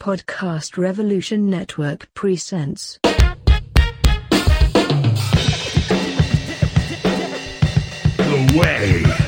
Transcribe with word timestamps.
Podcast 0.00 0.78
Revolution 0.78 1.50
Network 1.50 2.08
presents. 2.14 2.98
The 8.16 8.56
Way 8.56 9.19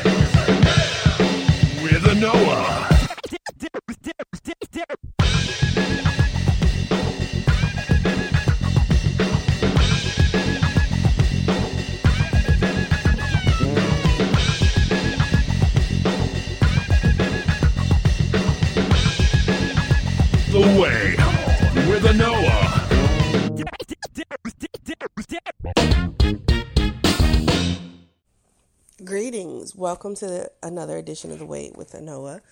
Welcome 29.76 30.14
to 30.16 30.50
another 30.62 30.98
edition 30.98 31.30
of 31.30 31.38
The 31.38 31.46
Way 31.46 31.72
with 31.74 31.92
Anoa. 31.92 32.42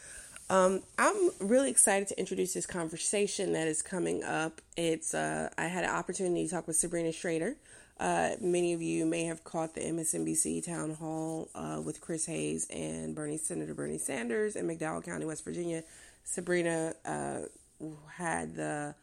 Um, 0.48 0.83
I'm 0.98 1.30
really 1.38 1.69
excited 1.69 2.09
to 2.09 2.19
introduce 2.19 2.55
this 2.55 2.65
conversation 2.65 3.52
that 3.52 3.69
is 3.69 3.83
coming 3.83 4.24
up. 4.24 4.62
It's 4.74 5.12
uh, 5.12 5.51
I 5.59 5.66
had 5.66 5.84
an 5.84 5.91
opportunity 5.91 6.46
to 6.46 6.51
talk 6.51 6.66
with 6.66 6.77
Sabrina 6.77 7.10
Shrader. 7.10 7.56
Uh, 7.98 8.37
many 8.41 8.73
of 8.73 8.80
you 8.80 9.05
may 9.05 9.24
have 9.24 9.45
caught 9.45 9.74
the 9.74 9.83
MSNBC 9.83 10.65
town 10.65 10.95
hall 10.95 11.51
uh, 11.55 11.83
with 11.84 12.01
Chris 12.01 12.24
Hayes 12.24 12.66
and 12.70 13.15
Bernie 13.15 13.37
Senator 13.37 13.74
Bernie 13.74 13.98
Sanders 13.98 14.57
in 14.57 14.66
McDowell 14.66 15.05
County, 15.05 15.27
West 15.27 15.45
Virginia. 15.45 15.84
Sabrina 16.24 16.95
uh, 17.05 17.41
had 18.15 18.55
the 18.55 18.95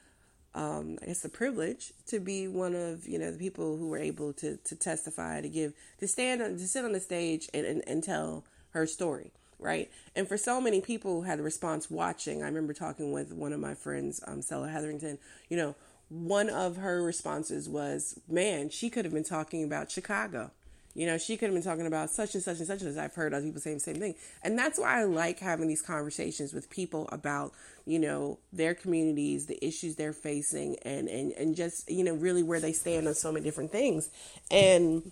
um, 0.58 0.98
I 1.04 1.06
guess 1.06 1.22
the 1.22 1.30
privilege 1.30 1.94
to 2.08 2.20
be 2.20 2.48
one 2.48 2.74
of 2.74 3.08
you 3.08 3.20
know 3.20 3.32
the 3.32 3.38
people 3.38 3.78
who 3.78 3.90
were 3.90 4.00
able 4.00 4.34
to 4.34 4.58
to 4.58 4.76
testify 4.76 5.40
to 5.40 5.48
give 5.48 5.74
to 6.00 6.08
stand 6.08 6.42
on 6.42 6.58
to 6.58 6.68
sit 6.68 6.84
on 6.84 6.94
the 6.94 7.00
stage 7.00 7.48
and, 7.54 7.66
and, 7.66 7.84
and 7.88 8.04
tell 8.04 8.44
her 8.72 8.86
story 8.86 9.32
right? 9.60 9.90
And 10.16 10.28
for 10.28 10.38
so 10.38 10.62
many 10.62 10.82
people 10.82 11.16
who 11.16 11.22
had 11.24 11.40
the 11.40 11.44
response 11.44 11.90
watching 11.90 12.42
I 12.42 12.48
remember 12.48 12.74
talking 12.74 13.12
with 13.12 13.32
one 13.32 13.54
of 13.54 13.60
my 13.60 13.76
friends 13.76 14.20
um, 14.26 14.42
Stella 14.42 14.68
Hetherington 14.68 15.20
you 15.48 15.58
know 15.58 15.76
one 16.10 16.50
of 16.50 16.78
her 16.78 17.04
responses 17.04 17.70
was 17.70 18.20
man 18.28 18.70
she 18.70 18.90
could 18.90 19.06
have 19.06 19.14
been 19.14 19.24
talking 19.24 19.64
about 19.64 19.92
Chicago 19.92 20.52
you 20.98 21.06
know, 21.06 21.20
she 21.20 21.38
could 21.38 21.46
have 21.46 21.54
been 21.54 21.64
talking 21.64 21.86
about 21.86 22.10
such 22.10 22.34
and 22.34 22.44
such 22.44 22.58
and 22.58 22.66
such 22.66 22.82
as 22.82 22.98
I've 22.98 23.14
heard 23.14 23.32
other 23.32 23.46
people 23.46 23.62
say 23.62 23.72
the 23.72 23.80
same 23.80 23.98
thing. 23.98 24.16
And 24.42 24.58
that's 24.58 24.80
why 24.80 25.00
I 25.00 25.04
like 25.04 25.38
having 25.38 25.68
these 25.68 25.84
conversations 25.84 26.54
with 26.54 26.72
people 26.72 27.08
about, 27.12 27.54
you 27.86 28.00
know, 28.00 28.40
their 28.52 28.74
communities, 28.74 29.46
the 29.46 29.64
issues 29.64 29.96
they're 29.96 30.12
facing 30.12 30.76
and, 30.82 31.08
and, 31.08 31.34
and 31.34 31.56
just, 31.56 31.88
you 31.92 32.04
know, 32.04 32.16
really 32.16 32.42
where 32.42 32.60
they 32.60 32.74
stand 32.74 33.08
on 33.08 33.14
so 33.14 33.32
many 33.32 33.46
different 33.46 33.72
things. 33.72 34.10
And 34.50 35.12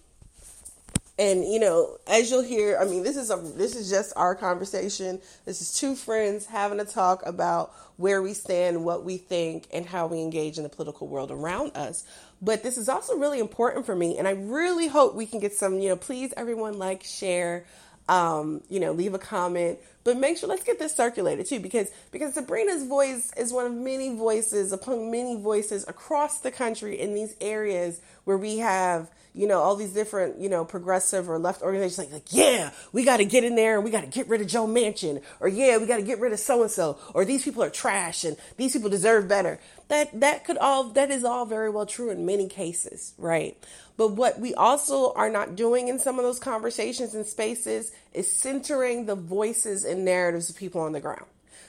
and 1.17 1.45
you 1.45 1.59
know, 1.59 1.97
as 2.07 2.29
you'll 2.29 2.43
hear, 2.43 2.77
I 2.77 2.83
mean, 2.83 3.03
this 3.03 3.15
is 3.15 3.31
a 3.31 3.37
this 3.37 3.75
is 3.75 3.89
just 3.89 4.11
our 4.17 4.35
conversation. 4.35 5.21
This 5.45 5.61
is 5.61 5.73
two 5.79 5.95
friends 5.95 6.45
having 6.45 6.79
a 6.81 6.85
talk 6.85 7.25
about 7.25 7.73
where 7.95 8.21
we 8.21 8.33
stand, 8.33 8.83
what 8.83 9.05
we 9.05 9.15
think, 9.15 9.67
and 9.73 9.85
how 9.85 10.07
we 10.07 10.19
engage 10.19 10.57
in 10.57 10.63
the 10.63 10.69
political 10.69 11.07
world 11.07 11.31
around 11.31 11.77
us. 11.77 12.03
But 12.41 12.63
this 12.63 12.77
is 12.77 12.89
also 12.89 13.17
really 13.17 13.39
important 13.39 13.85
for 13.85 13.95
me, 13.95 14.17
and 14.17 14.27
I 14.27 14.31
really 14.31 14.87
hope 14.87 15.15
we 15.15 15.25
can 15.25 15.39
get 15.39 15.53
some. 15.53 15.79
You 15.79 15.89
know, 15.89 15.95
please, 15.95 16.33
everyone, 16.37 16.77
like, 16.77 17.03
share, 17.03 17.65
um, 18.07 18.61
you 18.69 18.79
know, 18.79 18.91
leave 18.91 19.13
a 19.13 19.19
comment, 19.19 19.79
but 20.05 20.17
make 20.17 20.37
sure 20.37 20.47
let's 20.47 20.63
get 20.63 20.79
this 20.79 20.95
circulated 20.95 21.47
too, 21.47 21.59
because 21.59 21.89
because 22.11 22.35
Sabrina's 22.35 22.85
voice 22.85 23.33
is 23.35 23.51
one 23.51 23.65
of 23.65 23.73
many 23.73 24.15
voices 24.15 24.71
among 24.71 25.11
many 25.11 25.35
voices 25.35 25.83
across 25.87 26.39
the 26.39 26.51
country 26.51 26.97
in 26.97 27.13
these 27.13 27.35
areas 27.41 27.99
where 28.23 28.37
we 28.37 28.59
have 28.59 29.09
you 29.35 29.47
know, 29.47 29.59
all 29.59 29.75
these 29.75 29.91
different, 29.91 30.39
you 30.39 30.47
know, 30.47 30.63
progressive 30.63 31.29
or 31.29 31.37
left 31.37 31.61
organizations 31.61 31.97
like, 31.97 32.13
like 32.13 32.23
yeah, 32.29 32.71
we 32.93 33.03
got 33.03 33.17
to 33.17 33.25
get 33.25 33.43
in 33.43 33.55
there 33.55 33.75
and 33.75 33.83
we 33.83 33.91
got 33.91 34.01
to 34.01 34.07
get 34.07 34.29
rid 34.29 34.39
of 34.39 34.47
Joe 34.47 34.65
Manchin, 34.65 35.21
or 35.41 35.49
yeah, 35.49 35.77
we 35.77 35.85
got 35.85 35.97
to 35.97 36.03
get 36.03 36.19
rid 36.19 36.31
of 36.31 36.39
so 36.39 36.61
and 36.61 36.71
so, 36.71 36.97
or 37.13 37.25
these 37.25 37.43
people 37.43 37.61
are 37.61 37.69
trash 37.69 38.23
and 38.23 38.37
these 38.55 38.71
people 38.71 38.89
deserve 38.89 39.27
better. 39.27 39.59
That 39.89 40.21
that 40.21 40.45
could 40.45 40.57
all 40.57 40.85
that 40.91 41.11
is 41.11 41.25
all 41.25 41.45
very 41.45 41.69
well 41.69 41.85
true 41.85 42.09
in 42.09 42.25
many 42.25 42.47
cases, 42.47 43.13
right? 43.17 43.57
But 43.97 44.13
what 44.13 44.39
we 44.39 44.53
also 44.53 45.13
are 45.13 45.29
not 45.29 45.55
doing 45.55 45.89
in 45.89 45.99
some 45.99 46.17
of 46.17 46.25
those 46.25 46.39
conversations 46.39 47.13
and 47.13 47.25
spaces 47.25 47.91
is 48.13 48.31
centering 48.31 49.05
the 49.05 49.15
voices 49.15 49.85
and 49.85 49.94
narratives 49.95 50.49
of 50.49 50.55
people 50.55 50.81
on 50.81 50.91
the 50.91 50.99
ground. 50.99 51.25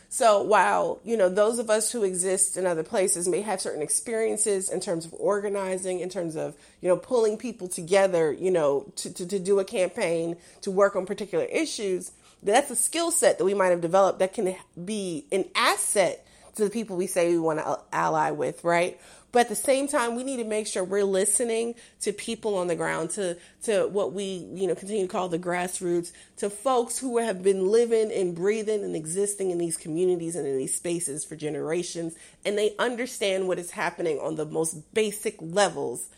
So 0.08 0.42
while, 0.42 1.00
you 1.04 1.16
know, 1.16 1.28
those 1.28 1.58
of 1.58 1.68
us 1.68 1.90
who 1.90 2.04
exist 2.04 2.56
in 2.56 2.64
other 2.64 2.84
places 2.84 3.28
may 3.28 3.42
have 3.42 3.60
certain 3.60 3.82
experiences 3.82 4.70
in 4.70 4.80
terms 4.80 5.04
of 5.04 5.14
organizing, 5.18 6.00
in 6.00 6.08
terms 6.08 6.36
of, 6.36 6.54
you 6.80 6.88
know, 6.88 6.96
pulling 6.96 7.36
people 7.36 7.68
together, 7.68 8.32
you 8.32 8.50
know, 8.50 8.86
to, 8.96 9.12
to, 9.12 9.26
to 9.26 9.38
do 9.38 9.58
a 9.58 9.64
campaign, 9.64 10.36
to 10.62 10.70
work 10.70 10.94
on 10.96 11.06
particular 11.06 11.44
issues, 11.44 12.12
that's 12.42 12.70
a 12.70 12.76
skill 12.76 13.10
set 13.10 13.38
that 13.38 13.44
we 13.44 13.54
might 13.54 13.68
have 13.68 13.80
developed 13.80 14.20
that 14.20 14.32
can 14.32 14.54
be 14.82 15.26
an 15.32 15.44
asset 15.54 16.24
to 16.54 16.64
the 16.64 16.70
people 16.70 16.96
we 16.96 17.06
say 17.06 17.30
we 17.30 17.38
want 17.38 17.58
to 17.58 17.78
ally 17.92 18.30
with, 18.30 18.62
right? 18.64 19.00
But 19.36 19.40
at 19.40 19.48
the 19.50 19.54
same 19.54 19.86
time, 19.86 20.16
we 20.16 20.24
need 20.24 20.38
to 20.38 20.44
make 20.44 20.66
sure 20.66 20.82
we're 20.82 21.04
listening 21.04 21.74
to 22.00 22.10
people 22.10 22.56
on 22.56 22.68
the 22.68 22.74
ground, 22.74 23.10
to 23.10 23.36
to 23.64 23.86
what 23.86 24.14
we 24.14 24.48
you 24.54 24.66
know 24.66 24.74
continue 24.74 25.06
to 25.06 25.12
call 25.12 25.28
the 25.28 25.38
grassroots, 25.38 26.12
to 26.38 26.48
folks 26.48 26.96
who 26.98 27.18
have 27.18 27.42
been 27.42 27.68
living 27.68 28.10
and 28.10 28.34
breathing 28.34 28.82
and 28.82 28.96
existing 28.96 29.50
in 29.50 29.58
these 29.58 29.76
communities 29.76 30.36
and 30.36 30.46
in 30.46 30.56
these 30.56 30.74
spaces 30.74 31.22
for 31.22 31.36
generations, 31.36 32.14
and 32.46 32.56
they 32.56 32.74
understand 32.78 33.46
what 33.46 33.58
is 33.58 33.72
happening 33.72 34.18
on 34.20 34.36
the 34.36 34.46
most 34.46 34.94
basic 34.94 35.36
levels 35.38 36.08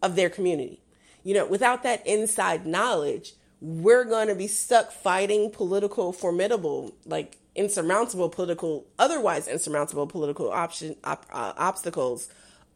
of 0.00 0.14
their 0.14 0.30
community. 0.30 0.80
You 1.24 1.34
know, 1.34 1.46
without 1.46 1.82
that 1.82 2.06
inside 2.06 2.64
knowledge, 2.64 3.34
we're 3.60 4.04
going 4.04 4.28
to 4.28 4.36
be 4.36 4.46
stuck 4.46 4.92
fighting 4.92 5.50
political 5.50 6.12
formidable 6.12 6.94
like 7.06 7.38
insurmountable 7.56 8.28
political 8.28 8.86
otherwise 9.00 9.48
insurmountable 9.48 10.06
political 10.06 10.52
option 10.52 10.94
op, 11.02 11.26
uh, 11.32 11.52
obstacles 11.56 12.28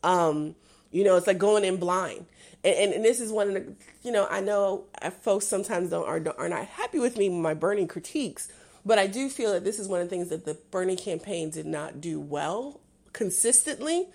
um, 0.02 0.54
you 0.90 1.04
know, 1.04 1.16
it's 1.16 1.26
like 1.26 1.38
going 1.38 1.64
in 1.64 1.76
blind. 1.76 2.26
And, 2.64 2.74
and, 2.76 2.92
and, 2.94 3.04
this 3.04 3.20
is 3.20 3.30
one 3.30 3.48
of 3.48 3.54
the, 3.54 3.74
you 4.02 4.12
know, 4.12 4.26
I 4.30 4.40
know 4.40 4.84
folks 5.20 5.46
sometimes 5.46 5.90
don't 5.90 6.06
are, 6.06 6.22
are 6.38 6.48
not 6.48 6.66
happy 6.66 6.98
with 6.98 7.16
me 7.16 7.28
my 7.28 7.54
Bernie 7.54 7.86
critiques, 7.86 8.48
but 8.84 8.98
I 8.98 9.06
do 9.06 9.28
feel 9.28 9.52
that 9.52 9.64
this 9.64 9.78
is 9.78 9.88
one 9.88 10.00
of 10.00 10.08
the 10.08 10.16
things 10.16 10.28
that 10.30 10.44
the 10.44 10.54
Bernie 10.70 10.96
campaign 10.96 11.50
did 11.50 11.66
not 11.66 12.00
do 12.00 12.18
well 12.18 12.80
consistently. 13.12 14.08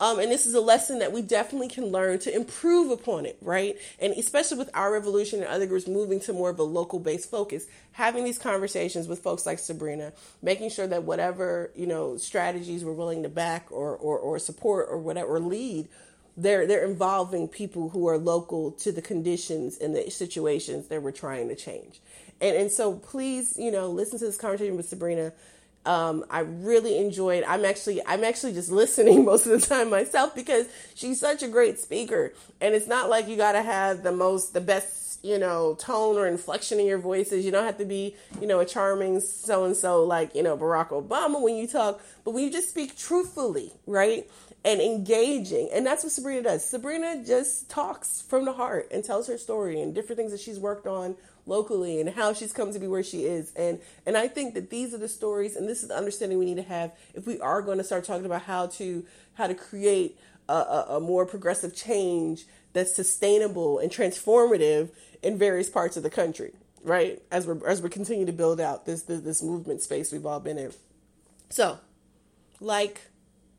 Um, 0.00 0.20
and 0.20 0.30
this 0.30 0.46
is 0.46 0.54
a 0.54 0.60
lesson 0.60 1.00
that 1.00 1.12
we 1.12 1.22
definitely 1.22 1.68
can 1.68 1.86
learn 1.86 2.20
to 2.20 2.34
improve 2.34 2.90
upon 2.90 3.26
it, 3.26 3.36
right? 3.42 3.76
And 3.98 4.12
especially 4.14 4.58
with 4.58 4.70
our 4.74 4.92
revolution 4.92 5.40
and 5.40 5.48
other 5.48 5.66
groups 5.66 5.88
moving 5.88 6.20
to 6.20 6.32
more 6.32 6.50
of 6.50 6.58
a 6.58 6.64
local 6.64 7.00
based 7.00 7.30
focus, 7.30 7.66
having 7.92 8.24
these 8.24 8.38
conversations 8.38 9.08
with 9.08 9.18
folks 9.18 9.44
like 9.44 9.58
Sabrina, 9.58 10.12
making 10.40 10.70
sure 10.70 10.86
that 10.86 11.02
whatever, 11.02 11.72
you 11.74 11.86
know, 11.86 12.16
strategies 12.16 12.84
we're 12.84 12.92
willing 12.92 13.24
to 13.24 13.28
back 13.28 13.66
or, 13.70 13.96
or, 13.96 14.18
or 14.18 14.38
support 14.38 14.86
or 14.88 14.98
whatever, 14.98 15.34
or 15.34 15.40
lead, 15.40 15.88
they're, 16.36 16.68
they're 16.68 16.84
involving 16.84 17.48
people 17.48 17.88
who 17.88 18.06
are 18.06 18.18
local 18.18 18.70
to 18.70 18.92
the 18.92 19.02
conditions 19.02 19.78
and 19.78 19.96
the 19.96 20.08
situations 20.10 20.86
that 20.86 21.02
we're 21.02 21.10
trying 21.10 21.48
to 21.48 21.56
change. 21.56 22.00
And, 22.40 22.56
and 22.56 22.70
so 22.70 22.94
please, 22.94 23.56
you 23.58 23.72
know, 23.72 23.90
listen 23.90 24.20
to 24.20 24.26
this 24.26 24.36
conversation 24.36 24.76
with 24.76 24.88
Sabrina. 24.88 25.32
Um, 25.88 26.26
I 26.28 26.40
really 26.40 26.98
enjoyed. 26.98 27.44
I'm 27.44 27.64
actually 27.64 28.04
I'm 28.06 28.22
actually 28.22 28.52
just 28.52 28.70
listening 28.82 29.24
most 29.24 29.46
of 29.46 29.58
the 29.58 29.66
time 29.66 29.88
myself 29.88 30.34
because 30.34 30.66
she's 30.94 31.18
such 31.18 31.42
a 31.42 31.48
great 31.48 31.78
speaker, 31.78 32.34
and 32.60 32.74
it's 32.74 32.86
not 32.86 33.08
like 33.08 33.26
you 33.26 33.38
got 33.38 33.52
to 33.52 33.62
have 33.62 34.02
the 34.02 34.12
most 34.12 34.52
the 34.52 34.60
best 34.60 35.24
you 35.24 35.38
know 35.38 35.76
tone 35.80 36.16
or 36.16 36.26
inflection 36.26 36.78
in 36.78 36.86
your 36.86 36.98
voices. 36.98 37.42
You 37.42 37.50
don't 37.50 37.64
have 37.64 37.78
to 37.78 37.86
be 37.86 38.14
you 38.38 38.46
know 38.46 38.60
a 38.60 38.66
charming 38.66 39.20
so 39.20 39.64
and 39.64 39.74
so 39.74 40.04
like 40.04 40.34
you 40.34 40.42
know 40.42 40.58
Barack 40.58 40.90
Obama 40.90 41.40
when 41.40 41.56
you 41.56 41.66
talk, 41.66 42.02
but 42.22 42.32
when 42.32 42.44
you 42.44 42.50
just 42.50 42.68
speak 42.68 42.98
truthfully, 42.98 43.72
right? 43.86 44.28
and 44.64 44.80
engaging. 44.80 45.68
And 45.72 45.86
that's 45.86 46.02
what 46.02 46.12
Sabrina 46.12 46.42
does. 46.42 46.64
Sabrina 46.64 47.22
just 47.24 47.70
talks 47.70 48.20
from 48.28 48.44
the 48.44 48.52
heart 48.52 48.88
and 48.90 49.04
tells 49.04 49.28
her 49.28 49.38
story 49.38 49.80
and 49.80 49.94
different 49.94 50.18
things 50.18 50.32
that 50.32 50.40
she's 50.40 50.58
worked 50.58 50.86
on 50.86 51.14
locally 51.48 52.00
and 52.00 52.10
how 52.10 52.32
she's 52.32 52.52
come 52.52 52.72
to 52.72 52.78
be 52.78 52.86
where 52.86 53.02
she 53.02 53.24
is. 53.24 53.52
And 53.54 53.80
and 54.06 54.16
I 54.16 54.28
think 54.28 54.54
that 54.54 54.70
these 54.70 54.94
are 54.94 54.98
the 54.98 55.08
stories 55.08 55.56
and 55.56 55.68
this 55.68 55.82
is 55.82 55.88
the 55.88 55.96
understanding 55.96 56.38
we 56.38 56.44
need 56.44 56.56
to 56.56 56.62
have 56.62 56.92
if 57.14 57.26
we 57.26 57.40
are 57.40 57.62
going 57.62 57.78
to 57.78 57.84
start 57.84 58.04
talking 58.04 58.26
about 58.26 58.42
how 58.42 58.66
to 58.66 59.04
how 59.34 59.46
to 59.46 59.54
create 59.54 60.18
a, 60.48 60.52
a, 60.52 60.86
a 60.96 61.00
more 61.00 61.26
progressive 61.26 61.74
change 61.74 62.46
that's 62.72 62.94
sustainable 62.94 63.78
and 63.78 63.90
transformative 63.90 64.90
in 65.22 65.38
various 65.38 65.68
parts 65.68 65.96
of 65.96 66.02
the 66.02 66.10
country, 66.10 66.52
right? 66.82 67.22
As 67.30 67.46
we're 67.46 67.66
as 67.66 67.82
we're 67.82 67.88
continue 67.88 68.26
to 68.26 68.32
build 68.32 68.60
out 68.60 68.86
this 68.86 69.02
this, 69.02 69.20
this 69.22 69.42
movement 69.42 69.82
space 69.82 70.12
we've 70.12 70.26
all 70.26 70.40
been 70.40 70.58
in. 70.58 70.72
So, 71.50 71.78
like, 72.60 73.00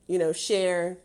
you 0.07 0.19
know, 0.19 0.31
share 0.31 0.97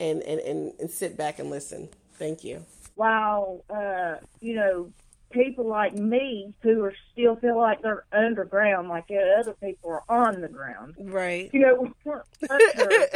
and, 0.00 0.22
and, 0.22 0.40
and, 0.40 0.72
and 0.80 0.90
sit 0.90 1.16
back 1.16 1.38
and 1.38 1.50
listen. 1.50 1.88
Thank 2.14 2.42
you. 2.42 2.64
Wow, 2.96 3.62
uh, 3.70 4.16
you 4.40 4.54
know, 4.54 4.92
people 5.32 5.66
like 5.66 5.94
me 5.94 6.54
who 6.60 6.82
are 6.84 6.94
still 7.12 7.36
feel 7.36 7.58
like 7.58 7.82
they're 7.82 8.04
underground, 8.12 8.88
like 8.88 9.08
the 9.08 9.36
other 9.38 9.54
people 9.54 9.90
are 9.90 10.02
on 10.08 10.40
the 10.40 10.48
ground. 10.48 10.94
Right. 11.00 11.50
You 11.52 11.60
know, 11.60 11.92
we're 12.04 12.22
under 12.50 13.06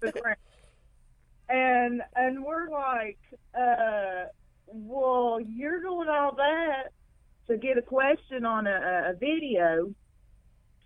the 0.00 0.12
ground. 0.20 0.36
And 1.48 2.02
and 2.16 2.44
we're 2.44 2.68
like, 2.70 3.18
uh, 3.58 4.24
well, 4.66 5.38
you're 5.40 5.80
doing 5.80 6.08
all 6.08 6.34
that 6.36 6.88
to 7.48 7.56
get 7.56 7.76
a 7.78 7.82
question 7.82 8.44
on 8.44 8.66
a, 8.66 9.10
a 9.10 9.14
video 9.14 9.92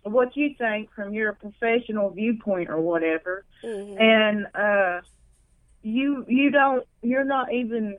what 0.03 0.37
you 0.37 0.55
think 0.57 0.89
from 0.93 1.13
your 1.13 1.33
professional 1.33 2.09
viewpoint 2.11 2.69
or 2.69 2.79
whatever, 2.79 3.43
Mhm. 3.61 3.99
and 3.99 4.47
uh, 4.55 5.01
you 5.83 6.25
you 6.29 6.49
don't 6.49 6.85
you're 7.01 7.25
not 7.25 7.51
even 7.51 7.97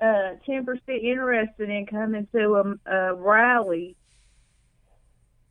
uh, 0.00 0.34
ten 0.44 0.64
percent 0.64 1.02
interested 1.02 1.68
in 1.70 1.86
coming 1.86 2.26
to 2.32 2.76
a, 2.86 2.90
a 2.92 3.14
rally 3.14 3.96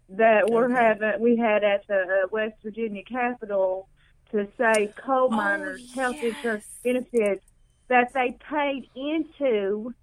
that 0.09 0.49
we're 0.49 0.69
Okay. 0.71 0.73
having 0.73 1.13
we 1.19 1.35
had 1.37 1.63
at 1.63 1.81
the 1.87 1.95
uh, 1.95 2.27
West 2.31 2.55
Virginia 2.63 3.03
Capitol 3.03 3.89
to 4.31 4.47
say 4.57 4.93
coal 5.03 5.29
miners 5.29 5.81
health 5.93 6.17
insurance 6.21 6.65
benefits 6.83 7.43
that 7.89 8.11
they 8.13 8.37
paid 8.49 8.87
into. 8.95 9.93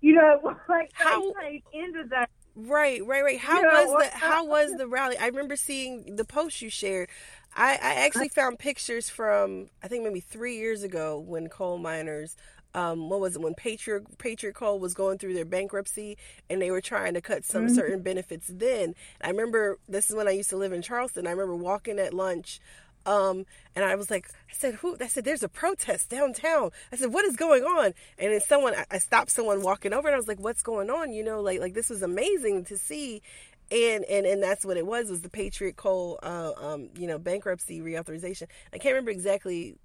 You 0.00 0.14
know, 0.14 0.40
like 0.68 0.90
How- 0.94 1.20
they 1.40 1.60
paid 1.60 1.62
into 1.72 2.04
that. 2.10 2.28
Right, 2.58 3.04
right, 3.04 3.22
right. 3.22 3.38
How 3.38 3.60
know, 3.60 3.68
was 3.68 4.10
the 4.12 4.18
how 4.18 4.46
was 4.46 4.76
the 4.76 4.86
rally? 4.88 5.18
I 5.18 5.26
remember 5.26 5.56
seeing 5.56 6.16
the 6.16 6.24
post 6.24 6.62
you 6.62 6.70
shared. 6.70 7.10
I, 7.54 7.72
I 7.74 7.94
actually 8.06 8.30
found 8.30 8.58
pictures 8.58 9.10
from 9.10 9.68
I 9.82 9.88
think 9.88 10.04
maybe 10.04 10.20
three 10.20 10.56
years 10.56 10.82
ago 10.82 11.18
when 11.18 11.48
coal 11.48 11.76
miners, 11.76 12.34
um, 12.76 13.08
what 13.08 13.18
was 13.20 13.34
it 13.34 13.40
when 13.42 13.54
Patriot 13.54 14.18
Patriot 14.18 14.54
Coal 14.54 14.78
was 14.78 14.94
going 14.94 15.18
through 15.18 15.34
their 15.34 15.44
bankruptcy 15.44 16.16
and 16.48 16.60
they 16.62 16.70
were 16.70 16.80
trying 16.82 17.14
to 17.14 17.20
cut 17.20 17.44
some 17.44 17.68
certain 17.74 18.02
benefits. 18.02 18.46
Then 18.48 18.94
I 19.20 19.30
remember 19.30 19.78
this 19.88 20.10
is 20.10 20.14
when 20.16 20.28
I 20.28 20.32
used 20.32 20.50
to 20.50 20.56
live 20.56 20.72
in 20.72 20.82
Charleston. 20.82 21.26
I 21.26 21.30
remember 21.30 21.56
walking 21.56 21.98
at 21.98 22.14
lunch. 22.14 22.60
Um, 23.06 23.46
and 23.76 23.84
I 23.84 23.94
was 23.94 24.10
like, 24.10 24.26
I 24.50 24.52
said, 24.52 24.74
who? 24.74 24.96
I 25.00 25.06
said, 25.06 25.24
there's 25.24 25.44
a 25.44 25.48
protest 25.48 26.10
downtown. 26.10 26.70
I 26.92 26.96
said, 26.96 27.12
what 27.12 27.24
is 27.24 27.36
going 27.36 27.62
on? 27.62 27.94
And 28.18 28.32
then 28.32 28.40
someone, 28.40 28.74
I- 28.74 28.86
I 28.90 28.98
stopped 28.98 29.30
someone 29.30 29.62
walking 29.62 29.92
over, 29.92 30.08
and 30.08 30.14
I 30.14 30.18
was 30.18 30.26
like, 30.26 30.40
what's 30.40 30.62
going 30.64 30.90
on? 30.90 31.12
You 31.12 31.22
know, 31.22 31.40
like, 31.40 31.60
like 31.60 31.72
this 31.72 31.88
was 31.88 32.02
amazing 32.02 32.64
to 32.64 32.76
see. 32.76 33.22
And 33.70 34.04
and 34.04 34.26
and 34.26 34.42
that's 34.42 34.64
what 34.64 34.76
it 34.76 34.86
was 34.86 35.08
was 35.08 35.22
the 35.22 35.28
Patriot 35.28 35.76
Coal, 35.76 36.18
uh, 36.22 36.52
um, 36.56 36.88
you 36.98 37.06
know, 37.06 37.18
bankruptcy 37.18 37.80
reauthorization. 37.80 38.48
I 38.72 38.78
can't 38.78 38.94
remember 38.94 39.12
exactly. 39.12 39.76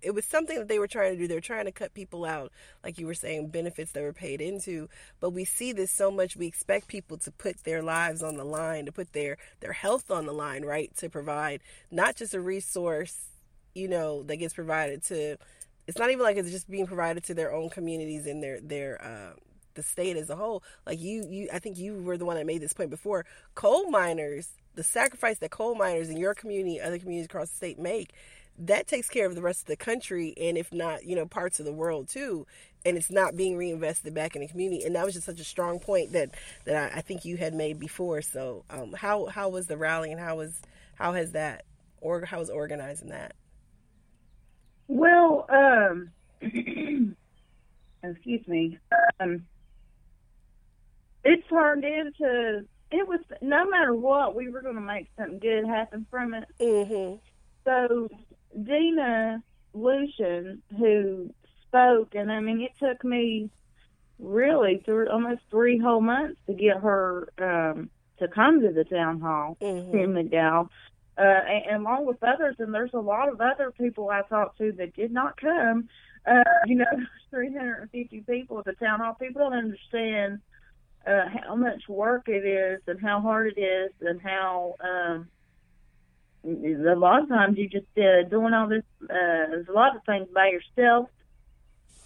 It 0.00 0.12
was 0.14 0.24
something 0.24 0.58
that 0.58 0.68
they 0.68 0.78
were 0.78 0.86
trying 0.86 1.14
to 1.14 1.18
do. 1.18 1.26
They 1.26 1.34
were 1.34 1.40
trying 1.40 1.64
to 1.64 1.72
cut 1.72 1.94
people 1.94 2.24
out, 2.24 2.52
like 2.84 2.98
you 2.98 3.06
were 3.06 3.14
saying, 3.14 3.48
benefits 3.48 3.92
that 3.92 4.02
were 4.02 4.12
paid 4.12 4.40
into. 4.40 4.88
But 5.18 5.30
we 5.30 5.44
see 5.44 5.72
this 5.72 5.90
so 5.90 6.10
much. 6.10 6.36
We 6.36 6.46
expect 6.46 6.88
people 6.88 7.18
to 7.18 7.30
put 7.30 7.64
their 7.64 7.82
lives 7.82 8.22
on 8.22 8.36
the 8.36 8.44
line, 8.44 8.86
to 8.86 8.92
put 8.92 9.12
their 9.12 9.38
their 9.60 9.72
health 9.72 10.10
on 10.10 10.26
the 10.26 10.32
line, 10.32 10.64
right? 10.64 10.94
To 10.98 11.08
provide 11.08 11.60
not 11.90 12.16
just 12.16 12.34
a 12.34 12.40
resource, 12.40 13.16
you 13.74 13.88
know, 13.88 14.22
that 14.24 14.36
gets 14.36 14.54
provided 14.54 15.02
to. 15.04 15.36
It's 15.86 15.98
not 15.98 16.10
even 16.10 16.22
like 16.22 16.36
it's 16.36 16.50
just 16.50 16.70
being 16.70 16.86
provided 16.86 17.24
to 17.24 17.34
their 17.34 17.52
own 17.52 17.70
communities 17.70 18.26
and 18.26 18.42
their 18.42 18.60
their 18.60 19.02
uh, 19.02 19.40
the 19.74 19.82
state 19.82 20.16
as 20.16 20.30
a 20.30 20.36
whole. 20.36 20.62
Like 20.86 21.00
you, 21.00 21.26
you, 21.28 21.48
I 21.52 21.58
think 21.58 21.78
you 21.78 21.94
were 22.02 22.16
the 22.16 22.24
one 22.24 22.36
that 22.36 22.46
made 22.46 22.60
this 22.60 22.72
point 22.72 22.90
before. 22.90 23.24
Coal 23.54 23.90
miners, 23.90 24.48
the 24.74 24.82
sacrifice 24.82 25.38
that 25.38 25.50
coal 25.50 25.74
miners 25.74 26.08
in 26.08 26.16
your 26.16 26.34
community, 26.34 26.80
other 26.80 26.98
communities 26.98 27.26
across 27.26 27.50
the 27.50 27.56
state 27.56 27.78
make, 27.78 28.12
that 28.60 28.86
takes 28.86 29.08
care 29.08 29.26
of 29.26 29.34
the 29.34 29.42
rest 29.42 29.62
of 29.62 29.66
the 29.66 29.76
country, 29.76 30.34
and 30.36 30.58
if 30.58 30.72
not, 30.72 31.04
you 31.04 31.16
know, 31.16 31.26
parts 31.26 31.58
of 31.60 31.66
the 31.66 31.72
world 31.72 32.08
too. 32.08 32.46
And 32.84 32.96
it's 32.96 33.10
not 33.10 33.36
being 33.36 33.56
reinvested 33.56 34.14
back 34.14 34.34
in 34.34 34.42
the 34.42 34.48
community. 34.48 34.84
And 34.84 34.94
that 34.94 35.04
was 35.04 35.12
just 35.12 35.26
such 35.26 35.40
a 35.40 35.44
strong 35.44 35.80
point 35.80 36.12
that 36.12 36.30
that 36.64 36.92
I, 36.94 36.98
I 36.98 37.00
think 37.00 37.24
you 37.24 37.36
had 37.36 37.54
made 37.54 37.78
before. 37.78 38.22
So, 38.22 38.64
um, 38.70 38.92
how 38.92 39.26
how 39.26 39.48
was 39.48 39.66
the 39.66 39.76
rally, 39.76 40.10
and 40.10 40.20
how 40.20 40.36
was 40.36 40.60
how 40.94 41.12
has 41.12 41.32
that 41.32 41.64
or 42.00 42.24
how 42.24 42.38
was 42.38 42.50
organizing 42.50 43.08
that? 43.08 43.34
Well, 44.88 45.46
um, 45.48 46.10
excuse 48.02 48.46
me. 48.48 48.78
Um, 49.20 49.44
it 51.22 51.44
turned 51.48 51.84
into 51.84 52.64
it 52.90 53.06
was 53.06 53.20
no 53.40 53.68
matter 53.68 53.94
what 53.94 54.34
we 54.34 54.48
were 54.48 54.62
going 54.62 54.74
to 54.74 54.80
make 54.80 55.08
something 55.16 55.38
good 55.38 55.66
happen 55.66 56.06
from 56.10 56.34
it. 56.34 56.48
Mm-hmm. 56.60 57.16
So 57.64 58.08
Dina 58.54 59.42
Lucian, 59.74 60.62
who 60.78 61.32
spoke, 61.66 62.14
and 62.14 62.30
I 62.30 62.40
mean 62.40 62.60
it 62.60 62.72
took 62.78 63.04
me 63.04 63.50
really 64.18 64.82
through 64.84 65.08
almost 65.08 65.40
three 65.50 65.78
whole 65.78 66.00
months 66.00 66.38
to 66.46 66.54
get 66.54 66.78
her 66.78 67.28
um, 67.38 67.90
to 68.18 68.28
come 68.28 68.60
to 68.60 68.72
the 68.72 68.84
town 68.84 69.20
hall 69.20 69.56
Mhm. 69.60 69.94
in 69.94 70.12
McDowell. 70.12 70.68
Uh, 71.18 71.22
and, 71.22 71.66
and 71.66 71.86
along 71.86 72.06
with 72.06 72.22
others, 72.22 72.56
and 72.58 72.72
there's 72.72 72.94
a 72.94 72.98
lot 72.98 73.28
of 73.28 73.40
other 73.40 73.70
people 73.70 74.08
I 74.10 74.22
talked 74.22 74.58
to 74.58 74.72
that 74.72 74.94
did 74.94 75.12
not 75.12 75.36
come. 75.40 75.88
Uh, 76.26 76.42
you 76.66 76.76
know, 76.76 76.84
350 77.30 78.24
people 78.28 78.58
at 78.58 78.64
the 78.64 78.72
town 78.74 79.00
hall. 79.00 79.14
People 79.14 79.42
don't 79.42 79.52
understand 79.52 80.40
uh, 81.06 81.24
how 81.44 81.54
much 81.54 81.88
work 81.88 82.28
it 82.28 82.44
is 82.44 82.80
and 82.86 83.00
how 83.00 83.20
hard 83.20 83.52
it 83.56 83.60
is 83.60 83.90
and 84.00 84.20
how 84.20 84.74
um, 84.80 85.28
a 86.44 86.94
lot 86.96 87.22
of 87.22 87.28
times 87.28 87.56
you're 87.58 87.68
just 87.68 87.86
uh, 87.98 88.28
doing 88.28 88.54
all 88.54 88.68
this. 88.68 88.84
Uh, 89.02 89.06
there's 89.50 89.68
a 89.68 89.72
lot 89.72 89.96
of 89.96 90.02
things 90.06 90.28
by 90.34 90.48
yourself, 90.50 91.08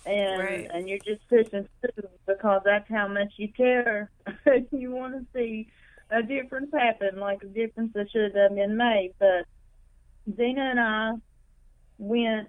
and 0.05 0.41
Right. 0.41 0.67
and 0.73 0.89
you're 0.89 0.99
just 0.99 1.23
pushing 1.29 1.67
through 1.81 2.09
because 2.27 2.63
that's 2.65 2.89
how 2.89 3.09
much 3.09 3.33
you 3.37 3.49
care. 3.57 4.11
you 4.73 4.91
want 4.91 5.15
to 5.15 5.27
see 5.35 5.69
a 6.11 6.23
difference 6.23 6.71
happen, 6.73 7.19
like 7.19 7.43
a 7.43 7.47
difference 7.47 7.93
that 7.95 8.11
should 8.11 8.35
have 8.35 8.55
been 8.55 8.77
made. 8.77 9.13
But 9.19 9.47
Dina 10.37 10.63
and 10.63 10.81
I 10.81 11.13
went 11.99 12.49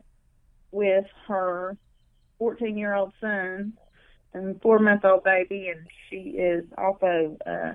with 0.72 1.06
her 1.28 1.78
14 2.40 2.78
year 2.78 2.94
old 2.96 3.14
son 3.22 3.74
and 4.34 4.62
four 4.62 4.80
month 4.80 5.06
old 5.06 5.24
baby, 5.24 5.70
and 5.70 5.88
she 6.10 6.32
is 6.38 6.66
also 6.78 7.38
uh, 7.46 7.74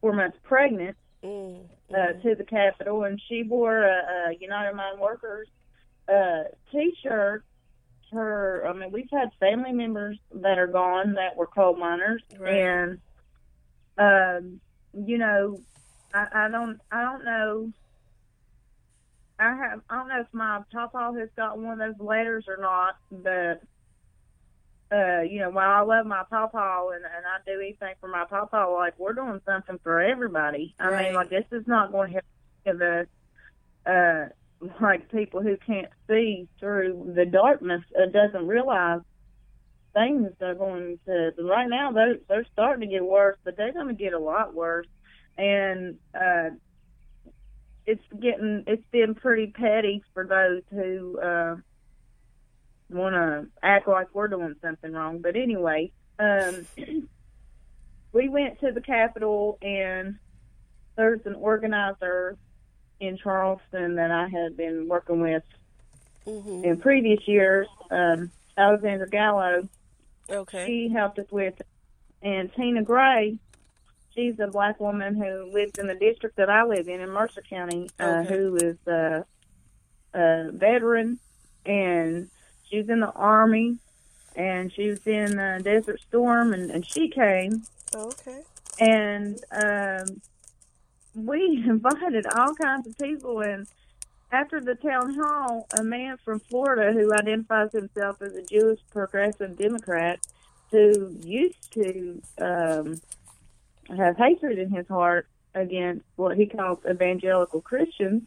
four 0.00 0.12
months 0.12 0.38
pregnant 0.44 0.96
Mm, 1.24 1.64
uh, 1.92 2.12
to 2.22 2.34
the 2.36 2.44
Capitol, 2.44 3.02
and 3.04 3.20
she 3.28 3.42
wore 3.42 3.82
a, 3.82 4.30
a 4.30 4.36
United 4.38 4.74
Mine 4.76 4.98
Workers 5.00 5.48
uh, 6.08 6.44
T-shirt. 6.70 7.44
Her, 8.12 8.66
I 8.66 8.72
mean, 8.72 8.90
we've 8.92 9.10
had 9.12 9.28
family 9.38 9.72
members 9.72 10.18
that 10.32 10.58
are 10.58 10.66
gone 10.68 11.14
that 11.14 11.36
were 11.36 11.46
coal 11.46 11.76
miners, 11.76 12.22
Right. 12.38 12.54
and 12.54 12.98
um, 13.98 14.60
you 14.94 15.18
know, 15.18 15.60
I, 16.14 16.26
I 16.32 16.48
don't, 16.48 16.78
I 16.90 17.02
don't 17.02 17.24
know. 17.24 17.72
I 19.40 19.54
have, 19.56 19.80
I 19.90 19.96
don't 19.96 20.08
know 20.08 20.20
if 20.20 20.26
my 20.32 20.60
papa 20.72 21.12
has 21.18 21.28
got 21.36 21.58
one 21.58 21.80
of 21.80 21.96
those 21.96 22.06
letters 22.06 22.44
or 22.48 22.56
not, 22.56 22.96
but 23.10 23.60
uh, 24.92 25.22
you 25.22 25.40
know, 25.40 25.50
while 25.50 25.70
I 25.70 25.80
love 25.82 26.06
my 26.06 26.24
pawpaw 26.30 26.90
and, 26.90 27.04
and 27.04 27.26
I 27.26 27.38
do 27.46 27.60
anything 27.60 27.94
for 28.00 28.08
my 28.08 28.24
pawpaw, 28.28 28.72
like 28.74 28.98
we're 28.98 29.12
doing 29.14 29.40
something 29.46 29.78
for 29.82 30.00
everybody. 30.00 30.74
I 30.80 30.90
Right. 30.90 31.06
mean, 31.08 31.14
like 31.14 31.30
this 31.30 31.44
is 31.52 31.66
not 31.66 31.92
going 31.92 32.12
to 32.12 32.20
help 32.66 32.78
the 32.78 33.06
uh, 33.86 34.28
like 34.82 35.10
people 35.10 35.42
who 35.42 35.56
can't 35.66 35.88
see 36.08 36.48
through 36.60 37.12
the 37.16 37.26
darkness 37.26 37.82
uh, 37.96 38.06
doesn't 38.10 38.46
realize 38.48 39.00
things 39.94 40.30
are 40.42 40.54
going 40.54 40.98
to. 41.06 41.32
Right 41.42 41.68
now, 41.68 41.92
they're 41.92 42.16
they're 42.28 42.46
starting 42.52 42.88
to 42.88 42.94
get 42.94 43.04
worse, 43.04 43.38
but 43.44 43.56
they're 43.56 43.72
going 43.72 43.88
to 43.88 43.94
get 44.02 44.12
a 44.14 44.18
lot 44.18 44.54
worse, 44.54 44.86
and 45.36 45.96
uh, 46.14 46.50
it's 47.86 48.02
getting 48.20 48.64
it's 48.66 48.84
been 48.92 49.14
pretty 49.14 49.52
petty 49.54 50.02
for 50.14 50.26
those 50.26 50.62
who. 50.70 51.20
Uh, 51.20 51.56
want 52.90 53.14
to 53.14 53.46
act 53.62 53.88
like 53.88 54.08
we're 54.14 54.28
doing 54.28 54.54
something 54.62 54.92
wrong. 54.92 55.20
But 55.20 55.36
anyway, 55.36 55.92
um, 56.18 56.66
we 58.12 58.28
went 58.28 58.60
to 58.60 58.72
the 58.72 58.80
Capitol, 58.80 59.58
and 59.62 60.16
there's 60.96 61.20
an 61.26 61.34
organizer 61.34 62.36
in 63.00 63.16
Charleston 63.18 63.96
that 63.96 64.10
I 64.10 64.28
had 64.28 64.56
been 64.56 64.88
working 64.88 65.20
with 65.20 65.42
hmm 66.24 66.64
in 66.64 66.78
previous 66.78 67.20
years, 67.26 67.66
um, 67.90 68.30
Alexandra 68.56 69.08
Gallo. 69.08 69.68
Okay. 70.28 70.66
She 70.66 70.92
helped 70.92 71.18
us 71.18 71.26
with, 71.30 71.54
and 72.22 72.52
Tina 72.54 72.82
Gray. 72.82 73.38
She's 74.14 74.38
a 74.40 74.48
black 74.48 74.80
woman 74.80 75.14
who 75.14 75.50
lives 75.54 75.72
in 75.78 75.86
the 75.86 75.94
district 75.94 76.36
that 76.36 76.50
I 76.50 76.64
live 76.64 76.88
in 76.88 77.00
in 77.00 77.10
Mercer 77.10 77.42
County, 77.48 77.88
uh, 78.00 78.04
Okay. 78.04 78.28
who 78.34 78.56
is 78.56 78.76
uh, 78.88 79.22
a 80.12 80.50
veteran, 80.52 81.18
and 81.64 82.28
she 82.68 82.78
was 82.78 82.88
in 82.88 83.00
the 83.00 83.10
army, 83.12 83.78
and 84.36 84.72
she 84.72 84.88
was 84.88 85.06
in 85.06 85.38
uh, 85.38 85.60
Desert 85.62 86.00
Storm, 86.08 86.52
and, 86.52 86.70
and 86.70 86.86
she 86.86 87.08
came, 87.08 87.62
Okay. 87.94 88.40
and 88.78 89.38
um, 89.52 90.20
we 91.14 91.62
invited 91.68 92.26
all 92.26 92.54
kinds 92.54 92.86
of 92.86 92.96
people. 92.98 93.40
And 93.40 93.66
after 94.30 94.60
the 94.60 94.74
town 94.74 95.14
hall, 95.14 95.66
a 95.78 95.82
man 95.82 96.18
from 96.24 96.40
Florida 96.40 96.92
who 96.92 97.12
identifies 97.12 97.72
himself 97.72 98.20
as 98.22 98.34
a 98.34 98.42
Jewish 98.42 98.80
progressive 98.90 99.56
Democrat 99.56 100.20
who 100.70 101.16
used 101.22 101.72
to 101.72 102.20
um, 102.38 103.00
have 103.96 104.18
hatred 104.18 104.58
in 104.58 104.70
his 104.70 104.86
heart 104.86 105.26
against 105.54 106.04
what 106.16 106.36
he 106.36 106.44
calls 106.46 106.78
evangelical 106.88 107.62
Christians 107.62 108.22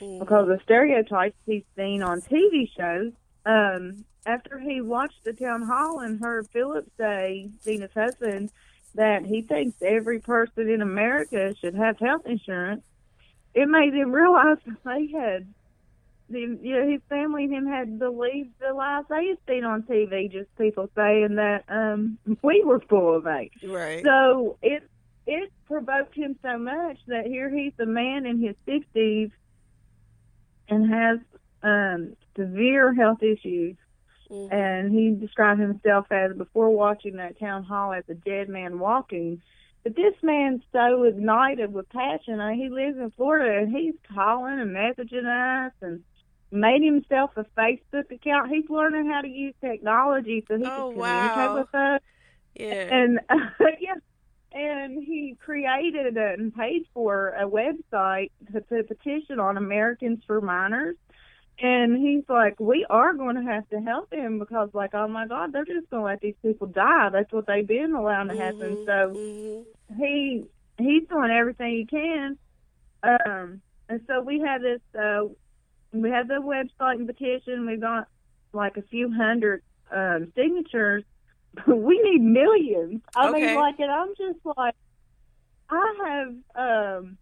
because 0.00 0.48
of 0.48 0.60
stereotypes 0.62 1.36
he's 1.46 1.62
seen 1.76 2.02
on 2.02 2.20
TV 2.20 2.68
shows. 2.76 3.12
Um, 3.46 4.04
after 4.26 4.58
he 4.58 4.80
watched 4.80 5.24
the 5.24 5.32
town 5.32 5.62
hall 5.62 6.00
and 6.00 6.20
heard 6.20 6.48
Philip 6.50 6.90
say, 6.98 7.50
Dina's 7.64 7.92
husband, 7.94 8.50
that 8.94 9.24
he 9.24 9.42
thinks 9.42 9.82
every 9.82 10.20
person 10.20 10.68
in 10.68 10.80
America 10.80 11.54
should 11.60 11.74
have 11.74 11.98
health 11.98 12.26
insurance, 12.26 12.82
it 13.54 13.68
made 13.68 13.92
him 13.92 14.12
realize 14.12 14.58
that 14.66 14.82
they 14.84 15.06
had, 15.08 15.46
the, 16.30 16.40
you 16.40 16.74
know, 16.74 16.88
his 16.88 17.00
family 17.08 17.44
and 17.44 17.52
him 17.52 17.66
had 17.66 17.98
believed 17.98 18.50
the 18.60 18.72
lies 18.72 19.04
they 19.08 19.28
had 19.28 19.38
seen 19.48 19.64
on 19.64 19.82
TV, 19.82 20.30
just 20.30 20.54
people 20.56 20.88
saying 20.94 21.34
that 21.36 21.64
um, 21.68 22.18
we 22.42 22.62
were 22.64 22.80
full 22.80 23.16
of 23.16 23.24
hate. 23.24 23.52
Right. 23.62 24.02
So 24.04 24.58
it 24.62 24.88
it 25.26 25.50
provoked 25.66 26.14
him 26.14 26.38
so 26.42 26.58
much 26.58 26.98
that 27.06 27.26
here 27.26 27.48
he's 27.48 27.72
a 27.78 27.86
man 27.86 28.26
in 28.26 28.40
his 28.40 28.56
sixties 28.66 29.30
and 30.68 30.92
has 30.92 31.18
um 31.64 32.16
severe 32.36 32.94
health 32.94 33.22
issues 33.22 33.76
Mhm. 34.30 34.48
and 34.50 34.92
he 34.92 35.10
described 35.12 35.60
himself 35.60 36.06
as 36.10 36.36
before 36.36 36.70
watching 36.70 37.16
that 37.16 37.38
town 37.38 37.64
hall 37.64 37.92
as 37.92 38.04
a 38.08 38.14
dead 38.14 38.48
man 38.48 38.78
walking. 38.78 39.42
But 39.84 39.96
this 39.96 40.14
man's 40.22 40.62
so 40.72 41.04
ignited 41.04 41.72
with 41.72 41.88
passion. 41.90 42.40
I 42.40 42.52
mean, 42.52 42.60
he 42.60 42.68
lives 42.70 42.98
in 42.98 43.10
Florida 43.12 43.58
and 43.62 43.74
he's 43.74 43.94
calling 44.14 44.60
and 44.60 44.70
messaging 44.76 45.26
us 45.26 45.72
and 45.82 46.02
made 46.50 46.82
himself 46.82 47.32
a 47.36 47.44
Facebook 47.58 48.10
account. 48.10 48.50
He's 48.50 48.68
learning 48.70 49.10
how 49.10 49.22
to 49.22 49.28
use 49.28 49.54
technology 49.60 50.44
so 50.48 50.56
he 50.58 50.64
Oh, 50.64 50.88
can 50.88 50.92
wow. 50.92 50.92
communicate 50.92 51.52
with 51.52 51.74
us. 51.74 52.00
yeah. 52.54 52.90
And 52.90 53.20
yeah, 53.80 53.94
and 54.52 55.02
he 55.02 55.36
created 55.44 56.16
and 56.16 56.54
paid 56.54 56.86
for 56.94 57.30
a 57.30 57.48
website 57.48 58.30
to 58.52 58.60
put 58.60 58.80
a 58.80 58.84
petition 58.84 59.40
on 59.40 59.56
Americans 59.56 60.22
for 60.26 60.40
Miners. 60.40 60.96
And 61.58 61.96
he's 61.96 62.24
like, 62.28 62.58
we 62.58 62.84
are 62.90 63.14
going 63.14 63.36
to 63.36 63.42
have 63.42 63.68
to 63.68 63.80
help 63.80 64.12
him 64.12 64.38
because, 64.40 64.70
like, 64.74 64.92
oh 64.94 65.06
my 65.06 65.26
God, 65.26 65.52
they're 65.52 65.64
just 65.64 65.88
going 65.90 66.02
to 66.02 66.06
let 66.06 66.20
these 66.20 66.34
people 66.42 66.66
die. 66.66 67.10
That's 67.10 67.32
what 67.32 67.46
they've 67.46 67.66
been 67.66 67.94
allowing 67.94 68.28
to 68.28 68.34
happen. 68.34 68.78
So 68.84 69.16
mhm. 69.16 69.64
he 69.96 70.44
he's 70.78 71.06
doing 71.08 71.30
everything 71.30 71.70
he 71.70 71.86
can. 71.86 72.38
Um, 73.02 73.62
and 73.88 74.00
so 74.06 74.20
we 74.22 74.40
have 74.40 74.62
this. 74.62 74.80
Uh, 74.98 75.28
we 75.92 76.10
have 76.10 76.26
the 76.28 76.34
website 76.42 76.96
and 76.96 77.06
petition. 77.06 77.66
We 77.66 77.76
got 77.76 78.08
like 78.52 78.76
a 78.76 78.82
few 78.82 79.12
hundred 79.12 79.62
um, 79.92 80.32
signatures. 80.34 81.04
but 81.54 81.76
we 81.76 82.00
need 82.02 82.20
millions. 82.22 83.02
I 83.14 83.28
Okay. 83.28 83.40
mean, 83.46 83.54
like, 83.54 83.78
and 83.78 83.90
I'm 83.92 84.08
just 84.18 84.40
like, 84.56 84.74
I 85.70 85.94
have 86.56 86.98
um, 87.00 87.18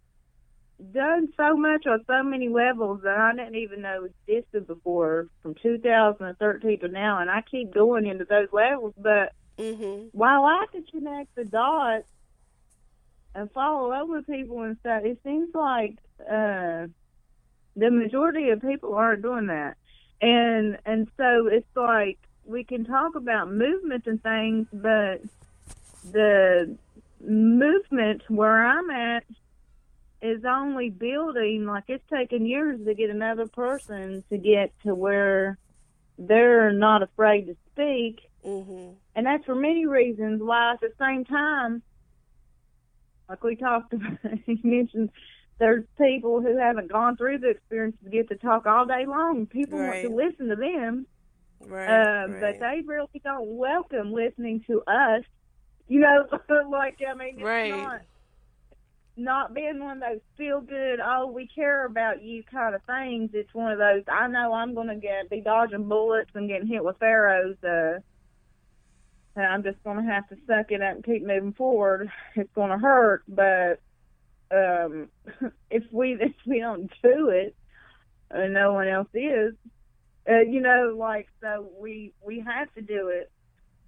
done 0.91 1.29
so 1.37 1.55
much 1.55 1.85
on 1.87 2.03
so 2.07 2.23
many 2.23 2.49
levels 2.49 3.01
that 3.03 3.17
I 3.17 3.31
didn't 3.35 3.55
even 3.55 3.81
know 3.81 4.07
existed 4.27 4.67
before, 4.67 5.27
from 5.41 5.55
2013 5.61 6.79
to 6.79 6.87
now, 6.87 7.19
and 7.19 7.29
I 7.29 7.41
keep 7.49 7.73
going 7.73 8.07
into 8.07 8.25
those 8.25 8.49
levels, 8.51 8.93
but 8.97 9.33
Mhm. 9.59 10.09
while 10.11 10.45
I 10.45 10.65
could 10.71 10.89
connect 10.91 11.35
the 11.35 11.45
dots 11.45 12.07
and 13.35 13.51
follow 13.51 13.91
up 13.91 14.07
with 14.07 14.27
people 14.27 14.61
and 14.63 14.77
stuff, 14.79 15.03
it 15.03 15.19
seems 15.23 15.53
like 15.53 15.97
uh, 16.21 16.87
the 17.75 17.89
majority 17.91 18.49
of 18.49 18.61
people 18.61 18.93
aren't 18.95 19.23
doing 19.23 19.47
that. 19.47 19.77
And 20.21 20.77
and 20.85 21.07
so 21.17 21.47
it's 21.47 21.67
like 21.75 22.19
we 22.45 22.63
can 22.63 22.85
talk 22.85 23.15
about 23.15 23.51
movement 23.51 24.05
and 24.05 24.21
things, 24.21 24.67
but 24.71 25.21
the 26.03 26.77
movement 27.21 28.21
where 28.29 28.65
I'm 28.65 28.89
at 28.89 29.23
is 30.23 30.43
only 30.45 30.89
building. 30.89 31.65
Like 31.65 31.83
it's 31.87 32.03
taken 32.09 32.45
years 32.45 32.79
to 32.85 32.93
get 32.95 33.09
another 33.09 33.47
person 33.47 34.23
to 34.29 34.37
get 34.37 34.71
to 34.85 34.95
where 34.95 35.57
they're 36.17 36.71
not 36.71 37.03
afraid 37.03 37.47
to 37.47 37.55
speak 37.71 38.21
Mhm. 38.45 38.95
and 39.15 39.25
that's 39.25 39.45
for 39.45 39.55
many 39.55 39.85
reasons. 39.85 40.41
Why 40.41 40.73
at 40.73 40.79
the 40.81 40.93
same 40.99 41.25
time, 41.25 41.81
like 43.29 43.43
we 43.43 43.55
talked 43.55 43.93
about, 43.93 44.17
you 44.47 44.57
mentioned 44.63 45.09
there's 45.59 45.85
people 45.97 46.41
who 46.41 46.57
haven't 46.57 46.91
gone 46.91 47.15
through 47.17 47.39
the 47.39 47.49
experience 47.49 47.95
to 48.03 48.09
get 48.09 48.29
to 48.29 48.35
talk 48.35 48.65
all 48.65 48.85
day 48.85 49.05
long. 49.05 49.45
People 49.47 49.79
Right. 49.79 49.87
want 49.87 50.01
to 50.01 50.09
listen 50.09 50.49
to 50.49 50.55
them, 50.55 51.07
Right. 51.61 51.87
uh, 51.89 52.27
right. 52.29 52.39
but 52.39 52.59
they 52.59 52.81
really 52.85 53.21
don't 53.23 53.55
welcome 53.57 54.11
listening 54.11 54.61
to 54.67 54.81
us. 54.87 55.23
You 55.87 56.01
know, 56.01 56.27
like 56.69 57.01
I 57.07 57.13
mean, 57.13 57.35
it's 57.35 57.43
Right. 57.43 57.69
not 57.69 58.01
not 59.15 59.53
being 59.53 59.79
one 59.79 59.97
of 59.97 60.03
those 60.03 60.21
feel 60.37 60.61
good, 60.61 60.99
oh, 60.99 61.27
we 61.27 61.47
care 61.47 61.85
about 61.85 62.23
you 62.23 62.43
kind 62.43 62.75
of 62.75 62.81
things. 62.83 63.31
It's 63.33 63.53
one 63.53 63.71
of 63.71 63.77
those, 63.77 64.03
I 64.07 64.27
know 64.27 64.53
I'm 64.53 64.73
going 64.73 64.87
to 64.87 64.95
get 64.95 65.29
be 65.29 65.41
dodging 65.41 65.87
bullets 65.87 66.31
and 66.33 66.49
getting 66.49 66.67
hit 66.67 66.83
with 66.83 67.01
arrows. 67.01 67.55
Uh, 67.63 67.99
and 69.35 69.45
I'm 69.45 69.63
just 69.63 69.83
going 69.83 69.97
to 69.97 70.11
have 70.11 70.27
to 70.29 70.37
suck 70.47 70.71
it 70.71 70.81
up 70.81 70.95
and 70.95 71.03
keep 71.03 71.25
moving 71.25 71.53
forward. 71.53 72.09
It's 72.35 72.53
going 72.53 72.71
to 72.71 72.77
hurt, 72.77 73.23
but 73.27 73.79
um, 74.51 75.09
if 75.69 75.83
we 75.91 76.13
if 76.19 76.33
we 76.45 76.59
don't 76.59 76.91
do 77.01 77.29
it, 77.29 77.55
and 78.29 78.53
no 78.53 78.73
one 78.73 78.87
else 78.87 79.09
is, 79.13 79.53
uh, 80.29 80.39
you 80.39 80.61
know, 80.61 80.95
like 80.97 81.27
so 81.41 81.69
we 81.79 82.13
we 82.25 82.39
have 82.39 82.73
to 82.75 82.81
do 82.81 83.09
it 83.09 83.31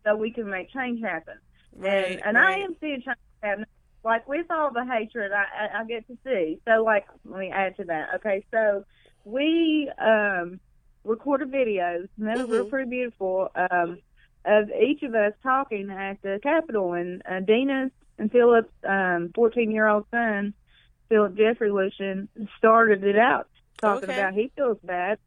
so 0.04 0.16
we 0.16 0.32
can 0.32 0.50
make 0.50 0.72
change 0.72 1.02
happen. 1.02 1.36
right. 1.76 2.14
And, 2.14 2.26
and 2.26 2.38
I 2.38 2.60
am 2.60 2.76
seeing 2.80 3.02
change 3.02 3.18
happen. 3.42 3.66
Like 4.06 4.28
with 4.30 4.46
all 4.52 4.72
the 4.72 4.86
hatred 4.86 5.32
I, 5.34 5.46
I, 5.66 5.82
I 5.82 5.86
get 5.86 6.08
to 6.08 6.18
see. 6.26 6.60
So 6.68 6.84
like 6.84 7.06
let 7.26 7.40
me 7.40 7.52
add 7.52 7.76
to 7.78 7.86
that. 7.86 8.10
Okay, 8.18 8.46
so 8.54 8.86
we 9.26 9.92
um 10.00 10.60
recorded 11.04 11.52
videos 11.52 12.08
and 12.20 12.28
they 12.28 12.36
were 12.38 12.66
Mhm. 12.66 12.70
pretty 12.70 12.90
beautiful, 12.90 13.50
um, 13.56 14.00
of 14.46 14.70
each 14.72 15.02
of 15.04 15.16
us 15.16 15.34
talking 15.42 15.90
at 15.90 16.22
the 16.22 16.40
Capitol 16.44 16.94
and 16.94 17.24
uh, 17.30 17.40
Dina's 17.40 17.92
and 18.20 18.32
Philip's 18.32 18.72
um 18.88 19.32
fourteen 19.34 19.72
year 19.72 19.88
old 19.88 20.06
son, 20.12 20.54
Philip 21.10 21.36
Jeffrey 21.36 21.72
Lucian, 21.72 22.30
started 22.58 23.04
it 23.04 23.18
out 23.18 23.48
talking 23.82 24.10
Okay. 24.10 24.20
about 24.20 24.34
he 24.36 24.52
feels 24.56 24.78
bad, 24.84 25.18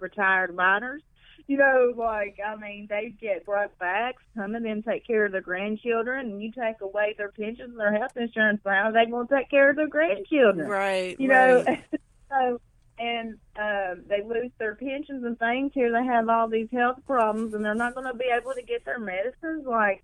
retired 0.00 0.54
miners 0.56 1.02
you 1.46 1.58
know, 1.58 1.92
like 1.96 2.38
I 2.44 2.56
mean, 2.56 2.86
they 2.88 3.14
get 3.20 3.44
broke 3.44 3.78
backs. 3.78 4.22
Some 4.36 4.54
of 4.54 4.62
them 4.62 4.82
take 4.82 5.06
care 5.06 5.26
of 5.26 5.32
their 5.32 5.40
grandchildren, 5.40 6.30
and 6.30 6.42
you 6.42 6.50
take 6.50 6.80
away 6.80 7.14
their 7.18 7.30
pensions, 7.30 7.70
and 7.70 7.80
their 7.80 7.92
health 7.92 8.16
insurance. 8.16 8.60
How 8.64 8.88
are 8.88 8.92
they 8.92 9.10
going 9.10 9.28
to 9.28 9.34
take 9.34 9.50
care 9.50 9.70
of 9.70 9.76
their 9.76 9.88
grandchildren? 9.88 10.66
Right. 10.66 11.18
You 11.18 11.30
right. 11.30 11.64
know, 11.66 11.76
so 12.30 12.60
and 12.98 13.38
um, 13.56 14.04
they 14.08 14.22
lose 14.22 14.52
their 14.58 14.74
pensions 14.76 15.24
and 15.24 15.38
things. 15.38 15.72
Here 15.74 15.92
they 15.92 16.04
have 16.04 16.28
all 16.28 16.48
these 16.48 16.68
health 16.72 16.98
problems, 17.06 17.54
and 17.54 17.64
they're 17.64 17.74
not 17.74 17.94
going 17.94 18.06
to 18.06 18.14
be 18.14 18.30
able 18.32 18.52
to 18.54 18.62
get 18.62 18.84
their 18.84 18.98
medicines. 18.98 19.66
Like, 19.66 20.02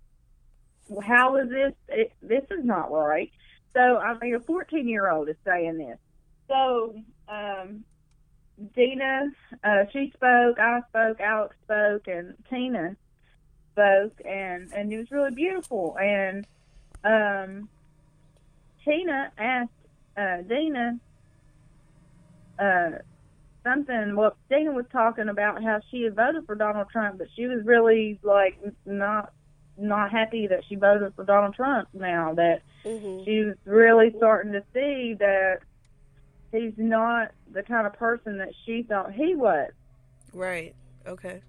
how 1.01 1.37
is 1.37 1.49
this? 1.49 1.73
It, 1.87 2.11
this 2.21 2.43
is 2.51 2.63
not 2.63 2.91
right. 2.91 3.31
So 3.73 3.97
I 3.97 4.17
mean, 4.19 4.35
a 4.35 4.39
14 4.39 4.87
year 4.87 5.09
old 5.09 5.29
is 5.29 5.37
saying 5.45 5.77
this. 5.77 5.97
So 6.47 6.95
um, 7.27 7.83
Dina, 8.75 9.31
uh, 9.63 9.83
she 9.91 10.11
spoke, 10.15 10.59
I 10.59 10.81
spoke, 10.89 11.19
Alex 11.19 11.55
spoke, 11.63 12.07
and 12.07 12.35
Tina 12.49 12.95
spoke, 13.73 14.13
and 14.25 14.71
and 14.73 14.91
it 14.91 14.97
was 14.97 15.11
really 15.11 15.31
beautiful. 15.31 15.97
And 15.99 16.45
um, 17.03 17.69
Tina 18.85 19.31
asked 19.37 19.71
uh, 20.17 20.41
Dina 20.47 20.99
uh, 22.59 22.89
something. 23.63 24.15
Well, 24.15 24.35
Dina 24.49 24.71
was 24.71 24.85
talking 24.91 25.29
about 25.29 25.63
how 25.63 25.79
she 25.89 26.03
had 26.03 26.15
voted 26.15 26.45
for 26.45 26.55
Donald 26.55 26.87
Trump, 26.91 27.17
but 27.17 27.27
she 27.35 27.47
was 27.47 27.65
really 27.65 28.19
like 28.23 28.59
not 28.85 29.31
not 29.77 30.11
happy 30.11 30.47
that 30.47 30.63
she 30.67 30.75
voted 30.75 31.13
for 31.15 31.23
Donald 31.23 31.55
Trump 31.55 31.87
now. 31.93 32.33
That 32.33 32.61
Mhm. 32.85 33.25
she 33.25 33.45
was 33.45 33.55
really 33.65 34.13
starting 34.17 34.51
to 34.53 34.63
see 34.73 35.15
that 35.15 35.59
he's 36.51 36.73
not 36.77 37.31
the 37.51 37.63
kind 37.63 37.87
of 37.87 37.93
person 37.93 38.37
that 38.37 38.53
she 38.65 38.83
thought 38.83 39.13
he 39.13 39.35
was. 39.35 39.71
Right. 40.33 40.75
Okay. 41.07 41.41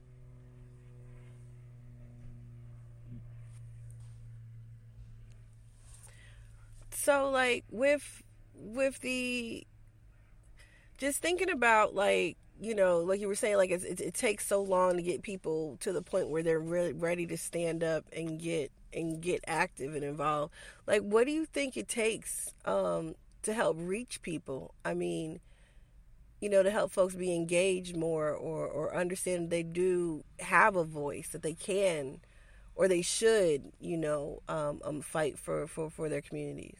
So 6.90 7.30
like 7.30 7.64
with 7.70 8.22
with 8.54 9.00
the 9.00 9.66
just 10.98 11.18
thinking 11.20 11.50
about 11.50 11.94
like 11.96 12.36
you 12.60 12.76
know 12.76 13.00
like 13.00 13.20
you 13.20 13.26
were 13.26 13.34
saying 13.34 13.56
like 13.56 13.70
it, 13.70 14.00
it 14.00 14.14
takes 14.14 14.46
so 14.46 14.62
long 14.62 14.96
to 14.96 15.02
get 15.02 15.22
people 15.22 15.76
to 15.80 15.92
the 15.92 16.00
point 16.00 16.28
where 16.28 16.44
they're 16.44 16.60
really 16.60 16.92
ready 16.92 17.26
to 17.26 17.36
stand 17.36 17.82
up 17.82 18.04
and 18.12 18.40
get 18.40 18.70
and 18.92 19.20
get 19.20 19.42
active 19.48 19.96
and 19.96 20.04
involved 20.04 20.52
like 20.86 21.02
what 21.02 21.26
do 21.26 21.32
you 21.32 21.44
think 21.44 21.76
it 21.76 21.88
takes 21.88 22.54
um 22.66 23.16
to 23.42 23.52
help 23.54 23.76
reach 23.78 24.22
people 24.22 24.74
i 24.84 24.94
mean 24.94 25.40
you 26.40 26.48
know, 26.48 26.62
to 26.62 26.70
help 26.70 26.90
folks 26.92 27.14
be 27.14 27.34
engaged 27.34 27.96
more 27.96 28.30
or, 28.30 28.66
or 28.66 28.94
understand 28.96 29.50
they 29.50 29.62
do 29.62 30.24
have 30.40 30.76
a 30.76 30.84
voice, 30.84 31.28
that 31.28 31.42
they 31.42 31.54
can 31.54 32.20
or 32.74 32.88
they 32.88 33.02
should, 33.02 33.72
you 33.80 33.96
know, 33.96 34.42
um, 34.48 34.80
um 34.84 35.00
fight 35.00 35.38
for, 35.38 35.66
for, 35.66 35.90
for 35.90 36.08
their 36.08 36.20
communities. 36.22 36.78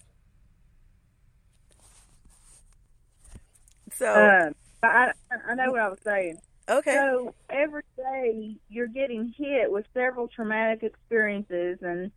So 3.93 4.37
Um, 4.45 4.53
I 4.83 5.13
I 5.49 5.55
know 5.55 5.71
what 5.73 5.81
I 5.81 5.89
was 5.89 5.99
saying. 6.05 6.39
okay, 6.69 7.07
So 7.13 7.35
every 7.51 7.83
day 7.97 8.57
you're 8.69 8.87
getting 8.89 9.33
hit 9.37 9.71
with 9.71 9.87
several 9.95 10.29
traumatic 10.29 10.83
experiences, 10.83 11.79
and 11.83 12.13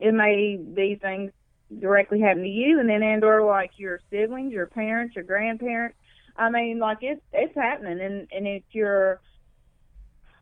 it 0.00 0.12
may 0.12 0.56
be 0.56 0.96
things 0.96 1.32
directly 1.78 2.20
happen 2.20 2.42
to 2.42 2.48
you, 2.48 2.80
and 2.80 2.88
then 2.88 3.02
and 3.02 3.24
or 3.24 3.44
like 3.44 3.72
your 3.76 4.00
siblings, 4.10 4.52
your 4.52 4.66
parents, 4.66 5.14
your 5.14 5.24
grandparents. 5.24 5.96
I 6.36 6.50
mean, 6.50 6.78
like 6.78 6.98
it's 7.02 7.22
it's 7.32 7.54
happening, 7.54 8.00
and 8.00 8.28
and 8.32 8.46
if 8.46 8.62
you're 8.72 9.20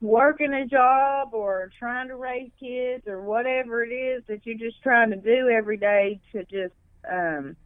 working 0.01 0.53
a 0.53 0.67
job 0.67 1.31
or 1.33 1.71
trying 1.79 2.09
to 2.09 2.17
raise 2.17 2.51
kids 2.61 3.07
or 3.07 3.23
whatever 3.23 3.83
it 3.83 3.93
is 3.93 4.23
that 4.27 4.45
you're 4.45 4.59
just 4.59 4.83
trying 4.83 5.11
to 5.11 5.17
do 5.17 5.49
every 5.49 5.79
day 5.79 6.21
to 6.33 6.45
just 6.45 6.75
um 7.11 7.57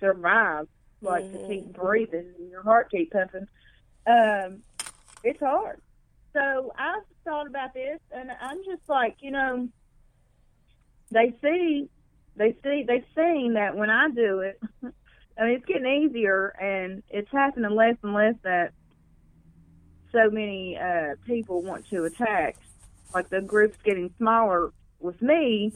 survive, 0.00 0.68
like 1.00 1.30
to 1.32 1.46
keep 1.46 1.72
breathing 1.72 2.32
and 2.38 2.50
your 2.50 2.62
heart 2.62 2.90
keep 2.90 3.12
pumping. 3.12 3.46
Um, 4.06 4.62
it's 5.24 5.40
hard. 5.40 5.80
So 6.32 6.72
I've 6.78 7.02
thought 7.24 7.46
about 7.46 7.72
this, 7.72 7.98
and 8.12 8.30
I'm 8.40 8.62
just 8.64 8.88
like, 8.88 9.16
you 9.20 9.30
know, 9.30 9.68
they 11.10 11.32
see, 11.42 11.88
they 12.36 12.56
see, 12.62 12.84
they've 12.86 13.04
seen 13.14 13.54
that 13.54 13.76
when 13.76 13.90
I 13.90 14.08
do 14.10 14.40
it, 14.40 14.60
I 15.38 15.44
mean, 15.44 15.56
it's 15.56 15.66
getting 15.66 15.86
easier, 15.86 16.48
and 16.60 17.02
it's 17.10 17.30
happening 17.30 17.70
less 17.70 17.96
and 18.02 18.14
less 18.14 18.34
that 18.42 18.72
so 20.12 20.30
many 20.30 20.78
uh, 20.78 21.16
people 21.26 21.62
want 21.62 21.88
to 21.90 22.04
attack. 22.04 22.56
Like 23.14 23.28
the 23.28 23.40
group's 23.40 23.78
getting 23.84 24.12
smaller 24.18 24.72
with 24.98 25.20
me 25.20 25.72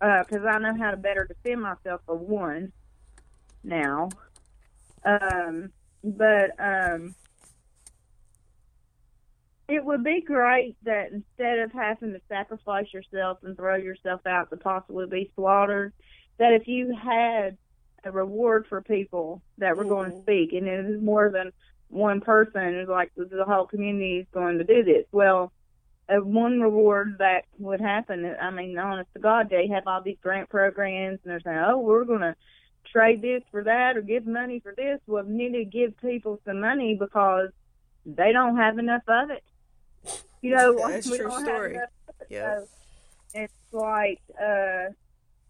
because 0.00 0.44
I 0.44 0.58
know 0.58 0.76
how 0.76 0.90
to 0.90 0.96
better 0.96 1.26
defend 1.26 1.62
myself 1.62 2.00
for 2.06 2.16
one 2.16 2.72
now. 3.62 4.08
Um, 5.04 5.70
but 6.02 6.50
um, 6.58 7.14
it 9.72 9.84
would 9.84 10.04
be 10.04 10.20
great 10.20 10.76
that 10.84 11.12
instead 11.12 11.58
of 11.60 11.72
having 11.72 12.12
to 12.12 12.20
sacrifice 12.28 12.92
yourself 12.92 13.38
and 13.42 13.56
throw 13.56 13.76
yourself 13.76 14.20
out 14.26 14.50
to 14.50 14.56
possibly 14.56 15.06
be 15.06 15.32
slaughtered, 15.34 15.92
that 16.38 16.52
if 16.52 16.68
you 16.68 16.94
had 16.94 17.56
a 18.04 18.10
reward 18.10 18.66
for 18.68 18.82
people 18.82 19.40
that 19.58 19.76
were 19.76 19.84
going 19.84 20.10
to 20.10 20.20
speak, 20.22 20.52
and 20.52 20.66
it 20.66 20.84
is 20.84 21.02
more 21.02 21.30
than 21.30 21.52
one 21.88 22.20
person, 22.20 22.74
it's 22.74 22.90
like 22.90 23.12
the 23.16 23.44
whole 23.46 23.66
community 23.66 24.18
is 24.18 24.26
going 24.32 24.58
to 24.58 24.64
do 24.64 24.82
this. 24.82 25.06
Well, 25.10 25.52
uh, 26.08 26.16
one 26.16 26.60
reward 26.60 27.16
that 27.18 27.44
would 27.58 27.80
happen, 27.80 28.36
I 28.40 28.50
mean, 28.50 28.76
honest 28.76 29.08
to 29.14 29.20
God, 29.20 29.48
they 29.48 29.68
have 29.68 29.86
all 29.86 30.02
these 30.02 30.18
grant 30.22 30.50
programs, 30.50 31.20
and 31.24 31.30
they're 31.30 31.40
saying, 31.40 31.64
oh, 31.66 31.78
we're 31.78 32.04
going 32.04 32.20
to 32.20 32.36
trade 32.92 33.22
this 33.22 33.42
for 33.50 33.64
that 33.64 33.96
or 33.96 34.02
give 34.02 34.26
money 34.26 34.60
for 34.60 34.74
this. 34.76 35.00
Well, 35.06 35.24
you 35.24 35.50
need 35.50 35.64
to 35.64 35.64
give 35.64 35.96
people 35.98 36.40
some 36.44 36.60
money 36.60 36.94
because 36.98 37.50
they 38.04 38.32
don't 38.32 38.56
have 38.56 38.78
enough 38.78 39.02
of 39.08 39.30
it. 39.30 39.42
You 40.42 40.54
know, 40.56 40.88
That's 40.88 41.06
we 41.08 41.16
true 41.18 41.30
story. 41.30 41.74
Have 41.74 41.82
enough 41.82 41.88
of 42.08 42.14
it. 42.20 42.26
Yeah. 42.30 42.60
So 42.60 42.68
it's 43.34 43.52
like, 43.72 44.20
uh, 44.40 44.92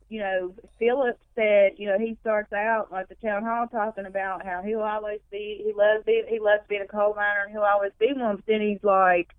you 0.08 0.20
know, 0.20 0.54
Philip 0.78 1.18
said, 1.34 1.72
you 1.78 1.88
know, 1.88 1.98
he 1.98 2.16
starts 2.20 2.52
out 2.52 2.92
like 2.92 3.08
the 3.08 3.14
town 3.16 3.42
hall 3.44 3.66
talking 3.66 4.04
about 4.04 4.44
how 4.44 4.62
he'll 4.62 4.82
always 4.82 5.20
be, 5.30 5.62
he 5.64 5.72
loves 5.72 6.04
being, 6.04 6.24
he 6.28 6.38
loves 6.38 6.62
being 6.68 6.82
a 6.82 6.86
coal 6.86 7.14
miner 7.16 7.44
and 7.44 7.50
he'll 7.50 7.62
always 7.62 7.92
be 7.98 8.12
one. 8.12 8.36
But 8.36 8.46
then 8.46 8.60
he's 8.60 8.84
like, 8.84 9.34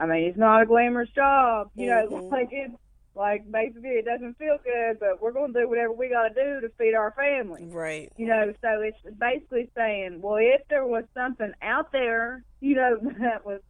I 0.00 0.06
mean, 0.06 0.24
it's 0.24 0.36
not 0.36 0.62
a 0.62 0.66
glamorous 0.66 1.10
job, 1.10 1.70
you 1.76 1.86
know, 1.86 2.08
Mhm. 2.08 2.32
like 2.32 2.48
it's 2.50 2.74
like 3.14 3.48
basically 3.52 3.90
it 3.90 4.04
doesn't 4.04 4.36
feel 4.38 4.58
good, 4.64 4.98
but 4.98 5.22
we're 5.22 5.30
going 5.32 5.52
to 5.52 5.60
do 5.60 5.68
whatever 5.68 5.92
we 5.92 6.08
got 6.08 6.28
to 6.28 6.34
do 6.34 6.60
to 6.62 6.68
feed 6.78 6.94
our 6.94 7.12
family. 7.12 7.66
right. 7.66 8.10
You 8.16 8.26
know, 8.26 8.52
so 8.60 8.80
it's 8.80 8.98
basically 9.18 9.70
saying, 9.76 10.20
well, 10.20 10.38
if 10.40 10.66
there 10.68 10.86
was 10.86 11.04
something 11.14 11.52
out 11.62 11.92
there, 11.92 12.42
you 12.60 12.74
know, 12.74 12.96
that 13.20 13.46
was 13.46 13.60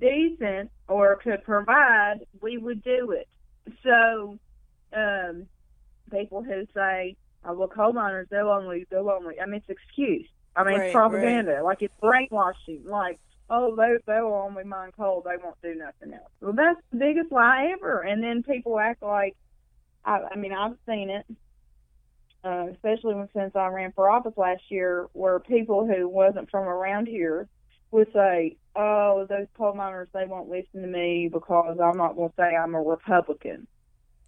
decent 0.00 0.70
or 0.88 1.16
could 1.16 1.44
provide, 1.44 2.20
we 2.40 2.58
would 2.58 2.82
do 2.82 3.12
it. 3.12 3.28
So, 3.82 4.38
um, 4.92 5.46
people 6.10 6.42
who 6.42 6.66
say, 6.74 7.16
oh, 7.44 7.54
well, 7.54 7.68
coal 7.68 7.92
miners, 7.92 8.28
they'll 8.30 8.48
only, 8.48 8.86
they'll 8.90 9.10
only, 9.10 9.40
I 9.40 9.46
mean, 9.46 9.62
it's 9.66 9.68
excuse. 9.68 10.26
I 10.54 10.64
mean, 10.64 10.78
Right, 10.78 10.86
it's 10.86 10.92
propaganda. 10.92 11.62
Like, 11.62 11.82
it's 11.82 11.94
brainwashing. 12.00 12.84
Like, 12.86 13.18
oh, 13.50 13.76
they, 13.76 13.96
they'll 14.06 14.26
only 14.26 14.64
mine 14.64 14.92
coal. 14.96 15.22
They 15.24 15.42
won't 15.42 15.60
do 15.62 15.74
nothing 15.74 16.14
else. 16.14 16.30
Well, 16.40 16.52
that's 16.52 16.80
the 16.90 16.98
biggest 16.98 17.30
lie 17.32 17.72
ever. 17.74 18.00
And 18.00 18.22
then 18.22 18.42
people 18.42 18.78
act 18.78 19.02
like, 19.02 19.36
I, 20.04 20.20
I 20.32 20.36
mean, 20.36 20.52
I've 20.52 20.76
seen 20.86 21.10
it 21.10 21.26
uh, 22.46 22.68
especially 22.72 23.14
when 23.14 23.28
since 23.34 23.56
I 23.56 23.66
ran 23.68 23.92
for 23.92 24.08
office 24.08 24.34
last 24.36 24.62
year, 24.68 25.08
where 25.14 25.40
people 25.40 25.84
who 25.86 26.08
wasn't 26.08 26.48
from 26.48 26.64
around 26.68 27.08
here 27.08 27.48
would 27.90 28.06
say, 28.12 28.56
"Oh, 28.76 29.26
those 29.28 29.46
coal 29.56 29.74
miners 29.74 30.08
they 30.12 30.26
won't 30.26 30.48
listen 30.48 30.82
to 30.82 30.88
me 30.88 31.28
because 31.32 31.78
I'm 31.82 31.96
not 31.96 32.16
going 32.16 32.30
to 32.30 32.34
say 32.36 32.54
I'm 32.56 32.74
a 32.74 32.82
Republican," 32.82 33.66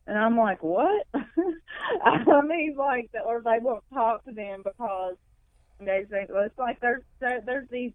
and 0.07 0.19
I'm 0.19 0.37
like, 0.37 0.63
"What?" 0.63 1.07
I 1.15 2.41
mean, 2.43 2.77
like, 2.77 3.11
or 3.25 3.43
they 3.43 3.59
won't 3.61 3.85
talk 3.93 4.25
to 4.25 4.33
them 4.33 4.63
because 4.65 5.17
they 5.81 6.05
think 6.11 6.31
well, 6.31 6.45
it's 6.45 6.59
like 6.59 6.81
there's 6.81 7.03
there, 7.21 7.41
there's 7.45 7.69
these 7.71 7.93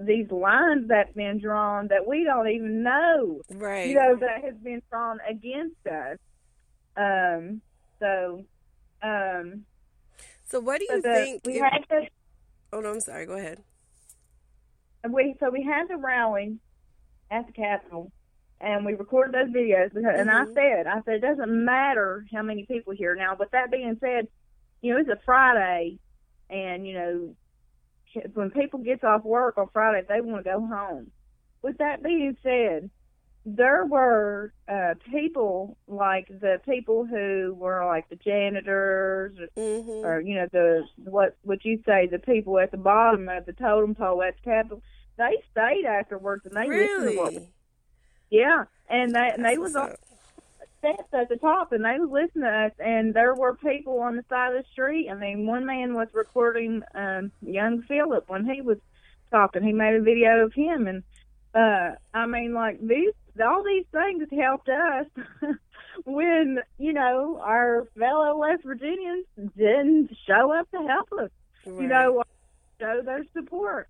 these 0.00 0.30
lines 0.30 0.88
that's 0.88 1.12
been 1.14 1.38
drawn 1.40 1.88
that 1.88 2.06
we 2.06 2.24
don't 2.24 2.48
even 2.48 2.82
know 2.82 3.40
Right. 3.50 3.88
you 3.88 3.94
know, 3.94 4.16
that 4.16 4.44
has 4.44 4.54
been 4.62 4.82
drawn 4.90 5.18
against 5.28 5.84
us. 5.86 6.16
Um, 6.96 7.60
so, 7.98 8.44
um, 9.02 9.64
so 10.46 10.60
what 10.60 10.78
do 10.78 10.86
you 10.88 11.02
think? 11.02 11.42
we 11.44 11.54
if- 11.54 11.62
had 11.62 11.84
the 11.88 12.08
oh 12.72 12.80
no, 12.80 12.92
I'm 12.92 13.00
sorry. 13.00 13.26
Go 13.26 13.34
ahead. 13.34 13.62
We 15.08 15.34
so 15.40 15.50
we 15.50 15.62
had 15.62 15.88
the 15.88 15.96
rally 15.96 16.58
at 17.30 17.46
the 17.46 17.52
Capitol, 17.52 18.12
and 18.60 18.84
we 18.84 18.94
recorded 18.94 19.34
those 19.34 19.54
videos. 19.54 19.92
Because, 19.94 20.14
And 20.18 20.30
I 20.30 20.44
Mhm. 20.44 20.54
said, 20.54 20.86
I 20.86 21.00
said, 21.02 21.14
it 21.14 21.20
doesn't 21.20 21.64
matter 21.64 22.26
how 22.32 22.42
many 22.42 22.66
people 22.66 22.92
here 22.92 23.14
now. 23.14 23.36
With 23.36 23.50
that 23.52 23.70
being 23.70 23.96
said, 24.00 24.28
you 24.82 24.92
know, 24.94 25.00
it's 25.00 25.08
a 25.08 25.16
Friday, 25.24 25.98
and 26.48 26.86
you 26.86 26.94
know, 26.94 27.36
when 28.34 28.50
people 28.50 28.80
gets 28.80 29.04
off 29.04 29.24
work 29.24 29.56
on 29.58 29.68
Friday, 29.72 30.06
they 30.08 30.20
want 30.20 30.44
to 30.44 30.50
go 30.50 30.66
home. 30.66 31.12
With 31.62 31.78
that 31.78 32.02
being 32.02 32.36
said, 32.42 32.90
there 33.46 33.86
were 33.86 34.52
uh 34.68 34.94
people 35.10 35.76
like 35.88 36.28
the 36.28 36.60
people 36.66 37.06
who 37.06 37.54
were 37.58 37.84
like 37.86 38.08
the 38.08 38.16
janitors 38.16 39.36
Mm-hmm. 39.56 40.04
or 40.06 40.20
you 40.20 40.34
know 40.34 40.46
the 40.52 40.84
what 41.04 41.36
would 41.44 41.64
you 41.64 41.80
say 41.86 42.06
the 42.06 42.18
people 42.18 42.58
at 42.58 42.70
the 42.70 42.76
bottom 42.76 43.28
of 43.28 43.46
the 43.46 43.52
totem 43.52 43.94
pole 43.94 44.22
at 44.22 44.36
the 44.36 44.42
Capitol. 44.42 44.82
They 45.16 45.42
stayed 45.50 45.84
afterwards 45.86 46.46
and 46.46 46.54
they 46.54 46.68
listened 46.68 47.10
to 47.12 47.16
what 47.16 47.32
really? 47.32 47.48
yeah, 48.30 48.64
and 48.88 49.14
they 49.14 49.30
and 49.34 49.44
they 49.44 49.56
That's 49.56 49.58
was 49.58 49.76
on 49.76 49.94
steps 50.78 51.08
at 51.12 51.28
the 51.28 51.36
top 51.36 51.72
and 51.72 51.84
they 51.84 51.98
was 51.98 52.10
listening 52.10 52.44
to 52.44 52.66
us 52.66 52.72
and 52.78 53.12
there 53.12 53.34
were 53.34 53.54
people 53.56 54.00
on 54.00 54.16
the 54.16 54.24
side 54.28 54.54
of 54.54 54.62
the 54.62 54.68
street. 54.70 55.08
I 55.10 55.14
mean 55.14 55.46
one 55.46 55.66
man 55.66 55.94
was 55.94 56.08
recording 56.12 56.82
um 56.94 57.32
young 57.42 57.82
Philip 57.82 58.24
when 58.28 58.44
he 58.44 58.60
was 58.60 58.78
talking. 59.30 59.62
He 59.62 59.72
made 59.72 59.94
a 59.94 60.02
video 60.02 60.44
of 60.44 60.52
him 60.52 60.86
and 60.86 61.02
uh 61.54 61.96
I 62.14 62.26
mean 62.26 62.54
like 62.54 62.80
these 62.80 63.12
all 63.40 63.62
these 63.62 63.86
things 63.92 64.28
helped 64.32 64.68
us 64.68 65.06
when, 66.04 66.60
you 66.78 66.92
know, 66.92 67.40
our 67.42 67.86
fellow 67.98 68.38
West 68.38 68.64
Virginians 68.64 69.26
didn't 69.56 70.10
show 70.26 70.52
up 70.52 70.70
to 70.70 70.86
help 70.86 71.12
us. 71.12 71.30
You 71.66 71.88
know, 71.88 72.22
show 72.80 73.02
their 73.04 73.24
support. 73.34 73.88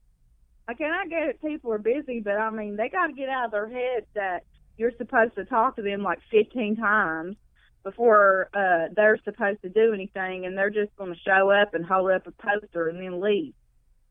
I 0.68 0.74
cannot 0.74 1.08
get 1.08 1.28
it 1.28 1.42
people 1.42 1.72
are 1.72 1.78
busy, 1.78 2.20
but 2.20 2.36
I 2.36 2.50
mean 2.50 2.76
they 2.76 2.88
gotta 2.88 3.12
get 3.12 3.28
out 3.28 3.46
of 3.46 3.50
their 3.50 3.68
heads 3.68 4.06
that 4.14 4.44
you're 4.76 4.92
supposed 4.98 5.34
to 5.36 5.44
talk 5.44 5.76
to 5.76 5.82
them 5.82 6.02
like 6.02 6.20
fifteen 6.30 6.76
times 6.76 7.36
before 7.82 8.50
uh 8.54 8.92
they're 8.94 9.18
supposed 9.24 9.62
to 9.62 9.68
do 9.68 9.92
anything 9.92 10.46
and 10.46 10.56
they're 10.56 10.70
just 10.70 10.94
gonna 10.96 11.16
show 11.26 11.50
up 11.50 11.74
and 11.74 11.84
hold 11.84 12.10
up 12.10 12.26
a 12.26 12.30
poster 12.30 12.88
and 12.88 13.00
then 13.00 13.20
leave. 13.20 13.54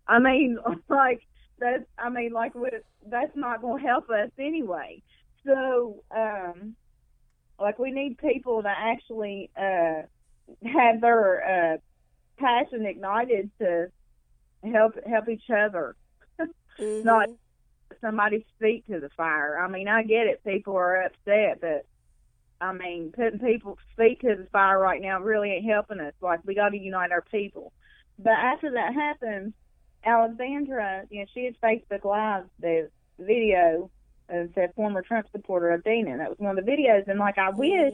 I 0.07 0.19
mean, 0.19 0.57
like 0.89 1.21
that's 1.59 1.85
I 1.97 2.09
mean, 2.09 2.31
like 2.33 2.55
what 2.55 2.73
that's 3.05 3.35
not 3.35 3.61
gonna 3.61 3.81
help 3.81 4.09
us 4.09 4.29
anyway. 4.37 5.01
So, 5.45 6.03
um 6.15 6.75
like 7.59 7.79
we 7.79 7.91
need 7.91 8.17
people 8.17 8.63
to 8.63 8.69
actually 8.69 9.51
uh 9.57 10.03
have 10.65 11.01
their 11.01 11.75
uh 11.75 11.77
passion 12.39 12.85
ignited 12.85 13.51
to 13.59 13.87
help 14.63 14.93
help 15.07 15.29
each 15.29 15.49
other 15.49 15.95
Mhm. 16.79 17.03
not 17.03 17.29
somebody's 18.01 18.45
feet 18.59 18.85
to 18.89 18.99
the 18.99 19.09
fire. 19.17 19.59
I 19.59 19.69
mean, 19.69 19.87
I 19.87 20.03
get 20.03 20.27
it. 20.27 20.43
People 20.45 20.75
are 20.75 21.03
upset, 21.03 21.59
but 21.61 21.85
I 22.61 22.73
mean, 22.73 23.11
putting 23.15 23.39
people's 23.39 23.79
feet 23.97 24.19
to 24.21 24.35
the 24.35 24.47
fire 24.51 24.79
right 24.79 25.01
now 25.01 25.21
really 25.21 25.51
ain't 25.51 25.65
helping 25.69 25.99
us. 25.99 26.13
Like, 26.21 26.41
we 26.45 26.55
got 26.55 26.69
to 26.69 26.77
unite 26.77 27.11
our 27.11 27.23
people. 27.31 27.73
But 28.17 28.33
after 28.33 28.71
that 28.73 28.93
happened, 28.93 29.53
Alexandra, 30.05 31.03
you 31.09 31.21
know, 31.21 31.25
she 31.33 31.45
had 31.45 31.59
Facebook 31.63 32.03
Live 32.05 32.45
the 32.59 32.89
video, 33.19 33.91
and 34.29 34.49
said 34.55 34.73
former 34.75 35.01
Trump 35.01 35.27
supporter 35.31 35.71
Adina. 35.73 36.17
That 36.17 36.29
was 36.29 36.39
one 36.39 36.57
of 36.57 36.65
the 36.65 36.71
videos, 36.71 37.07
and 37.07 37.19
like 37.19 37.37
I 37.37 37.49
wish 37.49 37.93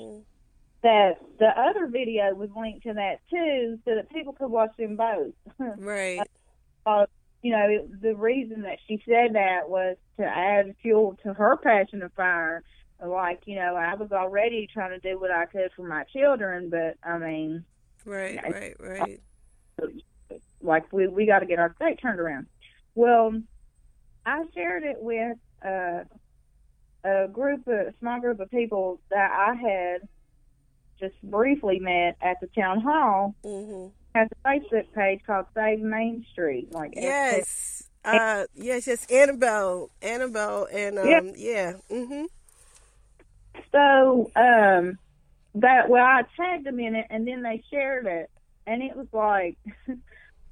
that 0.84 1.14
the 1.40 1.48
other 1.60 1.88
video 1.88 2.34
was 2.36 2.50
linked 2.56 2.84
to 2.84 2.94
that 2.94 3.20
too, 3.30 3.80
so 3.86 3.96
that 3.96 4.10
people 4.12 4.34
could 4.34 4.50
watch 4.52 4.72
them 4.78 4.96
both. 4.98 5.34
Right. 5.78 6.22
uh, 6.86 7.06
you 7.42 7.52
know, 7.52 7.68
it, 7.70 8.02
the 8.02 8.16
reason 8.16 8.64
that 8.64 8.80
she 8.88 9.02
said 9.08 9.34
that 9.36 9.70
was 9.70 9.98
to 10.18 10.26
add 10.26 10.76
fuel 10.82 11.18
to 11.24 11.34
her 11.34 11.58
passion 11.58 12.02
of 12.04 12.12
fire. 12.14 12.64
Like, 13.06 13.42
you 13.46 13.56
know, 13.56 13.76
I 13.76 13.94
was 13.96 14.12
already 14.12 14.68
trying 14.72 14.92
to 14.92 15.00
do 15.00 15.20
what 15.20 15.30
I 15.30 15.46
could 15.46 15.70
for 15.76 15.86
my 15.88 16.06
children, 16.06 16.70
but 16.70 16.98
I 17.04 17.18
mean, 17.18 17.66
Right. 18.06 18.40
I- 18.44 18.50
Right. 18.50 18.76
Right. 18.80 19.22
like 20.62 20.92
we 20.94 21.08
we 21.08 21.26
got 21.26 21.40
to 21.40 21.46
get 21.46 21.60
our 21.60 21.74
state 21.76 22.00
turned 22.02 22.20
around. 22.20 22.48
Well, 22.96 23.42
I 24.26 24.44
shared 24.54 24.84
it 24.84 24.98
with 25.00 25.38
uh, 25.64 26.04
a 27.06 27.28
group, 27.28 27.68
of, 27.68 27.74
a 27.74 27.94
small 28.00 28.20
group 28.20 28.40
of 28.40 28.50
people 28.50 29.00
that 29.10 29.32
I 29.32 29.54
had 29.56 30.08
just 31.00 31.16
briefly 31.24 31.80
met 31.80 32.18
at 32.22 32.40
the 32.42 32.48
town 32.48 32.82
hall. 32.82 33.36
mm-hmm. 33.44 33.88
Has 34.16 34.30
a 34.32 34.48
Facebook 34.48 34.86
page 34.94 35.20
called 35.28 35.46
Save 35.54 35.82
Main 35.82 36.26
Street. 36.32 36.72
Like 36.72 36.94
Yes. 36.96 37.90
Uh. 38.06 38.46
Yes. 38.56 38.88
Yes. 38.88 39.06
Annabelle. 39.12 39.90
Annabelle. 40.02 40.68
And 40.72 40.98
um. 41.00 41.08
Yeah. 41.08 41.22
Yeah. 41.36 41.74
Mhm. 41.92 42.28
So, 43.72 44.32
um, 44.36 44.98
that 45.56 45.90
well, 45.90 46.04
I 46.06 46.24
tagged 46.38 46.66
them 46.66 46.80
in 46.80 46.96
it, 46.96 47.08
and 47.10 47.28
then 47.28 47.42
they 47.42 47.62
shared 47.72 48.06
it, 48.06 48.30
and 48.66 48.82
it 48.82 48.96
was 48.96 49.08
like, 49.12 49.58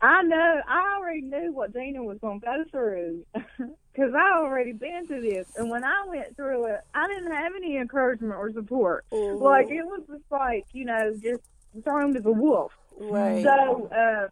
I 0.02 0.24
know, 0.24 0.62
I 0.68 0.98
already 0.98 1.22
knew 1.22 1.54
what 1.54 1.74
Dina 1.74 2.04
was 2.04 2.18
going 2.20 2.42
to 2.42 2.46
go 2.46 2.63
through, 2.72 3.26
because 3.93 4.13
I 4.15 4.38
already 4.39 4.71
been 4.71 5.06
through 5.06 5.21
this, 5.21 5.47
and 5.56 5.69
when 5.69 5.84
I 5.84 6.03
went 6.08 6.36
through 6.36 6.65
it, 6.65 6.82
I 6.93 7.08
didn't 7.08 7.32
have 7.32 7.53
any 7.56 7.77
encouragement 7.77 8.34
or 8.34 8.51
support. 8.51 9.06
Like 9.12 9.69
it 9.69 9.86
was 9.86 10.01
just 10.10 10.23
like, 10.32 10.65
you 10.73 10.86
know, 10.86 11.13
just 11.21 11.43
thrown 11.84 12.13
to 12.13 12.19
the 12.19 12.32
wolf. 12.32 12.71
Right. 12.99 13.43
So, 13.43 13.88
uh, 13.88 14.27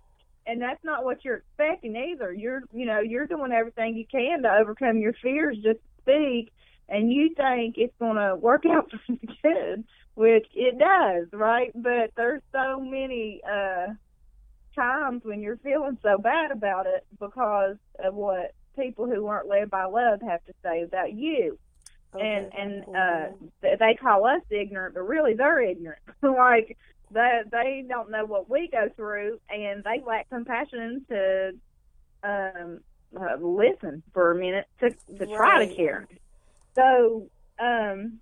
and 0.48 0.62
that's 0.62 0.84
not 0.84 1.04
what 1.04 1.24
you're 1.24 1.38
expecting 1.38 1.96
either. 1.96 2.34
You're, 2.34 2.64
you 2.74 2.86
know, 2.86 3.00
you're 3.00 3.28
doing 3.28 3.52
everything 3.52 3.96
you 3.96 4.06
can 4.06 4.44
to 4.44 4.52
overcome 4.52 4.98
your 4.98 5.14
fears, 5.14 5.58
just 5.64 5.80
speak, 6.02 6.52
and 6.90 7.12
you 7.12 7.34
think 7.36 7.76
it's 7.78 7.96
going 8.00 8.18
to 8.18 8.36
work 8.36 8.64
out 8.66 8.90
for 9.06 9.14
the 9.14 9.28
good, 9.44 9.84
which 10.16 10.48
it 10.56 10.80
does, 10.80 11.28
right? 11.32 11.72
But 11.76 12.12
there's 12.18 12.42
so 12.52 12.80
many 12.80 13.42
uh, 13.46 13.94
times 14.76 15.22
when 15.24 15.42
you're 15.42 15.58
feeling 15.58 15.98
so 16.02 16.18
bad 16.18 16.52
about 16.52 16.88
it 16.88 17.06
because 17.20 17.78
of 18.04 18.16
what 18.16 18.54
people 18.78 19.06
who 19.08 19.28
aren't 19.28 19.48
led 19.48 19.70
by 19.70 19.86
love 19.86 20.22
have 20.22 20.44
to 20.46 20.54
say 20.64 20.84
about 20.84 21.14
you. 21.14 21.58
And 22.14 22.48
Okay. 22.48 22.58
and 22.62 22.84
uh 22.96 23.28
Mhm. 23.30 23.52
th- 23.62 23.80
they 23.80 23.96
call 23.96 24.26
us 24.26 24.42
ignorant 24.50 24.96
but 24.96 25.04
really 25.08 25.34
they're 25.34 25.62
ignorant. 25.62 26.02
Like 26.22 26.78
they 27.12 27.42
they 27.52 27.86
don't 27.88 28.12
know 28.12 28.26
what 28.26 28.50
we 28.50 28.68
go 28.70 28.90
through 28.96 29.40
and 29.50 29.84
they 29.84 30.02
lack 30.06 30.30
compassion 30.30 31.06
to 31.10 31.52
um 32.24 32.80
uh, 33.20 33.36
listen 33.36 34.04
for 34.14 34.32
a 34.32 34.36
minute 34.36 34.66
to 34.80 34.90
to 35.18 35.26
try 35.28 35.66
to 35.66 35.74
care. 35.76 36.08
So 36.76 37.30
um 37.60 38.20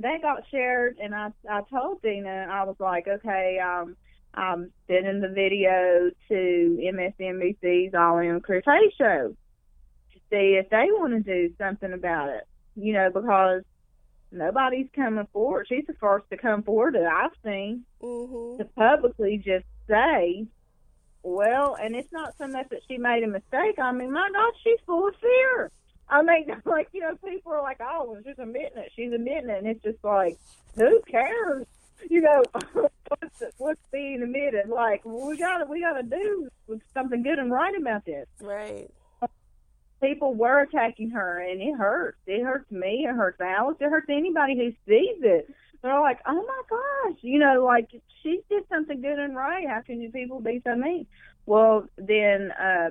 that 0.00 0.20
got 0.22 0.42
shared 0.50 0.98
and 1.02 1.14
i 1.14 1.30
i 1.48 1.62
told 1.70 2.02
dina 2.02 2.46
i 2.50 2.64
was 2.64 2.76
like 2.78 3.08
okay 3.08 3.58
um 3.58 3.96
i'm 4.34 4.70
sending 4.86 5.20
the 5.20 5.28
video 5.28 6.10
to 6.28 6.78
msnbc's 6.94 7.94
all 7.94 8.18
in 8.18 8.40
chris 8.40 8.62
hayes 8.66 8.92
show 8.98 9.34
see 10.30 10.58
if 10.60 10.68
they 10.70 10.86
want 10.90 11.12
to 11.12 11.20
do 11.20 11.54
something 11.58 11.92
about 11.92 12.28
it 12.30 12.46
you 12.78 12.92
know, 12.92 13.08
because 13.10 13.62
nobody's 14.30 14.88
coming 14.94 15.26
forward. 15.32 15.66
She's 15.66 15.86
the 15.86 15.94
first 15.94 16.28
to 16.28 16.36
come 16.36 16.62
forward 16.62 16.94
that 16.94 17.06
I've 17.06 17.30
seen 17.42 17.84
Mhm. 18.02 18.58
to 18.58 18.64
publicly 18.76 19.38
just 19.38 19.64
say, 19.88 20.46
well, 21.22 21.74
and 21.80 21.96
it's 21.96 22.12
not 22.12 22.36
so 22.36 22.46
much 22.46 22.68
that 22.68 22.80
she 22.86 22.98
made 22.98 23.22
a 23.24 23.28
mistake. 23.28 23.78
I 23.78 23.92
mean, 23.92 24.12
my 24.12 24.28
God, 24.32 24.52
she's 24.62 24.78
full 24.84 25.08
of 25.08 25.16
fear. 25.16 25.70
I 26.08 26.22
mean, 26.22 26.46
like, 26.66 26.88
you 26.92 27.00
know, 27.00 27.16
people 27.16 27.52
are 27.52 27.62
like, 27.62 27.78
oh, 27.80 28.10
well, 28.10 28.20
she's 28.24 28.38
admitting 28.38 28.76
it. 28.78 28.92
She's 28.94 29.12
admitting 29.12 29.48
it. 29.48 29.58
And 29.58 29.66
it's 29.66 29.82
just 29.82 30.04
like, 30.04 30.36
who 30.74 31.00
cares? 31.10 31.66
You 32.10 32.20
know, 32.20 32.42
what's, 33.08 33.42
what's 33.56 33.80
being 33.90 34.22
admitted? 34.22 34.68
Like, 34.68 35.02
we 35.06 35.38
gotta, 35.38 35.64
we 35.64 35.80
gotta 35.80 36.02
do 36.02 36.46
something 36.92 37.22
good 37.22 37.38
and 37.38 37.50
right 37.50 37.74
about 37.74 38.04
this 38.04 38.26
Right. 38.42 38.90
People 40.02 40.34
were 40.34 40.60
attacking 40.60 41.10
her 41.10 41.40
and 41.40 41.60
it 41.60 41.74
hurts. 41.76 42.18
It 42.26 42.42
hurts 42.44 42.70
me, 42.70 43.06
it 43.08 43.14
hurts 43.14 43.40
Alice, 43.40 43.76
it 43.80 43.90
hurts 43.90 44.06
anybody 44.10 44.56
who 44.56 44.70
sees 44.86 45.22
it. 45.22 45.48
They're 45.82 46.00
like, 46.00 46.18
Oh 46.26 46.34
my 46.46 46.62
gosh, 46.68 47.18
you 47.22 47.38
know, 47.38 47.64
like 47.64 47.88
she 48.22 48.40
did 48.50 48.64
something 48.68 49.00
good 49.00 49.18
and 49.18 49.36
right, 49.36 49.66
how 49.68 49.80
can 49.82 50.00
you 50.00 50.10
people 50.10 50.40
be 50.40 50.60
so 50.64 50.74
mean? 50.76 51.06
Well 51.46 51.86
then 51.96 52.52
uh 52.52 52.90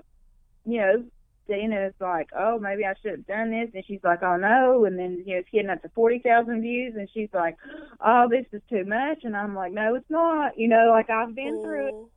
you 0.65 0.79
know, 0.79 1.03
Dina's 1.47 1.93
like, 1.99 2.29
Oh, 2.35 2.57
maybe 2.59 2.85
I 2.85 2.93
should 3.01 3.11
have 3.11 3.27
done 3.27 3.51
this 3.51 3.69
and 3.73 3.85
she's 3.85 4.03
like, 4.03 4.23
Oh 4.23 4.37
no 4.37 4.85
and 4.85 4.97
then 4.97 5.23
you 5.25 5.33
know, 5.33 5.39
it's 5.39 5.49
getting 5.51 5.69
up 5.69 5.81
to 5.83 5.89
forty 5.89 6.19
thousand 6.19 6.61
views 6.61 6.95
and 6.97 7.09
she's 7.13 7.29
like, 7.33 7.57
Oh, 8.03 8.27
this 8.29 8.45
is 8.51 8.61
too 8.69 8.85
much 8.85 9.19
and 9.23 9.35
I'm 9.35 9.53
like, 9.55 9.73
No, 9.73 9.95
it's 9.95 10.09
not 10.09 10.57
you 10.57 10.67
know, 10.67 10.89
like 10.89 11.09
I've 11.09 11.35
been 11.35 11.61
through 11.63 11.87
it 11.87 11.93
Mhm. 11.93 12.09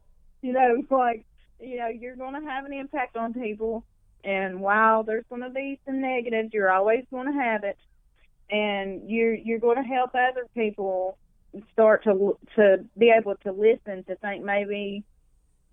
you 0.42 0.52
know, 0.52 0.76
it's 0.78 0.90
like, 0.90 1.24
you 1.60 1.78
know, 1.78 1.88
you're 1.88 2.16
going 2.16 2.40
to 2.40 2.48
have 2.48 2.64
an 2.64 2.72
impact 2.72 3.16
on 3.16 3.34
people. 3.34 3.84
And 4.24 4.60
while 4.60 5.04
there's 5.04 5.24
going 5.28 5.42
to 5.42 5.50
be 5.50 5.78
some 5.86 6.00
negatives, 6.00 6.52
you're 6.52 6.70
always 6.72 7.04
going 7.10 7.32
to 7.32 7.38
have 7.40 7.64
it. 7.64 7.78
And 8.50 9.08
you're 9.08 9.34
you're 9.34 9.58
going 9.58 9.76
to 9.76 9.82
help 9.88 10.10
other 10.14 10.46
people 10.54 11.18
start 11.72 12.04
to 12.04 12.38
to 12.56 12.84
be 12.96 13.10
able 13.16 13.36
to 13.44 13.52
listen 13.52 14.04
to 14.04 14.16
think 14.16 14.44
maybe 14.44 15.04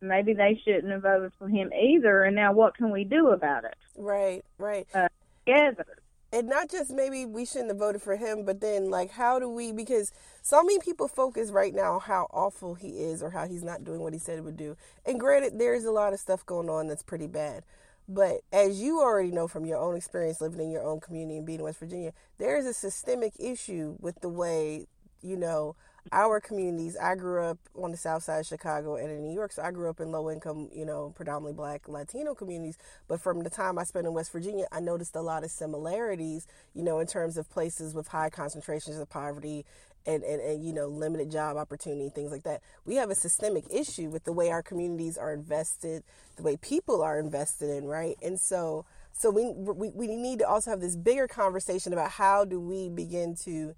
maybe 0.01 0.33
they 0.33 0.59
shouldn't 0.63 0.91
have 0.91 1.01
voted 1.03 1.31
for 1.39 1.47
him 1.47 1.71
either. 1.73 2.23
And 2.23 2.35
now 2.35 2.53
what 2.53 2.75
can 2.75 2.91
we 2.91 3.03
do 3.03 3.29
about 3.29 3.63
it 3.63 3.75
Right. 3.97 4.43
Right. 4.57 4.87
Uh, 4.93 5.07
together? 5.45 5.85
and 6.33 6.49
not 6.49 6.69
just 6.69 6.91
maybe 6.91 7.25
we 7.25 7.45
shouldn't 7.45 7.69
have 7.69 7.77
voted 7.77 8.01
for 8.01 8.17
him, 8.17 8.43
but 8.43 8.59
then 8.59 8.89
like 8.89 9.11
how 9.11 9.39
do 9.39 9.47
we? 9.49 9.71
Because 9.71 10.11
so 10.41 10.61
many 10.63 10.79
people 10.79 11.07
focus 11.07 11.49
right 11.51 11.73
now 11.73 11.99
how 11.99 12.27
awful 12.31 12.75
he 12.75 12.89
is 12.89 13.23
or 13.23 13.29
how 13.29 13.47
he's 13.47 13.63
not 13.63 13.85
doing 13.85 14.01
what 14.01 14.11
he 14.11 14.19
said 14.19 14.35
he 14.35 14.41
would 14.41 14.57
do. 14.57 14.75
And 15.05 15.17
granted, 15.19 15.57
there's 15.57 15.85
a 15.85 15.91
lot 15.91 16.11
of 16.13 16.19
stuff 16.19 16.45
going 16.45 16.69
on 16.69 16.87
that's 16.87 17.03
pretty 17.03 17.27
bad. 17.27 17.63
But 18.07 18.41
as 18.51 18.81
you 18.81 19.01
already 19.01 19.31
know 19.31 19.47
from 19.47 19.65
your 19.65 19.79
own 19.79 19.95
experience 19.95 20.41
living 20.41 20.61
in 20.61 20.71
your 20.71 20.83
own 20.83 20.99
community 20.99 21.37
and 21.37 21.45
being 21.45 21.59
in 21.59 21.65
West 21.65 21.79
Virginia, 21.79 22.13
there 22.37 22.57
is 22.57 22.65
a 22.65 22.73
systemic 22.73 23.33
issue 23.39 23.95
with 23.99 24.21
the 24.21 24.29
way 24.29 24.87
you 25.21 25.35
know 25.35 25.75
our 26.11 26.39
communities. 26.39 26.95
I 27.01 27.15
grew 27.15 27.43
up 27.43 27.57
on 27.75 27.91
the 27.91 27.97
south 27.97 28.23
side 28.23 28.39
of 28.41 28.45
Chicago 28.45 28.95
and 28.95 29.09
in 29.09 29.23
New 29.23 29.33
York, 29.33 29.51
so 29.51 29.63
I 29.63 29.71
grew 29.71 29.89
up 29.89 29.99
in 29.99 30.11
low 30.11 30.29
income, 30.29 30.69
you 30.73 30.85
know, 30.85 31.13
predominantly 31.15 31.53
black 31.53 31.87
Latino 31.87 32.35
communities. 32.35 32.77
But 33.07 33.21
from 33.21 33.43
the 33.43 33.49
time 33.49 33.79
I 33.79 33.83
spent 33.83 34.05
in 34.05 34.13
West 34.13 34.31
Virginia, 34.31 34.65
I 34.71 34.79
noticed 34.79 35.15
a 35.15 35.21
lot 35.21 35.43
of 35.43 35.51
similarities, 35.51 36.45
you 36.73 36.83
know, 36.83 36.99
in 36.99 37.07
terms 37.07 37.37
of 37.37 37.49
places 37.49 37.95
with 37.95 38.09
high 38.09 38.29
concentrations 38.29 38.99
of 38.99 39.09
poverty 39.09 39.65
and, 40.05 40.23
and, 40.23 40.41
and 40.41 40.63
you 40.63 40.73
know, 40.73 40.87
limited 40.87 41.31
job 41.31 41.57
opportunity, 41.57 42.09
things 42.09 42.31
like 42.31 42.43
that. 42.43 42.61
We 42.85 42.95
have 42.95 43.09
a 43.09 43.15
systemic 43.15 43.65
issue 43.71 44.09
with 44.09 44.23
the 44.23 44.33
way 44.33 44.51
our 44.51 44.63
communities 44.63 45.17
are 45.17 45.33
invested, 45.33 46.03
the 46.35 46.43
way 46.43 46.57
people 46.57 47.01
are 47.01 47.19
invested 47.19 47.69
in, 47.69 47.85
right? 47.85 48.15
And 48.21 48.39
so 48.39 48.85
so 49.17 49.29
we, 49.29 49.51
we 49.53 49.91
we 49.91 50.07
need 50.15 50.39
to 50.39 50.47
also 50.47 50.71
have 50.71 50.81
this 50.81 50.95
bigger 50.95 51.27
conversation 51.27 51.93
about 51.93 52.11
how 52.11 52.43
do 52.43 52.59
we 52.59 52.89
begin 52.89 53.35
to 53.45 53.75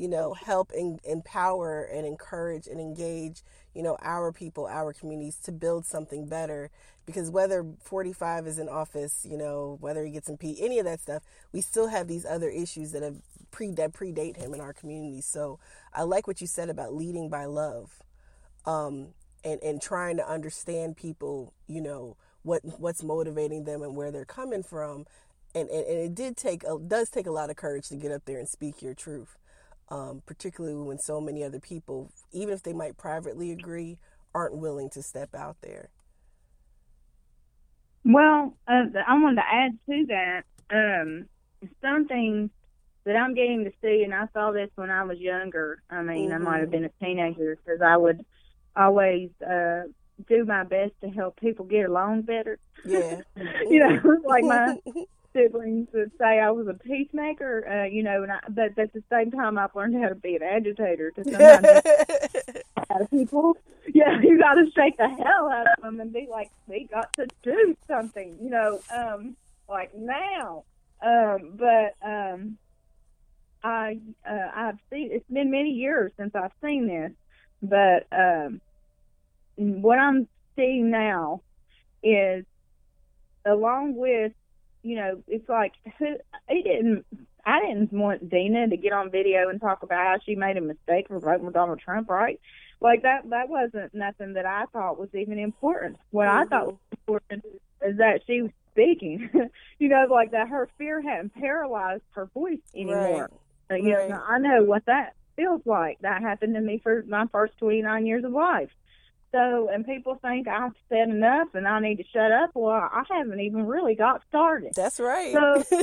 you 0.00 0.08
know, 0.08 0.32
help 0.32 0.72
and 0.74 0.98
empower 1.04 1.82
and 1.82 2.06
encourage 2.06 2.66
and 2.66 2.80
engage, 2.80 3.42
you 3.74 3.82
know, 3.82 3.98
our 4.00 4.32
people, 4.32 4.66
our 4.66 4.94
communities 4.94 5.36
to 5.36 5.52
build 5.52 5.84
something 5.84 6.26
better. 6.26 6.70
Because 7.04 7.30
whether 7.30 7.66
45 7.82 8.46
is 8.46 8.58
in 8.58 8.68
office, 8.68 9.26
you 9.28 9.36
know, 9.36 9.76
whether 9.80 10.02
he 10.04 10.10
gets 10.10 10.28
impeached, 10.30 10.62
any 10.62 10.78
of 10.78 10.86
that 10.86 11.00
stuff, 11.00 11.22
we 11.52 11.60
still 11.60 11.88
have 11.88 12.08
these 12.08 12.24
other 12.24 12.48
issues 12.48 12.92
that 12.92 13.02
have 13.02 13.16
pre 13.50 13.72
that 13.72 13.92
predate 13.92 14.36
him 14.36 14.54
in 14.54 14.60
our 14.60 14.72
community. 14.72 15.20
So 15.20 15.58
I 15.92 16.02
like 16.02 16.26
what 16.26 16.40
you 16.40 16.46
said 16.46 16.68
about 16.68 16.94
leading 16.94 17.28
by 17.28 17.46
love, 17.46 18.02
um, 18.66 19.08
and 19.44 19.60
and 19.62 19.80
trying 19.80 20.16
to 20.18 20.28
understand 20.28 20.96
people, 20.96 21.52
you 21.66 21.80
know, 21.80 22.16
what 22.42 22.62
what's 22.78 23.02
motivating 23.02 23.64
them 23.64 23.82
and 23.82 23.96
where 23.96 24.10
they're 24.10 24.24
coming 24.24 24.62
from. 24.62 25.06
And, 25.52 25.68
and, 25.68 25.84
and 25.84 25.98
it 25.98 26.14
did 26.14 26.36
take 26.36 26.62
a, 26.62 26.78
does 26.78 27.10
take 27.10 27.26
a 27.26 27.32
lot 27.32 27.50
of 27.50 27.56
courage 27.56 27.88
to 27.88 27.96
get 27.96 28.12
up 28.12 28.24
there 28.24 28.38
and 28.38 28.48
speak 28.48 28.82
your 28.82 28.94
truth 28.94 29.36
um, 29.90 30.22
particularly 30.24 30.76
when 30.76 30.98
so 30.98 31.20
many 31.20 31.42
other 31.42 31.60
people, 31.60 32.10
even 32.32 32.54
if 32.54 32.62
they 32.62 32.72
might 32.72 32.96
privately 32.96 33.50
agree, 33.50 33.98
aren't 34.34 34.56
willing 34.56 34.88
to 34.90 35.02
step 35.02 35.34
out 35.34 35.56
there. 35.62 35.90
Well, 38.04 38.56
uh, 38.68 38.84
I 39.06 39.14
wanted 39.14 39.36
to 39.36 39.52
add 39.52 39.78
to 39.86 40.06
that 40.08 40.44
um, 40.70 41.26
something 41.82 42.50
that 43.04 43.16
I'm 43.16 43.34
getting 43.34 43.64
to 43.64 43.72
see, 43.82 44.02
and 44.04 44.14
I 44.14 44.26
saw 44.32 44.50
this 44.50 44.70
when 44.74 44.90
I 44.90 45.04
was 45.04 45.18
younger. 45.18 45.82
I 45.90 46.02
mean, 46.02 46.32
I 46.32 46.38
might 46.38 46.60
have 46.60 46.70
been 46.70 46.84
a 46.84 46.90
teenager 47.00 47.56
because 47.56 47.80
I 47.80 47.96
would 47.96 48.24
always 48.76 49.30
uh, 49.42 49.82
do 50.28 50.44
my 50.44 50.64
best 50.64 50.92
to 51.02 51.08
help 51.08 51.40
people 51.40 51.64
get 51.64 51.88
along 51.88 52.22
better. 52.22 52.58
Yeah. 52.84 53.22
you 53.36 53.78
know, 53.78 54.20
like 54.24 54.44
my 54.44 54.78
siblings 55.32 55.88
would 55.92 56.12
say 56.18 56.40
I 56.40 56.50
was 56.50 56.66
a 56.68 56.74
peacemaker, 56.74 57.66
uh, 57.68 57.84
you 57.84 58.02
know, 58.02 58.22
and 58.22 58.32
I, 58.32 58.40
but 58.48 58.78
at 58.78 58.92
the 58.92 59.02
same 59.10 59.30
time, 59.30 59.58
I've 59.58 59.74
learned 59.74 60.00
how 60.02 60.08
to 60.08 60.14
be 60.14 60.36
an 60.36 60.42
agitator 60.42 61.10
to 61.12 61.24
sometimes 61.24 61.66
out 62.90 63.00
of 63.02 63.10
people, 63.10 63.56
yeah, 63.92 64.20
you 64.20 64.38
got 64.38 64.54
to 64.54 64.70
shake 64.74 64.96
the 64.96 65.08
hell 65.08 65.50
out 65.50 65.66
of 65.76 65.82
them 65.82 66.00
and 66.00 66.12
be 66.12 66.26
like, 66.30 66.50
we 66.66 66.84
got 66.90 67.12
to 67.14 67.26
do 67.42 67.76
something, 67.86 68.36
you 68.42 68.50
know, 68.50 68.80
um, 68.94 69.36
like 69.68 69.94
now. 69.94 70.64
Um, 71.02 71.54
but 71.54 71.94
um, 72.02 72.58
I 73.62 73.98
uh, 74.28 74.48
I've 74.54 74.78
seen 74.90 75.10
it's 75.12 75.28
been 75.30 75.50
many 75.50 75.70
years 75.70 76.12
since 76.16 76.34
I've 76.34 76.52
seen 76.62 76.86
this, 76.86 77.12
but 77.62 78.06
um, 78.12 78.60
what 79.56 79.98
I'm 79.98 80.28
seeing 80.56 80.90
now 80.90 81.42
is 82.02 82.44
along 83.44 83.96
with 83.96 84.32
you 84.82 84.96
know 84.96 85.22
it's 85.28 85.48
like 85.48 85.72
who 85.98 86.16
it 86.48 86.64
didn't 86.64 87.04
I 87.44 87.60
didn't 87.60 87.92
want 87.92 88.30
Dina 88.30 88.68
to 88.68 88.76
get 88.76 88.92
on 88.92 89.10
video 89.10 89.48
and 89.48 89.60
talk 89.60 89.82
about 89.82 90.06
how 90.06 90.18
she 90.24 90.34
made 90.34 90.56
a 90.56 90.60
mistake 90.60 91.08
for 91.08 91.18
voting 91.18 91.46
for 91.46 91.52
Donald 91.52 91.80
Trump, 91.80 92.08
right? 92.08 92.40
Like 92.80 93.02
that 93.02 93.28
that 93.30 93.48
wasn't 93.48 93.94
nothing 93.94 94.34
that 94.34 94.46
I 94.46 94.64
thought 94.72 94.98
was 94.98 95.10
even 95.14 95.38
important. 95.38 95.98
What 96.10 96.28
I 96.28 96.44
thought 96.44 96.66
was 96.66 96.76
important 96.92 97.44
is 97.82 97.98
that 97.98 98.22
she 98.26 98.42
was 98.42 98.50
speaking. 98.72 99.28
you 99.78 99.88
know, 99.88 100.06
like 100.10 100.30
that 100.32 100.48
her 100.48 100.68
fear 100.78 101.02
hadn't 101.02 101.34
paralyzed 101.34 102.02
her 102.12 102.26
voice 102.26 102.58
anymore. 102.74 103.30
Uh, 103.70 103.74
You 103.74 103.90
know, 104.08 104.22
I 104.26 104.38
know 104.38 104.62
what 104.64 104.84
that 104.86 105.14
feels 105.36 105.62
like. 105.64 105.98
That 106.00 106.22
happened 106.22 106.54
to 106.54 106.60
me 106.60 106.80
for 106.82 107.04
my 107.06 107.26
first 107.32 107.56
29 107.58 108.06
years 108.06 108.24
of 108.24 108.32
life. 108.32 108.70
So, 109.32 109.68
and 109.72 109.86
people 109.86 110.16
think 110.20 110.48
I've 110.48 110.72
said 110.88 111.08
enough 111.08 111.48
and 111.54 111.68
I 111.68 111.78
need 111.78 111.96
to 111.98 112.04
shut 112.12 112.32
up. 112.32 112.50
Well, 112.54 112.72
I 112.72 113.04
haven't 113.08 113.40
even 113.40 113.64
really 113.66 113.94
got 113.94 114.22
started. 114.28 114.72
That's 114.74 114.98
right. 114.98 115.32
So, 115.32 115.62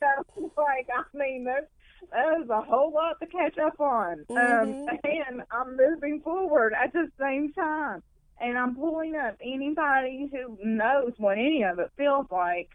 so 0.00 0.50
like, 0.56 0.88
I 0.94 1.16
mean, 1.16 1.44
there's, 1.44 1.64
there's 2.10 2.48
a 2.50 2.60
whole 2.60 2.92
lot 2.92 3.18
to 3.20 3.26
catch 3.26 3.56
up 3.58 3.80
on. 3.80 4.24
Um, 4.30 4.36
Mhm. 4.36 4.98
and 5.04 5.42
I'm 5.50 5.76
moving 5.78 6.20
forward 6.20 6.74
at 6.74 6.92
the 6.92 7.08
same 7.18 7.52
time. 7.54 8.02
And 8.40 8.58
I'm 8.58 8.74
pulling 8.74 9.14
up 9.14 9.36
anybody 9.40 10.28
who 10.32 10.58
knows 10.62 11.12
what 11.16 11.38
any 11.38 11.62
of 11.62 11.78
it 11.78 11.90
feels 11.96 12.26
like. 12.30 12.68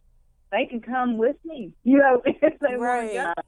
They 0.51 0.65
can 0.65 0.79
come 0.79 1.17
with 1.17 1.35
me, 1.43 1.73
you 1.83 1.97
know, 1.97 2.21
if 2.25 2.57
they 2.59 2.77
Right. 2.77 3.13
want 3.13 3.35
to 3.35 3.41
go. 3.41 3.47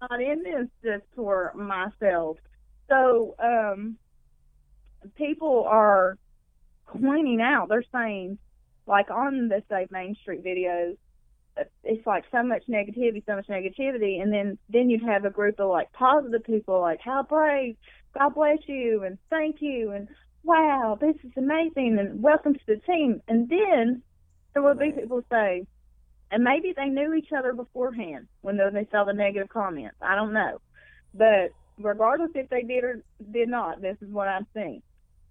Not 0.00 0.20
in 0.20 0.42
this 0.42 0.68
just 0.84 1.04
for 1.14 1.52
myself. 1.54 2.36
So, 2.88 3.34
um, 3.38 3.96
people 5.16 5.64
are 5.68 6.18
pointing 6.86 7.40
out, 7.40 7.68
they're 7.68 7.84
saying, 7.92 8.38
like 8.86 9.10
on 9.10 9.48
the 9.48 9.62
Save 9.68 9.90
Main 9.90 10.14
Street 10.22 10.44
videos, 10.44 10.96
it's 11.84 12.06
like 12.06 12.24
so 12.30 12.42
much 12.42 12.64
negativity, 12.68 13.24
so 13.24 13.36
much 13.36 13.46
negativity, 13.46 14.20
and 14.20 14.32
then 14.32 14.58
then 14.68 14.90
you'd 14.90 15.02
have 15.02 15.24
a 15.24 15.30
group 15.30 15.58
of 15.58 15.70
like 15.70 15.90
positive 15.92 16.44
people, 16.44 16.80
like 16.80 17.00
how 17.00 17.22
brave, 17.22 17.76
God 18.16 18.34
bless 18.34 18.58
you, 18.66 19.04
and 19.04 19.18
thank 19.30 19.56
you, 19.60 19.92
and 19.92 20.08
wow, 20.42 20.98
this 21.00 21.16
is 21.24 21.32
amazing, 21.36 21.96
and 21.98 22.22
welcome 22.22 22.54
to 22.54 22.60
the 22.66 22.76
team. 22.86 23.22
And 23.26 23.48
then 23.48 24.02
there 24.52 24.62
would 24.62 24.78
be 24.78 24.92
people 24.92 25.22
say, 25.30 25.66
and 26.30 26.42
maybe 26.42 26.72
they 26.76 26.86
knew 26.86 27.14
each 27.14 27.32
other 27.36 27.52
beforehand 27.52 28.26
when 28.42 28.56
they, 28.56 28.86
saw 28.90 29.04
the 29.04 29.12
negative 29.12 29.48
comments. 29.48 29.96
I 30.00 30.14
don't 30.14 30.32
know, 30.32 30.60
but 31.14 31.50
regardless 31.78 32.30
if 32.34 32.48
they 32.48 32.62
did 32.62 32.84
or 32.84 33.02
did 33.32 33.48
not, 33.48 33.80
this 33.80 33.96
is 34.00 34.10
what 34.10 34.28
I'm 34.28 34.46
seeing. 34.54 34.82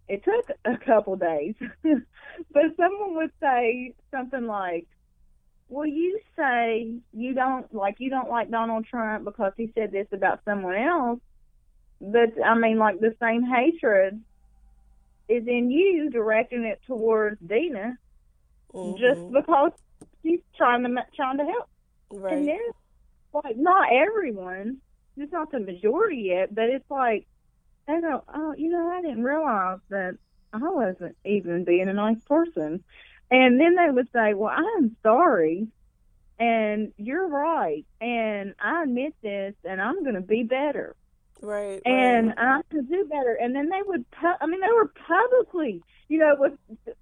It 0.07 0.23
took 0.23 0.49
a 0.65 0.77
couple 0.77 1.15
days, 1.15 1.55
but 1.83 2.63
someone 2.77 3.15
would 3.15 3.31
say 3.41 3.93
something 4.11 4.45
like, 4.45 4.87
well, 5.67 5.87
you 5.87 6.19
say 6.37 6.93
you 7.11 7.33
don't 7.33 7.73
like 7.73 7.95
you 7.97 8.11
don't 8.11 8.29
like 8.29 8.51
Donald 8.51 8.85
Trump 8.85 9.25
because 9.25 9.51
he 9.57 9.71
said 9.73 9.91
this 9.91 10.07
about 10.11 10.41
someone 10.45 10.75
else, 10.75 11.19
but 11.99 12.33
I 12.43 12.55
mean, 12.55 12.77
like 12.77 12.99
the 12.99 13.15
same 13.19 13.41
hatred 13.43 14.21
is 15.27 15.47
in 15.47 15.71
you 15.71 16.11
directing 16.11 16.65
it 16.65 16.79
towards 16.85 17.39
Dina 17.41 17.97
just 18.97 19.21
Mhm. 19.21 19.33
because 19.33 19.71
she's 20.25 20.39
trying 20.57 20.83
to 20.83 21.05
trying 21.15 21.37
to 21.37 21.43
help. 21.45 21.69
Right. 22.11 22.33
And 22.33 22.47
then, 22.47 22.59
like, 23.33 23.57
not 23.57 23.89
everyone, 23.93 24.77
it's 25.17 25.31
not 25.31 25.51
the 25.51 25.59
majority 25.59 26.23
yet, 26.29 26.53
but 26.53 26.65
it's 26.65 26.89
like 26.89 27.27
they 27.87 28.01
go, 28.01 28.23
oh, 28.33 28.53
you 28.57 28.69
know, 28.69 28.89
I 28.91 29.01
didn't 29.01 29.23
realize 29.23 29.79
that 29.89 30.17
I 30.53 30.57
wasn't 30.59 31.15
even 31.25 31.63
being 31.63 31.87
a 31.89 31.93
nice 31.93 32.23
person. 32.25 32.83
And 33.31 33.59
then 33.59 33.75
they 33.75 33.89
would 33.89 34.07
say, 34.13 34.33
well, 34.33 34.53
I'm 34.55 34.95
sorry, 35.03 35.67
and 36.39 36.93
you're 36.97 37.27
right, 37.27 37.85
and 37.99 38.53
I 38.59 38.83
admit 38.83 39.15
this, 39.23 39.55
and 39.63 39.81
I'm 39.81 40.03
going 40.03 40.15
to 40.15 40.21
be 40.21 40.43
better, 40.43 40.95
Right. 41.41 41.81
and 41.85 42.27
right. 42.27 42.37
I 42.37 42.61
can 42.69 42.85
do 42.85 43.05
better. 43.05 43.33
And 43.33 43.55
then 43.55 43.69
they 43.69 43.81
would, 43.85 44.09
pu- 44.11 44.37
I 44.39 44.45
mean, 44.45 44.61
they 44.61 44.71
were 44.71 44.91
publicly, 45.07 45.81
you 46.07 46.19
know, 46.19 46.35
with 46.37 46.53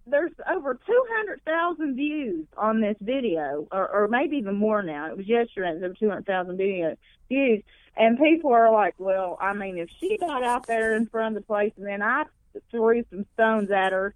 there's 0.08 0.32
over 0.50 0.76
200,000 0.76 1.96
views 1.96 2.46
on 2.58 2.82
this 2.82 2.96
video, 3.02 3.68
or, 3.72 3.89
or 3.89 4.08
maybe 4.08 4.38
even 4.38 4.56
more 4.56 4.82
now. 4.82 5.10
It 5.10 5.18
was 5.18 5.28
yesterday, 5.28 5.78
there 5.80 5.89
were 5.89 5.96
200,000 5.96 6.58
video 6.58 6.96
views. 7.28 7.63
And 7.96 8.18
people 8.18 8.52
are 8.52 8.72
like, 8.72 8.96
well, 8.98 9.38
I 9.39 9.54
mean, 9.54 9.78
if 9.78 9.89
she 10.00 10.18
got 10.18 10.44
out 10.44 10.66
there 10.66 10.96
in 10.96 11.06
front 11.08 11.36
of 11.36 11.44
the 11.44 11.46
place 11.46 11.74
and 11.78 11.86
then 11.86 12.02
I 12.02 12.24
threw 12.72 13.04
some 13.10 13.26
stones 13.34 13.70
at 13.72 13.92
her, 13.92 14.16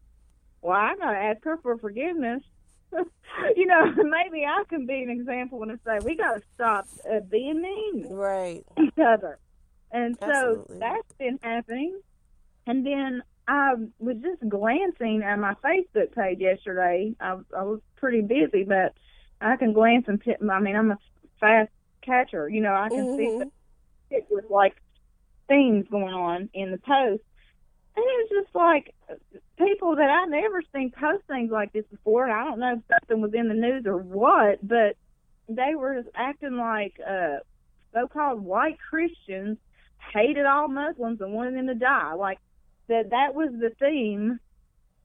well, 0.61 0.77
I 0.77 0.95
got 0.95 1.11
to 1.11 1.17
ask 1.17 1.43
her 1.43 1.57
for 1.57 1.77
forgiveness. 1.77 2.43
you 3.55 3.65
know, 3.65 3.91
maybe 3.97 4.45
I 4.45 4.63
can 4.69 4.85
be 4.85 5.03
an 5.03 5.09
example 5.09 5.61
and 5.63 5.77
say, 5.85 5.99
we 6.03 6.15
got 6.15 6.35
to 6.35 6.41
stop 6.55 6.87
uh, 7.09 7.19
being 7.19 7.61
mean 7.61 8.07
right. 8.09 8.63
to 8.77 8.83
each 8.83 8.97
other. 8.97 9.37
And 9.91 10.17
so 10.19 10.65
that's 10.69 11.13
been 11.13 11.39
happening. 11.41 11.99
And 12.65 12.85
then 12.85 13.21
I 13.47 13.75
was 13.99 14.17
just 14.17 14.47
glancing 14.49 15.23
at 15.23 15.39
my 15.39 15.53
Facebook 15.63 16.13
page 16.13 16.39
yesterday. 16.39 17.15
I, 17.19 17.37
I 17.55 17.63
was 17.63 17.79
pretty 17.95 18.21
busy, 18.21 18.63
but 18.63 18.93
I 19.39 19.55
can 19.55 19.73
glance 19.73 20.05
and 20.07 20.21
tip. 20.21 20.37
I 20.49 20.59
mean, 20.59 20.75
I'm 20.75 20.91
a 20.91 20.97
fast 21.39 21.71
catcher. 22.01 22.49
You 22.49 22.61
know, 22.61 22.73
I 22.75 22.89
can 22.89 23.17
see 23.17 23.23
Mhm. 23.23 23.51
it 24.09 24.25
with 24.29 24.49
like 24.49 24.75
things 25.47 25.87
going 25.89 26.13
on 26.13 26.49
in 26.53 26.71
the 26.71 26.77
post. 26.77 27.23
And 27.95 28.05
it 28.05 28.29
was 28.29 28.43
just 28.43 28.55
like 28.55 28.93
people 29.57 29.95
that 29.95 30.09
I 30.09 30.25
never 30.25 30.61
seen 30.73 30.91
post 30.91 31.23
things 31.27 31.49
like 31.51 31.71
this 31.73 31.85
before. 31.87 32.25
And 32.25 32.33
I 32.33 32.43
don't 32.43 32.59
know 32.59 32.73
if 32.73 32.81
something 32.87 33.21
was 33.21 33.33
in 33.33 33.47
the 33.47 33.53
news 33.53 33.85
or 33.85 33.97
what, 33.97 34.65
but 34.65 34.97
they 35.49 35.73
were 35.75 35.95
just 35.95 36.13
acting 36.15 36.57
like 36.57 36.99
uh, 37.05 37.37
so-called 37.93 38.41
white 38.41 38.77
Christians 38.89 39.57
hated 40.13 40.45
all 40.45 40.67
Muslims 40.67 41.21
and 41.21 41.33
wanted 41.33 41.55
them 41.55 41.67
to 41.67 41.75
die. 41.75 42.13
Like 42.13 42.39
that 42.87 43.09
that 43.11 43.33
was 43.35 43.49
the 43.51 43.71
theme 43.79 44.39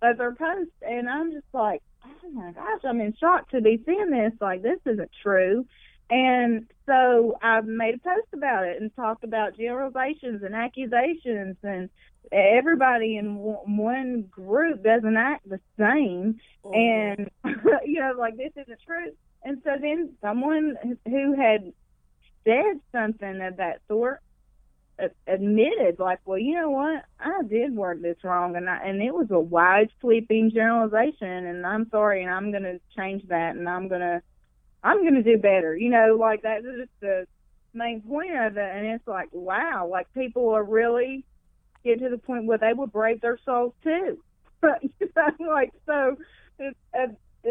of 0.03 0.19
their 0.19 0.35
post. 0.35 0.71
And 0.83 1.09
I'm 1.09 1.33
just 1.33 1.47
like, 1.53 1.83
oh 2.05 2.31
my 2.31 2.53
gosh, 2.53 2.81
I'm 2.85 3.01
in 3.01 3.15
shock 3.19 3.51
to 3.51 3.61
be 3.61 3.83
seeing 3.87 4.11
this. 4.11 4.33
Like 4.41 4.63
this 4.63 4.79
isn't 4.87 5.11
true. 5.23 5.67
And 6.11 6.67
so 6.87 7.39
I 7.41 7.61
made 7.63 7.95
a 7.95 7.99
post 7.99 8.27
about 8.35 8.65
it 8.67 8.81
and 8.81 8.95
talked 8.95 9.25
about 9.25 9.57
generalizations 9.57 10.43
and 10.43 10.55
accusations 10.55 11.57
and 11.63 11.89
everybody 12.31 13.17
in 13.17 13.37
w- 13.37 13.57
one 13.65 14.23
group 14.31 14.83
doesn't 14.83 15.17
act 15.17 15.49
the 15.49 15.61
same 15.79 16.39
Mhm. 16.65 16.77
and 16.77 17.31
you 17.85 18.01
know 18.01 18.13
like 18.19 18.37
this 18.37 18.53
isn't 18.57 18.79
true 18.87 19.11
and 19.43 19.61
so 19.65 19.71
then 19.81 20.11
someone 20.21 20.77
who 21.07 21.35
had 21.35 21.73
said 22.45 22.81
something 22.93 23.41
of 23.41 23.57
that 23.57 23.81
sort 23.89 24.21
admitted 25.27 25.99
like 25.99 26.21
well 26.25 26.39
you 26.39 26.55
know 26.55 26.71
what? 26.71 27.05
I 27.21 27.43
did 27.49 27.75
work 27.75 28.01
this 28.01 28.17
wrong 28.23 28.57
and 28.57 28.69
I, 28.69 28.79
and 28.85 29.03
it 29.03 29.15
was 29.15 29.29
a 29.31 29.41
wide 29.41 29.91
sweeping 30.01 30.51
generalization 30.51 31.47
and 31.47 31.67
i'm 31.67 31.89
sorry 31.91 32.23
and 32.23 32.33
i'm 32.33 32.51
going 32.51 32.63
to 32.65 32.81
change 32.97 33.27
that 33.29 33.57
and 33.57 33.69
i'm 33.69 33.89
going 33.89 34.01
to 34.01 34.23
i'm 34.83 35.03
going 35.03 35.15
to 35.15 35.23
do 35.23 35.39
better. 35.39 35.77
You 35.77 35.91
know 35.91 36.17
like 36.19 36.43
that's 36.43 36.65
just 36.65 36.91
the 37.01 37.27
main 37.75 38.03
point 38.03 38.35
of 38.37 38.57
it 38.57 38.71
and 38.77 38.87
it's 38.87 39.07
like 39.07 39.29
wow 39.33 39.89
like 39.91 40.13
people 40.15 40.51
are 40.51 40.65
really 40.65 41.25
get 41.85 41.99
to 42.01 42.09
the 42.09 42.19
point 42.19 42.45
where 42.45 42.59
they 42.59 42.73
will 42.75 42.87
brave 42.87 43.21
their 43.21 43.39
souls 43.45 43.75
too. 43.83 44.19
Like 45.41 45.73
so 45.87 46.17
it's, 46.59 46.79
uh, 46.97 47.09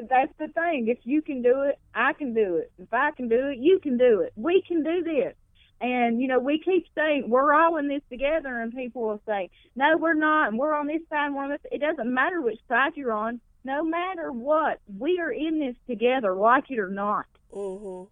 that's 0.10 0.32
the 0.40 0.48
thing. 0.48 0.88
If 0.88 1.00
you 1.04 1.22
can 1.22 1.42
do 1.42 1.64
it 1.64 1.80
i 1.94 2.14
can 2.14 2.34
do 2.34 2.58
it. 2.58 2.72
If 2.78 2.94
i 2.94 3.12
can 3.12 3.28
do 3.28 3.48
it 3.48 3.58
you 3.58 3.80
can 3.80 3.98
do 3.98 4.22
it. 4.22 4.32
We 4.36 4.62
can 4.66 4.84
do 4.84 5.04
this 5.04 5.34
and 5.82 6.22
you 6.22 6.28
know 6.28 6.39
we 6.39 6.60
keep 6.60 6.86
saying 6.96 7.26
we're 7.30 7.54
all 7.54 7.78
in 7.78 7.88
this 7.88 8.02
together 8.10 8.62
and 8.62 8.74
people 8.74 9.02
will 9.02 9.22
say 9.26 9.50
no 9.76 9.98
we're 9.98 10.13
not 10.13 10.50
and 10.50 10.58
we're 10.60 10.74
on 10.74 10.88
this 10.88 11.02
side 11.10 11.26
and 11.26 11.36
we're 11.36 11.44
on 11.44 11.50
this 11.50 11.60
it 11.72 11.80
doesn't 11.82 12.13
matter 12.13 12.39
which 12.41 12.60
side 12.70 12.91
you're 12.96 13.12
on 13.12 13.41
no 13.63 13.84
matter 13.84 14.32
what 14.32 14.80
we 15.00 15.20
are 15.20 15.32
in 15.32 15.60
this 15.60 15.76
together 15.88 16.34
like 16.34 16.70
it 16.72 16.80
or 16.80 16.89
not 16.89 17.26
Mhm. 17.54 18.08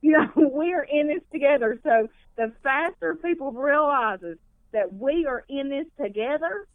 you 0.00 0.12
know, 0.12 0.30
we're 0.36 0.82
in 0.84 1.08
this 1.08 1.22
together. 1.32 1.78
So 1.82 2.08
the 2.36 2.52
faster 2.62 3.14
people 3.16 3.52
realizes 3.52 4.38
that 4.72 4.94
we 4.94 5.26
are 5.26 5.44
in 5.48 5.68
this 5.68 5.86
together 6.00 6.66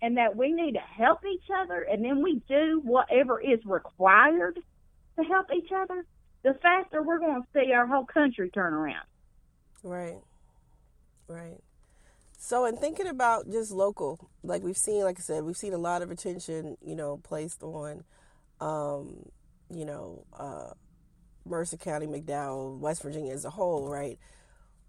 and 0.00 0.16
that 0.16 0.36
we 0.36 0.52
need 0.52 0.72
to 0.74 0.80
help 0.80 1.24
each 1.26 1.44
other 1.54 1.80
and 1.82 2.04
then 2.04 2.22
we 2.22 2.40
do 2.48 2.80
whatever 2.84 3.40
is 3.40 3.64
required 3.64 4.58
to 5.18 5.24
help 5.24 5.46
each 5.54 5.70
other, 5.74 6.04
the 6.46 6.54
faster 6.62 7.02
we're 7.02 7.18
going 7.18 7.42
to 7.42 7.48
see 7.52 7.72
our 7.72 7.88
whole 7.88 8.06
country 8.06 8.48
turn 8.50 8.72
around. 8.72 9.04
Right. 9.82 10.20
Right. 11.26 11.58
So, 12.38 12.66
in 12.66 12.76
thinking 12.76 13.08
about 13.08 13.50
just 13.50 13.72
local, 13.72 14.30
like 14.44 14.62
we've 14.62 14.76
seen, 14.76 15.02
like 15.02 15.18
I 15.18 15.22
said, 15.22 15.42
we've 15.42 15.56
seen 15.56 15.72
a 15.72 15.78
lot 15.78 16.02
of 16.02 16.12
attention, 16.12 16.76
you 16.80 16.94
know, 16.94 17.16
placed 17.24 17.64
on, 17.64 18.04
um, 18.60 19.28
you 19.74 19.84
know, 19.84 20.24
uh, 20.38 20.70
Mercer 21.44 21.76
County, 21.76 22.06
McDowell, 22.06 22.78
West 22.78 23.02
Virginia 23.02 23.32
as 23.32 23.44
a 23.44 23.50
whole, 23.50 23.88
right? 23.88 24.18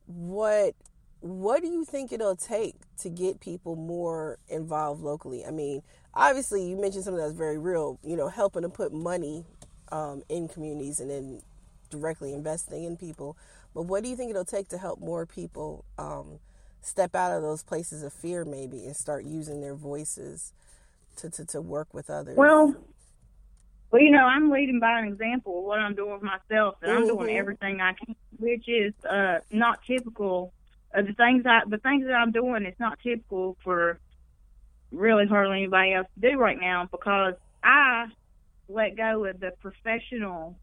What 0.05 0.75
what 1.21 1.63
do 1.63 1.67
you 1.69 1.83
think 1.83 2.11
it'll 2.11 2.35
take 2.35 2.75
to 2.99 3.09
get 3.09 3.39
people 3.39 3.75
more 3.75 4.37
involved 4.47 5.01
locally? 5.01 5.43
I 5.43 5.49
mean, 5.49 5.81
obviously, 6.13 6.69
you 6.69 6.79
mentioned 6.79 7.05
something 7.05 7.21
that's 7.21 7.33
very 7.33 7.57
real, 7.57 7.97
you 8.03 8.15
know, 8.15 8.27
helping 8.27 8.61
to 8.61 8.69
put 8.69 8.93
money 8.93 9.43
um, 9.91 10.21
in 10.29 10.47
communities 10.47 10.99
and 10.99 11.09
then 11.09 11.41
directly 11.89 12.33
investing 12.33 12.83
in 12.83 12.97
people. 12.97 13.37
But 13.73 13.83
what 13.83 14.03
do 14.03 14.09
you 14.09 14.15
think 14.15 14.31
it'll 14.31 14.45
take 14.45 14.69
to 14.69 14.77
help 14.77 14.99
more 14.99 15.25
people 15.25 15.85
um, 15.97 16.39
step 16.81 17.15
out 17.15 17.31
of 17.35 17.41
those 17.41 17.63
places 17.63 18.03
of 18.03 18.13
fear, 18.13 18.45
maybe, 18.45 18.85
and 18.85 18.95
start 18.95 19.25
using 19.25 19.61
their 19.61 19.75
voices 19.75 20.53
to, 21.17 21.29
to, 21.29 21.45
to 21.45 21.61
work 21.61 21.93
with 21.93 22.09
others? 22.09 22.37
Well, 22.37 22.75
well, 23.91 24.01
you 24.01 24.11
know, 24.11 24.25
I'm 24.25 24.49
leading 24.51 24.79
by 24.79 24.99
an 24.99 25.07
example 25.07 25.59
of 25.59 25.65
what 25.65 25.79
I'm 25.79 25.95
doing 25.95 26.13
with 26.13 26.23
myself, 26.23 26.75
and 26.81 26.91
I'm 26.91 27.07
doing 27.07 27.29
Mhm. 27.29 27.39
everything 27.39 27.79
I 27.81 27.93
can, 27.93 28.15
which 28.37 28.67
is 28.67 28.93
uh, 29.05 29.39
not 29.51 29.81
typical. 29.83 30.53
Of 30.93 31.05
the 31.05 31.13
things 31.13 31.45
I, 31.45 31.61
the 31.67 31.77
things 31.79 32.05
that 32.05 32.13
I'm 32.13 32.31
doing, 32.31 32.65
is 32.65 32.75
not 32.79 32.99
typical 32.99 33.57
for 33.63 33.99
really 34.91 35.25
hardly 35.27 35.57
anybody 35.57 35.93
else 35.93 36.07
to 36.15 36.31
do 36.31 36.37
right 36.39 36.59
now 36.59 36.87
because 36.91 37.35
I 37.63 38.07
let 38.69 38.95
go 38.95 39.25
of 39.25 39.39
the 39.39 39.51
professional 39.61 40.57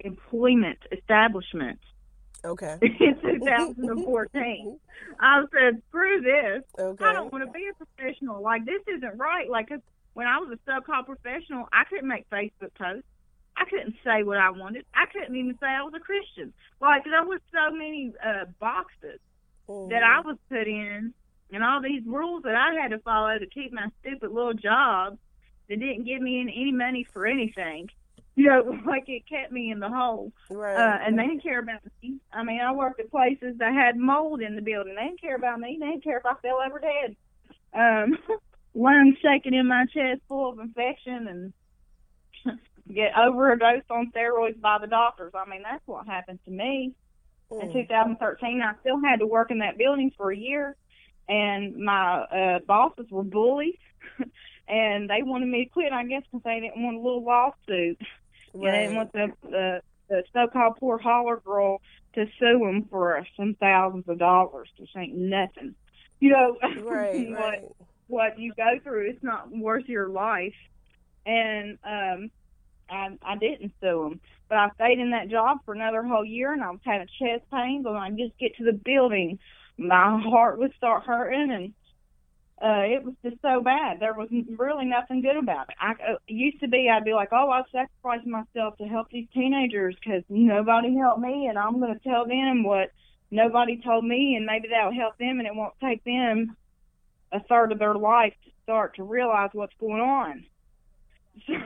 employment 0.00 0.78
establishment 0.92 1.78
okay. 2.44 2.78
in 2.82 3.18
2014. 3.22 4.78
I 5.20 5.44
said, 5.52 5.82
screw 5.88 6.20
this. 6.20 6.62
Okay. 6.78 7.04
I 7.04 7.12
don't 7.12 7.32
want 7.32 7.44
to 7.44 7.50
be 7.50 7.66
a 7.70 7.84
professional. 7.84 8.42
Like 8.42 8.64
this 8.64 8.82
isn't 8.88 9.18
right. 9.18 9.48
Like, 9.48 9.70
when 10.14 10.26
I 10.26 10.38
was 10.38 10.50
a 10.52 10.58
so-called 10.64 11.06
professional, 11.06 11.68
I 11.72 11.84
couldn't 11.84 12.08
make 12.08 12.28
Facebook 12.30 12.74
posts. 12.78 13.08
I 13.56 13.64
couldn't 13.66 13.94
say 14.04 14.22
what 14.22 14.38
I 14.38 14.50
wanted. 14.50 14.84
I 14.94 15.06
couldn't 15.12 15.36
even 15.36 15.56
say 15.60 15.66
I 15.66 15.82
was 15.82 15.92
a 15.94 16.00
Christian. 16.00 16.52
Like 16.80 17.04
there 17.04 17.24
was 17.24 17.40
so 17.52 17.74
many 17.74 18.12
uh, 18.24 18.46
boxes 18.58 19.20
that 19.68 20.02
I 20.02 20.20
was 20.20 20.36
put 20.48 20.66
in, 20.66 21.14
and 21.52 21.64
all 21.64 21.80
these 21.80 22.02
rules 22.04 22.42
that 22.42 22.54
I 22.56 22.80
had 22.80 22.90
to 22.90 22.98
follow 22.98 23.38
to 23.38 23.46
keep 23.46 23.72
my 23.72 23.88
stupid 24.00 24.32
little 24.32 24.54
job 24.54 25.18
that 25.68 25.78
didn't 25.78 26.04
give 26.04 26.20
me 26.20 26.40
any 26.40 26.72
money 26.72 27.06
for 27.12 27.26
anything. 27.26 27.90
You 28.36 28.46
know, 28.50 28.78
like 28.86 29.04
it 29.08 29.28
kept 29.28 29.52
me 29.52 29.70
in 29.70 29.78
the 29.80 29.88
hole. 29.88 30.32
right. 30.50 30.76
Uh, 30.76 30.98
and 31.06 31.18
they 31.18 31.26
didn't 31.26 31.42
care 31.42 31.60
about 31.60 31.80
me. 32.02 32.16
I 32.32 32.42
mean, 32.42 32.60
I 32.60 32.72
worked 32.72 33.00
at 33.00 33.10
places 33.10 33.56
that 33.58 33.72
had 33.74 33.96
mold 33.96 34.40
in 34.40 34.56
the 34.56 34.62
building. 34.62 34.94
They 34.96 35.06
didn't 35.06 35.20
care 35.20 35.36
about 35.36 35.60
me. 35.60 35.76
They 35.80 35.86
didn't 35.86 36.04
care 36.04 36.18
if 36.18 36.26
I 36.26 36.34
fell 36.42 36.58
over 36.66 36.80
dead. 36.80 37.16
Um, 37.72 38.18
lungs 38.74 39.16
shaking 39.22 39.54
in 39.54 39.68
my 39.68 39.86
chest 39.86 40.20
full 40.28 40.50
of 40.50 40.58
infection 40.58 41.52
and 42.44 42.58
get 42.92 43.16
overdosed 43.16 43.90
on 43.90 44.10
steroids 44.14 44.60
by 44.60 44.78
the 44.80 44.86
doctors. 44.88 45.32
I 45.34 45.48
mean, 45.48 45.62
that's 45.62 45.86
what 45.86 46.06
happened 46.06 46.40
to 46.44 46.50
me 46.50 46.92
in 47.50 47.68
Mm. 47.68 47.72
2013. 47.72 48.62
I 48.62 48.72
still 48.80 49.00
had 49.00 49.20
to 49.20 49.26
work 49.26 49.50
in 49.50 49.58
that 49.58 49.78
building 49.78 50.10
for 50.16 50.32
a 50.32 50.36
year, 50.36 50.74
and 51.28 51.76
my 51.76 52.22
uh, 52.22 52.58
bosses 52.66 53.06
were 53.10 53.22
bullies, 53.22 53.76
and 54.66 55.08
they 55.08 55.22
wanted 55.22 55.46
me 55.48 55.64
to 55.64 55.70
quit. 55.70 55.92
I 55.92 56.04
guess 56.04 56.22
because 56.24 56.42
they 56.44 56.58
didn't 56.60 56.82
want 56.82 56.96
a 56.96 57.00
little 57.00 57.22
lawsuit. 57.22 58.00
Yeah, 58.60 58.70
they 58.72 58.82
didn't 58.82 58.96
want 58.96 59.12
the, 59.12 59.28
the 59.42 59.80
the 60.08 60.22
so-called 60.32 60.76
poor 60.78 60.98
holler 60.98 61.40
girl 61.44 61.78
to 62.14 62.26
sue 62.38 62.58
them 62.58 62.86
for 62.90 63.26
some 63.36 63.54
thousands 63.60 64.04
of 64.08 64.18
dollars, 64.18 64.68
which 64.78 64.90
ain't 64.96 65.16
nothing. 65.16 65.74
You 66.20 66.30
know, 66.30 66.56
Right, 66.76 67.28
what 67.34 67.54
right. 67.54 67.64
what 68.06 68.38
you 68.38 68.52
go 68.56 68.78
through, 68.82 69.10
it's 69.10 69.22
not 69.22 69.50
worth 69.50 69.84
your 69.88 70.08
life. 70.08 70.54
And 71.26 71.78
um, 71.84 72.30
I 72.90 73.08
I 73.22 73.36
didn't 73.38 73.72
sue 73.80 74.08
them, 74.10 74.20
but 74.48 74.58
I 74.58 74.68
stayed 74.74 74.98
in 74.98 75.10
that 75.10 75.30
job 75.30 75.58
for 75.64 75.74
another 75.74 76.02
whole 76.02 76.24
year, 76.24 76.52
and 76.52 76.62
I 76.62 76.70
was 76.70 76.80
having 76.84 77.08
chest 77.20 77.44
pains. 77.52 77.86
And 77.86 77.96
I 77.96 78.10
just 78.10 78.38
get 78.38 78.56
to 78.58 78.64
the 78.64 78.78
building, 78.84 79.38
my 79.78 80.20
heart 80.22 80.58
would 80.58 80.74
start 80.76 81.04
hurting, 81.04 81.50
and 81.50 81.74
uh, 82.62 82.82
it 82.86 83.04
was 83.04 83.14
just 83.22 83.36
so 83.42 83.60
bad. 83.60 83.98
There 84.00 84.14
was 84.14 84.28
really 84.56 84.84
nothing 84.84 85.22
good 85.22 85.36
about 85.36 85.68
it. 85.68 85.74
I 85.80 85.92
uh, 85.92 86.16
used 86.28 86.60
to 86.60 86.68
be, 86.68 86.88
I'd 86.88 87.04
be 87.04 87.12
like, 87.12 87.30
oh, 87.32 87.50
I 87.50 87.62
sacrificed 87.72 88.26
myself 88.26 88.78
to 88.78 88.84
help 88.84 89.10
these 89.10 89.26
teenagers 89.34 89.96
because 89.96 90.22
nobody 90.28 90.96
helped 90.96 91.20
me, 91.20 91.46
and 91.48 91.58
I'm 91.58 91.80
going 91.80 91.92
to 91.92 92.08
tell 92.08 92.26
them 92.26 92.62
what 92.62 92.92
nobody 93.30 93.80
told 93.84 94.04
me, 94.04 94.36
and 94.36 94.46
maybe 94.46 94.68
that'll 94.68 94.94
help 94.94 95.18
them, 95.18 95.40
and 95.40 95.46
it 95.46 95.54
won't 95.54 95.74
take 95.82 96.04
them 96.04 96.56
a 97.32 97.40
third 97.40 97.72
of 97.72 97.80
their 97.80 97.96
life 97.96 98.34
to 98.44 98.50
start 98.62 98.96
to 98.96 99.02
realize 99.02 99.50
what's 99.52 99.74
going 99.80 100.00
on. 100.00 100.46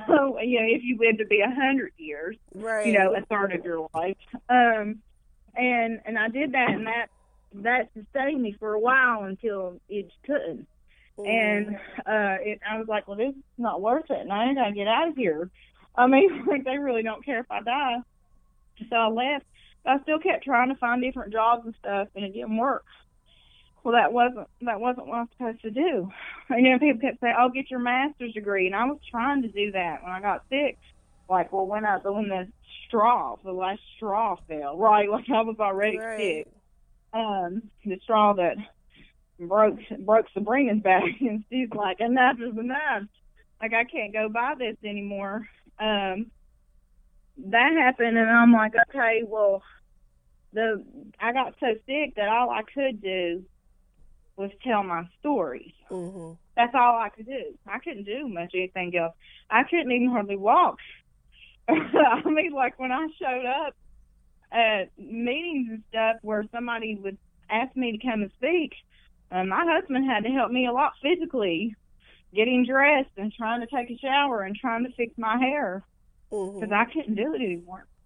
So, 0.07 0.41
you 0.41 0.61
know, 0.61 0.67
if 0.67 0.83
you 0.83 0.97
live 0.99 1.19
to 1.19 1.27
be 1.27 1.41
a 1.41 1.55
hundred 1.55 1.93
years, 1.99 2.37
right. 2.55 2.87
you 2.87 2.95
know, 2.95 3.15
a 3.15 3.21
third 3.27 3.53
of 3.53 3.67
your 3.67 3.87
life. 3.95 4.17
Um, 4.49 5.01
and 5.55 6.01
and 6.07 6.19
I 6.19 6.29
did 6.29 6.53
that, 6.53 6.71
and 6.71 6.87
that 6.87 7.09
that 7.53 7.91
sustained 7.93 8.41
me 8.41 8.57
for 8.59 8.73
a 8.73 8.81
while 8.81 9.25
until 9.25 9.79
it 9.91 10.11
couldn't. 10.25 10.67
Mm. 11.19 11.29
And 11.29 11.77
uh, 12.07 12.37
it, 12.43 12.61
I 12.69 12.79
was 12.79 12.87
like, 12.89 13.09
well, 13.09 13.17
this 13.17 13.31
is 13.31 13.43
not 13.59 13.83
worth 13.83 14.11
it, 14.11 14.21
and 14.21 14.33
I 14.33 14.55
gotta 14.55 14.73
get 14.73 14.89
out 14.89 15.09
of 15.09 15.17
here. 15.17 15.51
I 15.97 16.07
mean, 16.07 16.45
like 16.49 16.65
they 16.65 16.79
really 16.79 17.03
don't 17.03 17.25
care 17.25 17.41
if 17.41 17.51
I 17.51 17.63
die. 17.63 17.97
So 18.89 18.97
I 18.97 19.09
left. 19.09 19.45
But 19.85 19.93
I 19.93 20.03
still 20.03 20.19
kept 20.19 20.45
trying 20.45 20.69
to 20.69 20.77
find 20.77 21.03
different 21.03 21.33
jobs 21.33 21.65
and 21.65 21.75
stuff, 21.79 22.09
and 22.15 22.25
it 22.25 22.33
didn't 22.33 22.57
work. 22.57 22.85
Well, 23.85 23.95
that 23.95 24.13
wasn't 24.13 24.49
that 24.63 24.81
wasn't 24.81 25.07
what 25.07 25.17
I 25.17 25.21
was 25.23 25.29
supposed 25.37 25.63
to 25.63 25.71
do. 25.71 26.11
And 26.51 26.65
you 26.65 26.73
know, 26.73 26.79
people 26.79 27.01
kept 27.01 27.21
saying, 27.21 27.35
"Oh, 27.39 27.49
get 27.49 27.71
your 27.71 27.81
master's 27.81 28.33
degree," 28.33 28.67
and 28.67 28.77
I 28.77 28.85
was 28.85 28.99
trying 29.11 29.43
to 29.43 29.49
do 29.49 29.73
that 29.73 30.03
when 30.03 30.13
I 30.13 30.21
got 30.21 30.43
sick. 30.51 30.79
Like, 31.29 31.53
well, 31.53 31.67
when 31.67 31.85
I 31.85 31.99
when 31.99 32.29
the 32.29 32.49
straw, 32.87 33.37
the 33.45 33.53
last 33.53 33.81
straw 33.97 34.37
fell, 34.49 34.77
right? 34.77 35.09
Like 35.11 35.29
I 35.31 35.43
was 35.43 35.57
already 35.59 35.99
Right. 35.99 36.47
sick. 36.47 36.49
Um, 37.13 37.63
the 37.85 37.99
straw 38.03 38.35
that 38.35 38.57
broke 39.41 39.79
broke 40.01 40.27
Sabrina's 40.33 40.83
back, 40.83 41.03
and 41.21 41.45
she's 41.51 41.71
like, 41.75 42.01
"Enough 42.01 42.37
is 42.41 42.57
enough. 42.59 43.05
Like 43.61 43.73
I 43.75 43.85
can't 43.85 44.13
go 44.13 44.29
by 44.29 44.55
this 44.59 44.77
anymore." 44.85 45.49
Um, 45.79 46.31
that 47.47 47.73
happened, 47.77 48.19
and 48.19 48.29
I'm 48.31 48.53
like, 48.53 48.73
okay, 48.91 49.23
well, 49.27 49.63
the 50.53 50.85
I 51.21 51.33
got 51.33 51.55
so 51.61 51.75
sick 51.87 52.15
that 52.17 52.29
all 52.29 52.51
I 52.51 52.63
could 52.63 53.01
do 53.01 53.45
was 54.37 54.51
tell 54.63 54.83
my 54.83 55.05
stories. 55.19 55.73
hmm 55.89 56.33
That's 56.57 56.75
all 56.75 56.97
I 56.99 57.11
could 57.11 57.27
do. 57.27 57.57
I 57.67 57.79
couldn't 57.79 58.05
do 58.05 58.29
much 58.29 58.53
anything 58.55 58.97
else. 58.97 59.15
I 59.51 59.63
couldn't 59.65 59.93
even 59.93 60.11
hardly 60.11 60.37
walk. 60.37 60.79
I 61.69 62.23
mean, 62.25 62.53
like 62.53 62.79
when 62.79 62.93
I 62.93 63.07
showed 63.21 63.47
up 63.47 63.75
at 64.51 64.91
meetings 64.97 65.69
and 65.71 65.85
stuff 65.91 66.17
where 66.23 66.45
somebody 66.53 66.97
would 66.97 67.19
ask 67.51 67.77
me 67.77 67.93
to 67.93 68.07
come 68.07 68.23
and 68.23 68.33
speak, 68.37 68.73
um, 69.31 69.49
my 69.49 69.65
husband 69.67 70.07
had 70.11 70.25
to 70.25 70.31
help 70.31 70.51
me 70.51 70.67
a 70.67 70.73
lot 70.73 70.93
physically, 71.03 71.75
getting 72.35 72.65
dressed 72.67 73.11
and 73.17 73.33
trying 73.33 73.61
to 73.61 73.67
take 73.67 73.91
a 73.91 73.99
shower 73.99 74.43
and 74.43 74.57
trying 74.57 74.85
to 74.85 74.93
fix 74.97 75.15
my 75.19 75.39
hair 75.39 75.85
because 76.59 76.73
I 76.73 76.85
couldn't 76.93 77.17
do 77.17 77.35
it 77.35 77.43
anymore. 77.43 77.87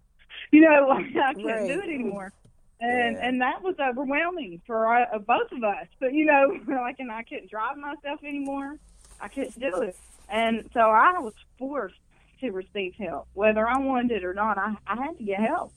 You 0.51 0.61
know, 0.61 0.87
like 0.89 1.05
I 1.15 1.33
couldn't 1.35 1.65
Right. 1.65 1.67
do 1.67 1.79
it 1.81 1.89
anymore, 1.89 2.33
and 2.79 3.17
Yeah. 3.17 3.27
and 3.27 3.41
that 3.41 3.61
was 3.63 3.75
overwhelming 3.79 4.61
for 4.65 4.87
uh, 4.95 5.19
both 5.19 5.51
of 5.51 5.63
us. 5.63 5.87
But 5.99 6.13
you 6.13 6.25
know, 6.25 6.57
like, 6.81 6.95
and 6.99 7.11
I 7.11 7.23
couldn't 7.23 7.49
drive 7.51 7.77
myself 7.77 8.19
anymore. 8.23 8.75
I 9.19 9.27
couldn't 9.29 9.59
do 9.59 9.81
it, 9.81 9.97
and 10.29 10.69
so 10.73 10.79
I 10.79 11.19
was 11.19 11.33
forced 11.59 11.95
to 12.41 12.51
receive 12.51 12.93
help, 12.99 13.27
whether 13.33 13.67
I 13.67 13.77
wanted 13.79 14.11
it 14.17 14.25
or 14.25 14.33
not. 14.33 14.57
I 14.57 14.75
I 14.87 14.95
had 14.95 15.17
to 15.17 15.23
get 15.23 15.39
help. 15.39 15.73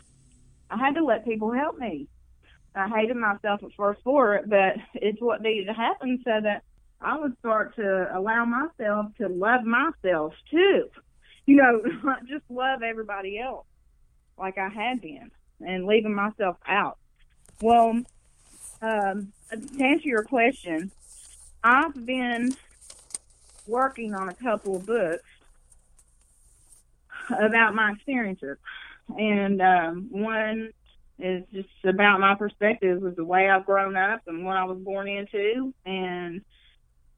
I 0.71 0.79
had 0.79 0.95
to 0.97 1.05
let 1.05 1.25
people 1.25 1.53
help 1.53 1.79
me. 1.79 2.09
I 2.77 2.89
hated 2.89 3.17
myself 3.17 3.63
at 3.65 3.73
first 3.77 4.03
for 4.03 4.35
it, 4.35 4.49
but 4.49 4.77
it's 4.95 5.21
what 5.21 5.43
needed 5.43 5.67
to 5.67 5.73
happen 5.73 6.21
so 6.25 6.41
that 6.43 6.63
I 7.01 7.19
would 7.19 7.37
start 7.39 7.75
to 7.77 8.17
allow 8.17 8.45
myself 8.45 9.07
to 9.19 9.29
love 9.29 9.65
myself 9.65 10.35
too. 10.51 10.89
You 11.47 11.57
know, 11.57 11.83
not 12.05 12.27
just 12.27 12.45
love 12.51 12.83
everybody 12.83 13.39
else 13.39 13.67
like 14.39 14.59
I 14.59 14.69
had 14.69 15.01
been 15.01 15.31
and 15.61 15.87
leaving 15.87 16.15
myself 16.15 16.57
out. 16.67 16.99
Well, 17.63 18.03
um, 18.83 19.33
to 19.51 19.85
answer 19.85 20.09
your 20.09 20.25
question, 20.25 20.91
I've 21.65 22.05
been 22.05 22.55
working 23.67 24.15
on 24.15 24.29
a 24.29 24.35
couple 24.35 24.77
of 24.77 24.87
books 24.87 25.25
about 27.31 27.75
my 27.75 27.93
experiences. 27.93 28.59
And 29.17 29.63
um, 29.63 30.09
one 30.11 30.73
is 31.19 31.45
just 31.53 31.69
about 31.85 32.21
my 32.21 32.35
perspective 32.35 33.03
of 33.03 33.17
the 33.17 33.25
way 33.25 33.49
I've 33.49 33.67
grown 33.67 33.97
up 33.97 34.21
and 34.27 34.45
what 34.45 34.57
I 34.57 34.65
was 34.65 34.79
born 34.79 35.09
into 35.09 35.73
and 35.85 36.43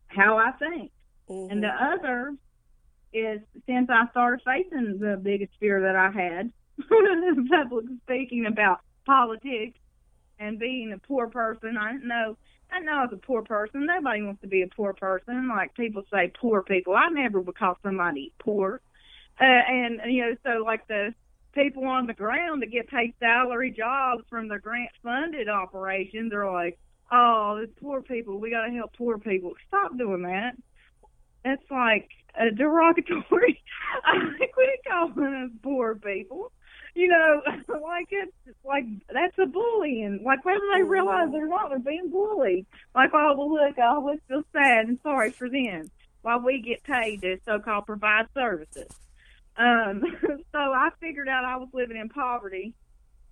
how 0.08 0.38
I 0.38 0.52
think. 0.52 0.92
hmm 1.28 1.48
And 1.50 1.62
the 1.62 1.68
other 1.68 2.34
is 3.12 3.40
since 3.66 3.88
I 3.90 4.08
started 4.10 4.40
facing 4.44 4.98
the 4.98 5.18
biggest 5.20 5.52
fear 5.60 5.80
that 5.82 5.96
I 5.96 6.10
had, 6.10 6.52
public 7.50 7.86
speaking 8.04 8.46
about 8.46 8.80
politics 9.06 9.78
and 10.38 10.58
being 10.58 10.92
a 10.92 10.98
poor 10.98 11.28
person. 11.28 11.76
I 11.76 11.92
didn't 11.92 12.08
know. 12.08 12.36
I 12.70 12.80
know 12.80 12.92
I 12.98 13.02
was 13.04 13.12
a 13.14 13.16
poor 13.26 13.42
person. 13.42 13.86
Nobody 13.86 14.22
wants 14.22 14.42
to 14.42 14.48
be 14.48 14.62
a 14.62 14.68
poor 14.68 14.92
person. 14.92 15.48
Like 15.48 15.74
people 15.74 16.02
say, 16.12 16.32
poor 16.40 16.62
people. 16.62 16.94
I 16.94 17.08
never 17.08 17.40
would 17.40 17.56
call 17.56 17.76
somebody 17.82 18.32
poor. 18.38 18.80
Uh, 19.40 19.44
and 19.44 20.00
you 20.06 20.22
know, 20.22 20.36
so 20.44 20.64
like 20.64 20.86
the 20.88 21.14
people 21.52 21.86
on 21.86 22.06
the 22.06 22.14
ground 22.14 22.62
that 22.62 22.70
get 22.70 22.88
paid 22.88 23.14
salary 23.20 23.70
jobs 23.70 24.24
from 24.28 24.48
the 24.48 24.58
grant 24.58 24.90
funded 25.02 25.48
operations 25.48 26.32
are 26.32 26.50
like, 26.50 26.78
oh, 27.10 27.60
it's 27.62 27.72
poor 27.80 28.02
people. 28.02 28.38
We 28.38 28.50
got 28.50 28.66
to 28.66 28.72
help 28.72 28.96
poor 28.96 29.18
people. 29.18 29.54
Stop 29.66 29.96
doing 29.96 30.22
that. 30.22 30.54
That's 31.44 31.70
like 31.70 32.08
a 32.38 32.50
derogatory. 32.50 33.62
I 34.04 34.18
think 34.38 34.56
we 34.56 34.78
calling 34.86 35.34
us 35.34 35.50
poor 35.62 35.94
people. 35.94 36.52
You 36.94 37.08
know, 37.08 37.42
like 37.82 38.08
it's 38.10 38.32
like 38.64 38.84
that's 39.12 39.38
a 39.38 39.46
bullying. 39.46 40.22
Like 40.24 40.44
when 40.44 40.58
they 40.74 40.82
oh, 40.82 40.86
realize 40.86 41.28
they're 41.30 41.46
not, 41.46 41.70
they're 41.70 41.78
being 41.78 42.10
bullied. 42.10 42.66
Like, 42.94 43.10
oh, 43.14 43.34
well, 43.36 43.52
look, 43.52 43.78
I 43.78 43.86
always 43.86 44.18
feel 44.26 44.42
sad 44.52 44.88
and 44.88 44.98
sorry 45.02 45.30
for 45.30 45.48
them 45.48 45.90
while 46.22 46.40
we 46.40 46.60
get 46.60 46.82
paid 46.82 47.22
to 47.22 47.38
so-called 47.44 47.86
provide 47.86 48.26
services. 48.34 48.88
Um, 49.58 50.02
so 50.52 50.58
I 50.58 50.90
figured 51.00 51.28
out 51.28 51.44
I 51.44 51.56
was 51.56 51.68
living 51.72 51.96
in 51.96 52.08
poverty 52.08 52.74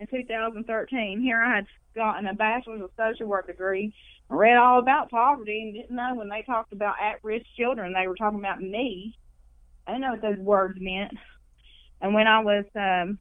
in 0.01 0.07
2013. 0.07 1.21
Here 1.21 1.43
I 1.43 1.57
had 1.57 1.67
gotten 1.95 2.27
a 2.27 2.35
bachelor's 2.35 2.83
of 2.83 2.91
social 2.97 3.27
work 3.27 3.47
degree, 3.47 3.95
read 4.29 4.57
all 4.57 4.79
about 4.79 5.11
poverty, 5.11 5.63
and 5.63 5.75
didn't 5.75 5.97
know 5.97 6.15
when 6.15 6.29
they 6.29 6.43
talked 6.43 6.73
about 6.73 6.97
at-risk 7.01 7.47
children, 7.57 7.95
they 7.95 8.07
were 8.07 8.17
talking 8.17 8.39
about 8.39 8.61
me. 8.61 9.17
I 9.87 9.93
didn't 9.93 10.03
know 10.03 10.13
what 10.13 10.23
those 10.23 10.39
words 10.39 10.79
meant. 10.81 11.13
And 12.01 12.13
when 12.13 12.27
I 12.27 12.41
was 12.41 12.65
um, 12.75 13.19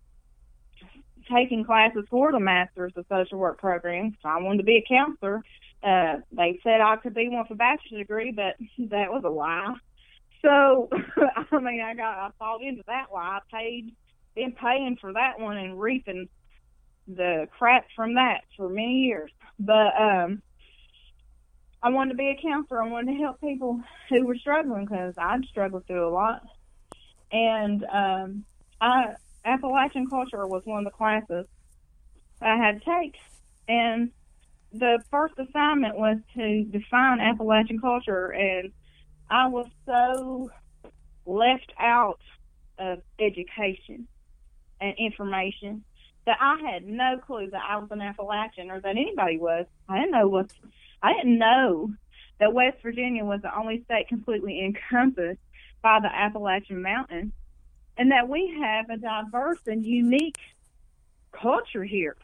taking 1.32 1.64
classes 1.64 2.06
for 2.10 2.32
the 2.32 2.40
Masters 2.40 2.92
of 2.96 3.06
Social 3.08 3.38
Work 3.38 3.60
program, 3.60 4.18
so 4.22 4.30
I 4.30 4.42
wanted 4.42 4.58
to 4.58 4.64
be 4.64 4.78
a 4.78 4.88
counselor. 4.88 5.44
Uh, 5.84 6.18
they 6.32 6.60
said 6.64 6.82
I 6.82 6.96
could 6.98 7.14
be 7.14 7.30
one 7.30 7.46
for 7.46 7.56
bachelor's 7.56 8.02
degree, 8.02 8.32
but 8.32 8.56
that 8.90 9.12
was 9.12 9.24
a 9.24 9.30
lie. 9.30 9.76
So, 10.46 10.90
I 11.52 11.60
mean, 11.60 11.82
I 11.82 11.96
got 11.96 12.18
I 12.18 12.30
bought 12.40 12.62
into 12.62 12.84
that 12.88 13.08
lie. 13.12 13.40
I 13.40 13.58
paid, 13.58 13.96
been 14.36 14.52
paying 14.52 14.98
for 15.02 15.12
that 15.14 15.40
one 15.40 15.58
and 15.58 15.80
reaping 15.80 16.30
the 17.08 17.48
crap 17.58 17.86
from 17.96 18.16
that 18.16 18.42
for 18.56 18.70
many 18.70 19.06
years. 19.06 19.32
But 19.60 20.00
um, 20.00 20.44
I 21.82 21.90
wanted 21.90 22.12
to 22.12 22.18
be 22.18 22.30
a 22.30 22.42
counselor. 22.42 22.84
I 22.84 22.88
wanted 22.88 23.14
to 23.14 23.20
help 23.20 23.42
people 23.42 23.82
who 24.10 24.26
were 24.26 24.36
struggling 24.36 24.86
because 24.86 25.16
I'd 25.18 25.46
struggled 25.46 25.88
through 25.88 26.08
a 26.08 26.14
lot. 26.14 26.44
And 27.32 27.84
um, 27.86 28.46
I 28.80 29.16
Appalachian 29.44 30.08
culture 30.08 30.46
was 30.46 30.62
one 30.66 30.86
of 30.86 30.86
the 30.86 30.96
classes 30.98 31.48
I 32.42 32.56
had 32.58 32.82
to 32.82 32.86
take, 32.86 33.16
and 33.68 34.12
the 34.74 35.00
first 35.10 35.34
assignment 35.40 35.98
was 35.98 36.18
to 36.36 36.64
define 36.66 37.20
Appalachian 37.20 37.80
culture, 37.80 38.28
and 38.28 38.72
I 39.30 39.48
was 39.48 39.68
so 39.86 40.50
left 41.26 41.74
out 41.80 42.20
of 42.78 43.02
education 43.20 44.08
and 44.82 44.96
information 44.98 45.84
that 46.26 46.38
I 46.40 46.60
had 46.72 46.86
no 46.86 47.18
clue 47.26 47.50
that 47.52 47.62
I 47.68 47.78
was 47.78 47.90
an 47.92 48.02
Appalachian 48.02 48.72
or 48.72 48.80
that 48.82 48.98
anybody 48.98 49.38
was. 49.38 49.66
I 49.88 50.00
didn't 50.00 50.12
know 50.12 50.28
what 50.28 50.52
I 51.02 51.14
didn't 51.14 51.38
know 51.38 51.94
that 52.40 52.54
West 52.54 52.78
Virginia 52.82 53.24
was 53.24 53.42
the 53.42 53.58
only 53.58 53.84
state 53.84 54.08
completely 54.08 54.64
encompassed 54.64 55.40
by 55.82 56.00
the 56.02 56.14
Appalachian 56.14 56.82
Mountains 56.82 57.32
and 57.98 58.12
that 58.12 58.28
we 58.28 58.58
have 58.62 58.90
a 58.90 58.98
diverse 58.98 59.60
and 59.68 59.86
unique 59.86 60.38
culture 61.32 61.84
here. 61.84 62.18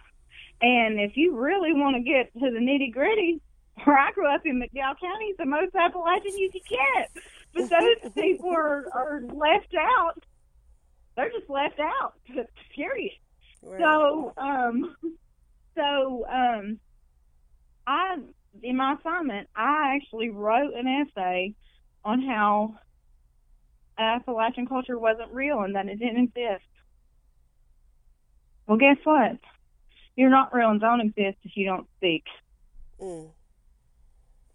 And 0.61 0.99
if 0.99 1.15
you 1.15 1.35
really 1.35 1.73
want 1.73 1.95
to 1.95 2.01
get 2.01 2.33
to 2.33 2.51
the 2.51 2.59
nitty 2.59 2.91
gritty, 2.91 3.41
where 3.83 3.97
I 3.97 4.11
grew 4.11 4.33
up 4.33 4.41
in 4.45 4.59
McDowell 4.59 4.99
County, 4.99 5.33
the 5.37 5.45
most 5.45 5.75
Appalachian 5.75 6.37
you 6.37 6.51
could 6.51 6.61
get. 6.69 7.11
But 7.53 7.69
those 7.69 8.11
people 8.13 8.49
are, 8.49 8.85
are 8.93 9.21
left 9.21 9.73
out. 9.77 10.23
They're 11.15 11.31
just 11.31 11.49
left 11.49 11.79
out. 11.79 12.13
Period. 12.75 13.11
Right. 13.61 13.79
So, 13.79 14.33
um, 14.37 14.95
so 15.75 16.25
um, 16.27 16.79
I 17.85 18.17
in 18.61 18.77
my 18.77 18.95
assignment, 18.99 19.47
I 19.55 19.95
actually 19.95 20.29
wrote 20.29 20.73
an 20.73 20.87
essay 20.87 21.53
on 22.03 22.21
how 22.21 22.75
Appalachian 23.97 24.67
culture 24.67 24.97
wasn't 24.97 25.31
real 25.31 25.61
and 25.61 25.75
that 25.75 25.87
it 25.87 25.99
didn't 25.99 26.23
exist. 26.23 26.65
Well, 28.67 28.77
guess 28.77 28.97
what? 29.03 29.37
You're 30.15 30.29
not 30.29 30.53
real 30.53 30.69
and 30.69 30.81
don't 30.81 31.01
exist 31.01 31.37
if 31.43 31.55
you 31.55 31.65
don't 31.65 31.87
speak. 31.97 32.23
Mm. 32.99 33.29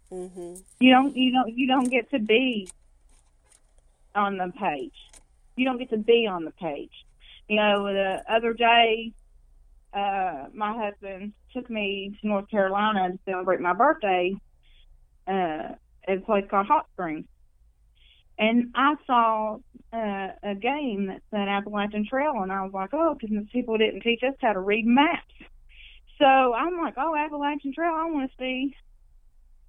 Hmm 0.09 0.55
You 0.79 0.91
don't. 0.91 1.15
You 1.15 1.31
don't. 1.31 1.57
You 1.57 1.67
don't 1.67 1.89
get 1.89 2.09
to 2.11 2.19
be 2.19 2.69
on 4.15 4.37
the 4.37 4.51
page. 4.59 4.93
You 5.55 5.65
don't 5.65 5.77
get 5.77 5.89
to 5.91 5.97
be 5.97 6.27
on 6.27 6.45
the 6.45 6.51
page. 6.51 6.91
You 7.47 7.57
know, 7.57 7.85
the 7.85 8.23
other 8.29 8.53
day, 8.53 9.13
uh, 9.93 10.45
my 10.53 10.73
husband 10.77 11.33
took 11.53 11.69
me 11.69 12.17
to 12.21 12.27
North 12.27 12.49
Carolina 12.49 13.09
to 13.11 13.19
celebrate 13.25 13.61
my 13.61 13.73
birthday 13.73 14.35
uh, 15.27 15.73
at 16.07 16.17
a 16.17 16.21
place 16.21 16.45
called 16.49 16.67
Hot 16.67 16.85
Springs. 16.93 17.25
And 18.39 18.71
I 18.75 18.95
saw 19.07 19.57
uh, 19.91 20.27
a 20.43 20.55
game 20.55 21.07
that 21.07 21.21
said 21.31 21.47
Appalachian 21.47 22.05
Trail, 22.07 22.33
and 22.43 22.51
I 22.51 22.61
was 22.63 22.71
like, 22.73 22.93
oh, 22.93 23.15
because 23.19 23.35
people 23.51 23.77
didn't 23.77 24.01
teach 24.01 24.21
us 24.23 24.35
how 24.39 24.53
to 24.53 24.59
read 24.59 24.85
maps. 24.85 25.33
So 26.19 26.25
I'm 26.25 26.77
like, 26.77 26.95
oh, 26.97 27.15
Appalachian 27.15 27.73
Trail, 27.73 27.93
I 27.95 28.09
want 28.11 28.29
to 28.29 28.37
see 28.37 28.75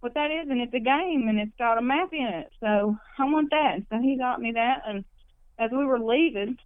what 0.00 0.14
that 0.14 0.30
is, 0.30 0.48
and 0.48 0.60
it's 0.60 0.74
a 0.74 0.80
game, 0.80 1.26
and 1.28 1.38
it's 1.38 1.56
got 1.58 1.78
a 1.78 1.82
map 1.82 2.10
in 2.12 2.26
it. 2.26 2.50
So 2.60 2.96
I 3.18 3.24
want 3.24 3.50
that. 3.50 3.80
So 3.90 4.00
he 4.00 4.16
got 4.16 4.40
me 4.40 4.52
that, 4.52 4.82
and 4.86 5.04
as 5.58 5.70
we 5.72 5.84
were 5.84 5.98
leaving, 5.98 6.56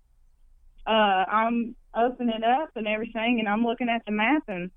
uh, 0.87 0.91
I'm 0.91 1.75
opening 1.95 2.37
it 2.37 2.45
up 2.45 2.71
and 2.77 2.87
everything, 2.87 3.39
and 3.39 3.49
I'm 3.49 3.65
looking 3.65 3.89
at 3.89 4.05
the 4.05 4.13
map, 4.13 4.45
and 4.49 4.71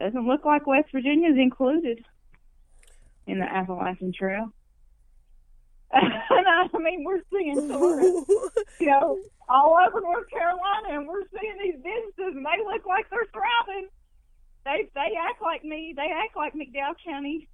it 0.00 0.04
doesn't 0.04 0.26
look 0.26 0.44
like 0.44 0.66
West 0.66 0.88
Virginia 0.92 1.30
is 1.30 1.38
included 1.38 2.04
in 3.26 3.38
the 3.38 3.46
Appalachian 3.46 4.12
Trail. 4.12 4.52
and 5.92 6.46
I 6.48 6.66
mean, 6.78 7.04
we're 7.04 7.22
seeing 7.32 7.68
tourists, 7.68 8.30
you 8.80 8.86
know, 8.86 9.18
all 9.48 9.78
over 9.86 10.00
North 10.00 10.28
Carolina, 10.30 10.98
and 10.98 11.06
we're 11.06 11.22
seeing 11.30 11.56
these 11.62 11.76
businesses, 11.76 12.36
and 12.36 12.44
they 12.44 12.62
look 12.64 12.86
like 12.86 13.08
they're 13.10 13.26
thriving. 13.32 13.88
They 14.64 14.88
they 14.94 15.14
act 15.20 15.42
like 15.42 15.62
me. 15.62 15.94
They 15.94 16.10
act 16.10 16.36
like 16.36 16.54
McDowell 16.54 16.96
County 17.04 17.48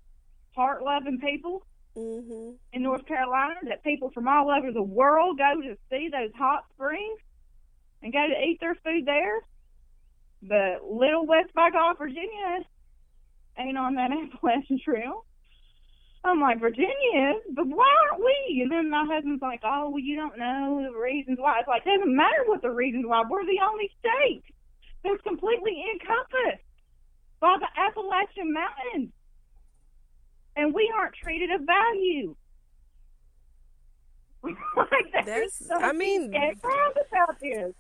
heart 0.55 0.83
loving 0.83 1.21
people 1.21 1.67
mm-hmm. 1.97 2.53
in 2.73 2.83
North 2.83 3.07
Carolina. 3.07 3.55
That 3.69 3.85
people 3.85 4.11
from 4.11 4.29
all 4.29 4.51
over 4.51 4.73
the 4.73 4.83
world 4.83 5.39
go 5.39 5.61
to 5.61 5.77
see 5.91 6.09
those 6.11 6.33
hot 6.37 6.65
springs 6.75 7.21
and 8.03 8.13
go 8.13 8.27
to 8.27 8.47
eat 8.47 8.59
their 8.61 8.75
food 8.75 9.07
there. 9.07 9.41
But 10.43 10.85
Little 10.91 11.27
West 11.27 11.53
by 11.55 11.71
God, 11.71 11.97
Virginia, 11.99 12.65
ain't 13.59 13.77
on 13.77 13.95
that 13.97 14.11
Appalachian 14.35 14.81
Trail. 14.83 15.25
I'm 16.23 16.41
like, 16.41 16.61
Virginia 16.61 17.33
is, 17.33 17.55
but 17.57 17.67
why 17.67 17.89
aren't 18.11 18.23
we? 18.23 18.61
And 18.61 18.71
then 18.71 18.91
my 18.91 19.07
husband's 19.09 19.41
like, 19.41 19.61
oh, 19.65 19.89
well, 19.89 19.99
you 19.99 20.17
don't 20.17 20.37
know 20.37 20.85
the 20.85 20.99
reasons 20.99 21.39
why. 21.41 21.61
It's 21.61 21.69
like, 21.69 21.83
it 21.87 21.97
doesn't 21.97 22.15
matter 22.15 22.45
what 22.45 22.61
the 22.61 22.71
reasons 22.71 23.07
why. 23.07 23.25
We're 23.29 23.47
the 23.47 23.65
only 23.65 23.91
state 23.99 24.45
that's 25.03 25.23
completely 25.23 25.83
encompassed 25.95 26.65
by 27.41 27.57
the 27.57 27.73
Appalachian 27.73 28.53
Mountains. 28.53 29.13
And 30.61 30.75
we 30.75 30.93
aren't 30.95 31.15
treated 31.15 31.51
of 31.51 31.63
value. 31.63 32.37
like, 34.43 35.25
that's, 35.25 35.71
I 35.75 35.93
mean, 35.93 36.33
proud 36.61 36.93
about 37.09 37.41
this. 37.41 37.73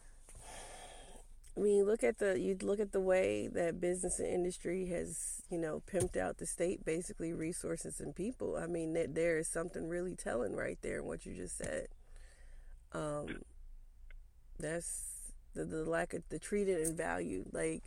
I 1.56 1.60
mean, 1.60 1.84
look 1.84 2.02
at 2.02 2.18
the 2.18 2.40
you 2.40 2.56
look 2.62 2.80
at 2.80 2.92
the 2.92 3.00
way 3.00 3.48
that 3.52 3.82
business 3.82 4.18
and 4.18 4.28
industry 4.28 4.86
has 4.86 5.42
you 5.50 5.58
know 5.58 5.82
pimped 5.92 6.16
out 6.16 6.38
the 6.38 6.46
state, 6.46 6.82
basically 6.86 7.34
resources 7.34 8.00
and 8.00 8.16
people. 8.16 8.56
I 8.56 8.66
mean, 8.66 8.94
that 8.94 9.14
there 9.14 9.36
is 9.36 9.46
something 9.46 9.86
really 9.86 10.14
telling 10.14 10.56
right 10.56 10.78
there 10.80 11.00
in 11.00 11.04
what 11.04 11.26
you 11.26 11.34
just 11.34 11.58
said. 11.58 11.88
Um, 12.92 13.42
that's 14.58 15.32
the 15.54 15.66
the 15.66 15.84
lack 15.84 16.14
of 16.14 16.22
the 16.30 16.38
treated 16.38 16.80
and 16.80 16.96
valued. 16.96 17.48
Like, 17.52 17.82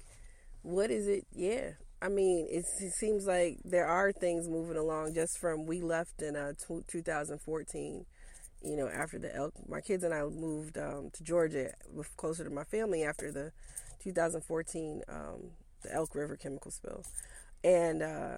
what 0.61 0.91
is 0.91 1.07
it? 1.07 1.25
Yeah, 1.33 1.71
I 2.04 2.10
mean, 2.10 2.47
it 2.49 2.66
seems 2.66 3.26
like 3.26 3.60
there 3.64 3.88
are 3.88 4.12
things 4.12 4.49
moving 4.49 4.78
along 4.78 5.14
just 5.14 5.38
from 5.38 5.66
we 5.66 5.82
left 5.82 6.22
in 6.22 6.36
uh, 6.36 6.54
2014 6.88 8.06
you 8.64 8.78
know, 8.78 8.88
after 8.88 9.20
the 9.20 9.36
elk, 9.36 9.54
my 9.68 9.82
kids 9.82 10.04
and 10.04 10.14
I 10.14 10.24
moved 10.24 10.78
um, 10.78 11.10
to 11.14 11.24
Georgia, 11.24 11.72
closer 12.16 12.45
to 12.45 12.49
my 12.49 12.64
family 12.64 13.04
after 13.04 13.32
the 13.32 13.51
2014 14.01 15.01
um, 15.10 15.51
the 15.82 15.93
Elk 15.93 16.16
River 16.16 16.38
chemical 16.38 16.72
spill, 16.72 17.04
and 17.64 18.01
uh, 18.01 18.38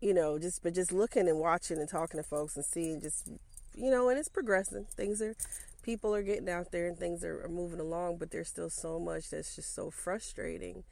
you 0.00 0.12
know, 0.12 0.38
just 0.38 0.62
but 0.62 0.74
just 0.74 0.92
looking 0.92 1.28
and 1.28 1.38
watching 1.38 1.78
and 1.78 1.88
talking 1.88 2.20
to 2.20 2.28
folks 2.28 2.56
and 2.56 2.64
seeing 2.64 3.00
just 3.00 3.28
you 3.76 3.90
know, 3.90 4.08
and 4.08 4.18
it's 4.18 4.28
progressing. 4.28 4.86
Things 4.96 5.22
are, 5.22 5.36
people 5.82 6.12
are 6.14 6.22
getting 6.22 6.48
out 6.48 6.72
there 6.72 6.88
and 6.88 6.98
things 6.98 7.22
are, 7.22 7.44
are 7.44 7.48
moving 7.48 7.78
along, 7.78 8.16
but 8.18 8.32
there's 8.32 8.48
still 8.48 8.70
so 8.70 8.98
much 8.98 9.30
that's 9.30 9.54
just 9.54 9.72
so 9.72 9.90
frustrating. 9.90 10.82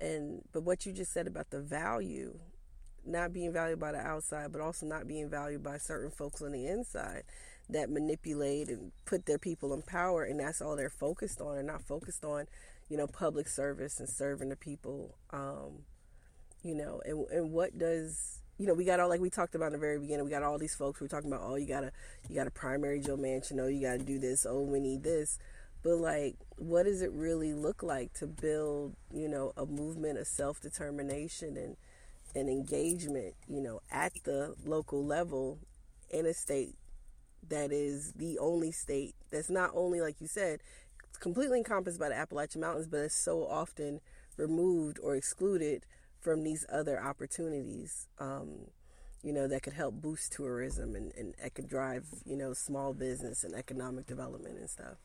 And 0.00 0.42
but 0.52 0.62
what 0.62 0.86
you 0.86 0.92
just 0.92 1.12
said 1.12 1.26
about 1.26 1.50
the 1.50 1.60
value, 1.60 2.38
not 3.04 3.32
being 3.32 3.52
valued 3.52 3.78
by 3.78 3.92
the 3.92 3.98
outside, 3.98 4.52
but 4.52 4.60
also 4.60 4.86
not 4.86 5.06
being 5.06 5.30
valued 5.30 5.62
by 5.62 5.78
certain 5.78 6.10
folks 6.10 6.42
on 6.42 6.52
the 6.52 6.66
inside 6.66 7.22
that 7.70 7.88
manipulate 7.88 8.68
and 8.68 8.92
put 9.06 9.24
their 9.26 9.38
people 9.38 9.72
in 9.72 9.82
power, 9.82 10.24
and 10.24 10.40
that's 10.40 10.60
all 10.60 10.76
they're 10.76 10.90
focused 10.90 11.40
on, 11.40 11.56
and 11.56 11.66
not 11.66 11.82
focused 11.82 12.24
on, 12.24 12.46
you 12.88 12.96
know, 12.96 13.06
public 13.06 13.48
service 13.48 14.00
and 14.00 14.08
serving 14.08 14.50
the 14.50 14.56
people. 14.56 15.16
Um, 15.30 15.84
you 16.62 16.74
know, 16.74 17.00
and 17.04 17.26
and 17.30 17.52
what 17.52 17.78
does 17.78 18.40
you 18.58 18.66
know, 18.66 18.74
we 18.74 18.84
got 18.84 19.00
all 19.00 19.08
like 19.08 19.20
we 19.20 19.30
talked 19.30 19.54
about 19.54 19.66
in 19.66 19.72
the 19.72 19.78
very 19.78 19.98
beginning. 19.98 20.24
We 20.24 20.30
got 20.30 20.42
all 20.42 20.58
these 20.58 20.74
folks. 20.74 21.00
We're 21.00 21.08
talking 21.08 21.32
about, 21.32 21.42
oh, 21.44 21.56
you 21.56 21.66
gotta, 21.66 21.90
you 22.28 22.36
got 22.36 22.46
a 22.46 22.52
primary 22.52 23.00
Joe 23.00 23.16
Manchin. 23.16 23.60
Oh, 23.60 23.66
you 23.66 23.80
gotta 23.80 23.98
do 23.98 24.18
this. 24.18 24.46
Oh, 24.48 24.62
we 24.62 24.78
need 24.78 25.02
this. 25.02 25.38
But 25.84 25.98
like, 25.98 26.36
what 26.56 26.84
does 26.84 27.02
it 27.02 27.12
really 27.12 27.52
look 27.52 27.82
like 27.82 28.14
to 28.14 28.26
build, 28.26 28.96
you 29.12 29.28
know, 29.28 29.52
a 29.56 29.66
movement 29.66 30.18
of 30.18 30.26
self 30.26 30.60
determination 30.60 31.56
and 31.58 31.76
and 32.34 32.48
engagement, 32.48 33.34
you 33.46 33.60
know, 33.60 33.80
at 33.92 34.12
the 34.24 34.54
local 34.64 35.04
level 35.04 35.58
in 36.10 36.26
a 36.26 36.34
state 36.34 36.74
that 37.48 37.70
is 37.70 38.12
the 38.14 38.38
only 38.38 38.72
state 38.72 39.14
that's 39.30 39.50
not 39.50 39.70
only 39.74 40.00
like 40.00 40.20
you 40.20 40.26
said, 40.26 40.60
completely 41.20 41.58
encompassed 41.58 42.00
by 42.00 42.08
the 42.08 42.16
Appalachian 42.16 42.62
Mountains, 42.62 42.88
but 42.88 43.00
it's 43.00 43.14
so 43.14 43.46
often 43.46 44.00
removed 44.38 44.98
or 45.02 45.14
excluded 45.14 45.84
from 46.18 46.42
these 46.42 46.64
other 46.72 47.00
opportunities, 47.00 48.08
um, 48.18 48.68
you 49.22 49.34
know, 49.34 49.46
that 49.46 49.62
could 49.62 49.74
help 49.74 50.00
boost 50.00 50.32
tourism 50.32 50.96
and, 50.96 51.12
and 51.14 51.34
it 51.44 51.54
could 51.54 51.68
drive, 51.68 52.06
you 52.24 52.36
know, 52.36 52.54
small 52.54 52.94
business 52.94 53.44
and 53.44 53.54
economic 53.54 54.06
development 54.06 54.58
and 54.58 54.70
stuff. 54.70 54.96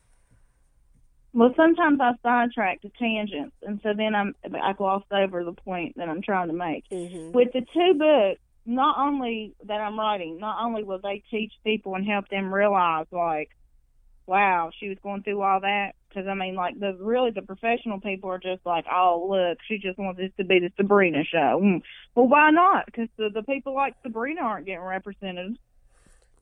Well, 1.32 1.52
sometimes 1.56 2.00
I 2.00 2.12
sidetrack 2.22 2.82
to 2.82 2.90
tangents, 2.98 3.54
and 3.62 3.80
so 3.82 3.90
then 3.96 4.14
I'm 4.14 4.34
I 4.60 4.72
gloss 4.72 5.04
over 5.12 5.44
the 5.44 5.52
point 5.52 5.96
that 5.96 6.08
I'm 6.08 6.22
trying 6.22 6.48
to 6.48 6.54
make. 6.54 6.88
Mm-hmm. 6.90 7.32
With 7.32 7.52
the 7.52 7.60
two 7.72 7.94
books, 7.94 8.40
not 8.66 8.98
only 8.98 9.54
that 9.64 9.80
I'm 9.80 9.98
writing, 9.98 10.38
not 10.38 10.64
only 10.64 10.82
will 10.82 10.98
they 11.00 11.22
teach 11.30 11.52
people 11.64 11.94
and 11.94 12.06
help 12.06 12.28
them 12.28 12.52
realize, 12.52 13.06
like, 13.12 13.50
wow, 14.26 14.70
she 14.78 14.88
was 14.88 14.98
going 15.02 15.22
through 15.22 15.40
all 15.42 15.60
that. 15.60 15.92
Because 16.08 16.26
I 16.26 16.34
mean, 16.34 16.56
like 16.56 16.78
the 16.80 16.96
really 17.00 17.30
the 17.30 17.42
professional 17.42 18.00
people 18.00 18.30
are 18.30 18.38
just 18.38 18.66
like, 18.66 18.84
oh 18.92 19.28
look, 19.30 19.58
she 19.68 19.78
just 19.78 19.98
wants 19.98 20.18
this 20.18 20.32
to 20.38 20.44
be 20.44 20.58
the 20.58 20.70
Sabrina 20.76 21.22
show. 21.24 21.60
Mm. 21.62 21.82
Well, 22.16 22.26
why 22.26 22.50
not? 22.50 22.86
Because 22.86 23.08
the 23.16 23.30
the 23.32 23.44
people 23.44 23.74
like 23.74 23.94
Sabrina 24.02 24.40
aren't 24.40 24.66
getting 24.66 24.82
represented. 24.82 25.56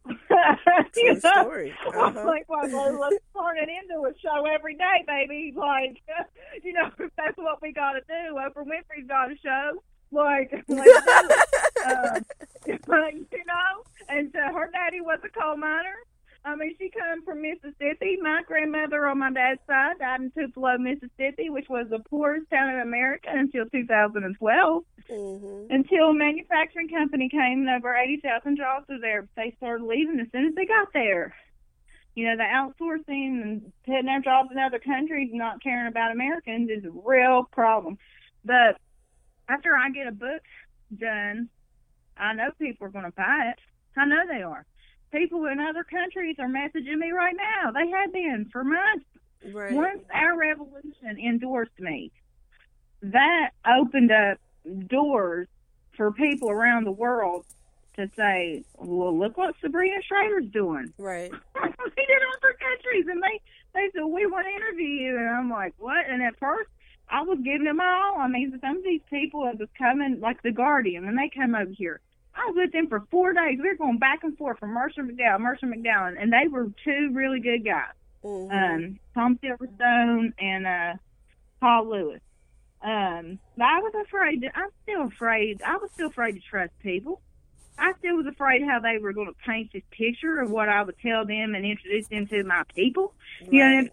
True 0.09 1.21
story. 1.21 1.75
Uh-huh. 1.87 2.25
like, 2.27 2.49
well, 2.49 2.99
let's 2.99 3.17
turn 3.37 3.59
it 3.59 3.69
into 3.69 4.03
a 4.05 4.13
show 4.21 4.47
every 4.47 4.75
day, 4.75 5.05
baby. 5.07 5.53
Like, 5.57 6.03
you 6.63 6.73
know, 6.73 6.91
if 6.99 7.11
that's 7.17 7.37
what 7.37 7.61
we 7.63 7.73
got 7.73 7.93
to 7.93 8.01
do. 8.01 8.35
Oprah 8.37 8.65
Winfrey's 8.65 9.07
got 9.09 9.31
a 9.31 9.37
show. 9.37 9.83
Like, 10.11 10.53
like 10.69 10.89
um, 11.87 12.25
you 12.67 13.45
know, 13.47 13.85
and 14.09 14.35
uh, 14.35 14.53
her 14.53 14.71
daddy 14.73 15.01
was 15.01 15.19
a 15.25 15.29
coal 15.29 15.57
miner. 15.57 15.97
I 16.45 16.55
mean, 16.55 16.75
she 16.79 16.91
come 16.91 17.25
from 17.25 17.43
Mississippi. 17.43 18.17
My 18.21 18.43
grandmother 18.47 19.07
on 19.07 19.19
my 19.19 19.31
dad's 19.31 19.61
side 19.67 19.99
died 19.99 20.21
in 20.21 20.31
Tupelo, 20.31 20.79
Mississippi, 20.79 21.51
which 21.51 21.69
was 21.69 21.89
the 21.91 21.99
poorest 21.99 22.49
town 22.51 22.71
in 22.71 22.81
America 22.81 23.29
until 23.31 23.67
2012. 23.67 24.85
Mm-hmm. 25.11 25.73
Until 25.73 26.11
a 26.11 26.15
manufacturing 26.15 26.89
company 26.89 27.29
came 27.29 27.67
and 27.67 27.71
over 27.71 27.95
80,000 27.95 28.57
jobs 28.57 28.87
were 28.89 28.99
there. 29.01 29.29
They 29.37 29.55
started 29.59 29.85
leaving 29.85 30.21
as 30.21 30.29
soon 30.33 30.47
as 30.47 30.55
they 30.55 30.65
got 30.65 30.93
there. 30.93 31.35
You 32.15 32.27
know, 32.27 32.37
the 32.37 32.45
outsourcing 32.45 33.43
and 33.43 33.73
putting 33.85 34.07
their 34.07 34.21
jobs 34.21 34.51
in 34.51 34.59
other 34.59 34.79
countries, 34.79 35.31
not 35.33 35.63
caring 35.63 35.87
about 35.87 36.13
Americans 36.13 36.71
is 36.71 36.85
a 36.85 36.91
real 36.91 37.45
problem. 37.53 37.99
But 38.45 38.79
after 39.49 39.77
I 39.77 39.91
get 39.91 40.07
a 40.07 40.13
book 40.13 40.43
done, 40.97 41.49
I 42.17 42.33
know 42.33 42.51
people 42.59 42.87
are 42.87 42.91
going 42.91 43.05
to 43.05 43.13
buy 43.13 43.53
it. 43.53 43.59
I 43.97 44.05
know 44.05 44.23
they 44.27 44.43
are 44.43 44.65
people 45.11 45.47
in 45.47 45.61
other 45.61 45.85
countries 45.85 46.37
are 46.39 46.49
messaging 46.49 46.99
me 46.99 47.11
right 47.11 47.37
now. 47.37 47.71
They 47.71 47.89
have 47.91 48.13
been 48.13 48.49
for 48.53 48.65
months. 48.65 49.05
Right. 49.53 49.73
Once 49.73 50.03
our 50.13 50.37
revolution 50.37 51.19
endorsed 51.19 51.79
me, 51.79 52.11
that 53.03 53.51
opened 53.67 54.11
up 54.11 54.39
doors 54.89 55.47
for 55.97 56.13
people 56.13 56.51
around 56.51 56.85
the 56.85 56.93
world 56.93 57.47
to 57.97 58.09
say, 58.17 58.65
"Well, 58.77 59.17
look 59.17 59.37
what 59.37 59.55
Sabrina 59.61 59.97
Shrader's 60.11 60.51
doing." 60.51 60.93
Right. 60.99 61.31
they 61.55 62.05
did 62.07 62.23
other 62.37 62.57
countries, 62.61 63.07
and 63.09 63.23
they 63.23 63.41
they 63.75 63.89
said 63.93 64.05
we 64.05 64.27
want 64.27 64.47
to 64.47 64.53
interview 64.53 64.87
you, 64.87 65.17
and 65.17 65.29
I'm 65.29 65.51
like, 65.51 65.75
"What?" 65.79 66.07
And 66.09 66.23
at 66.23 66.39
first, 66.39 66.71
I 67.09 67.23
was 67.23 67.39
giving 67.45 67.65
them 67.65 67.81
all. 67.81 68.19
I 68.19 68.29
mean, 68.29 68.59
some 68.61 68.79
of 68.79 68.85
these 68.85 69.03
people 69.09 69.47
have 69.47 69.59
was 69.59 69.69
coming, 69.79 70.21
like 70.21 70.43
the 70.43 70.53
Guardian, 70.53 71.07
and 71.07 71.17
they 71.17 71.31
come 71.35 71.55
over 71.55 71.71
here. 71.71 72.01
I 72.39 72.47
was 72.47 72.55
with 72.57 72.73
them 72.73 72.89
for 72.89 73.05
four 73.11 73.33
days. 73.33 73.59
We 73.61 73.69
were 73.69 73.77
going 73.77 73.99
back 73.99 74.23
and 74.23 74.37
forth 74.39 74.59
from 74.59 74.71
Mercer 74.71 75.03
McDowell, 75.03 75.41
Mercer 75.41 75.67
McDowell, 75.67 76.15
and 76.21 76.33
they 76.33 76.49
were 76.49 76.71
two 76.85 77.11
really 77.13 77.41
good 77.41 77.65
guys. 77.65 77.95
Mm-hmm. 78.25 78.53
Um, 78.53 78.99
Tom 79.15 79.39
Silverstone 79.43 80.33
and 80.39 80.67
uh, 80.67 80.95
Paul 81.61 81.91
Lewis. 81.91 82.21
Um, 82.83 83.41
but 83.57 83.65
I 83.65 83.81
was 83.81 83.93
afraid. 84.07 84.43
To, 84.43 84.57
I'm 84.57 84.71
still 84.85 85.07
afraid. 85.07 85.63
I 85.63 85.77
was 85.79 85.91
still 85.95 86.09
afraid 86.09 86.33
to 86.33 86.41
trust 86.41 86.73
people. 86.81 87.21
I 87.77 87.93
still 87.99 88.17
was 88.17 88.27
afraid 88.27 88.63
how 88.63 88.81
they 88.81 88.99
were 88.99 89.13
going 89.13 89.29
to 89.29 89.37
paint 89.47 89.73
this 89.73 89.83
picture 89.91 90.41
of 90.41 90.51
what 90.51 90.69
I 90.69 90.83
would 90.83 90.99
tell 91.01 91.25
them 91.25 91.55
and 91.55 91.65
introduce 91.65 92.09
them 92.09 92.27
to 92.29 92.45
my 92.45 92.63
people. 92.75 93.15
You 93.51 93.65
know, 93.65 93.89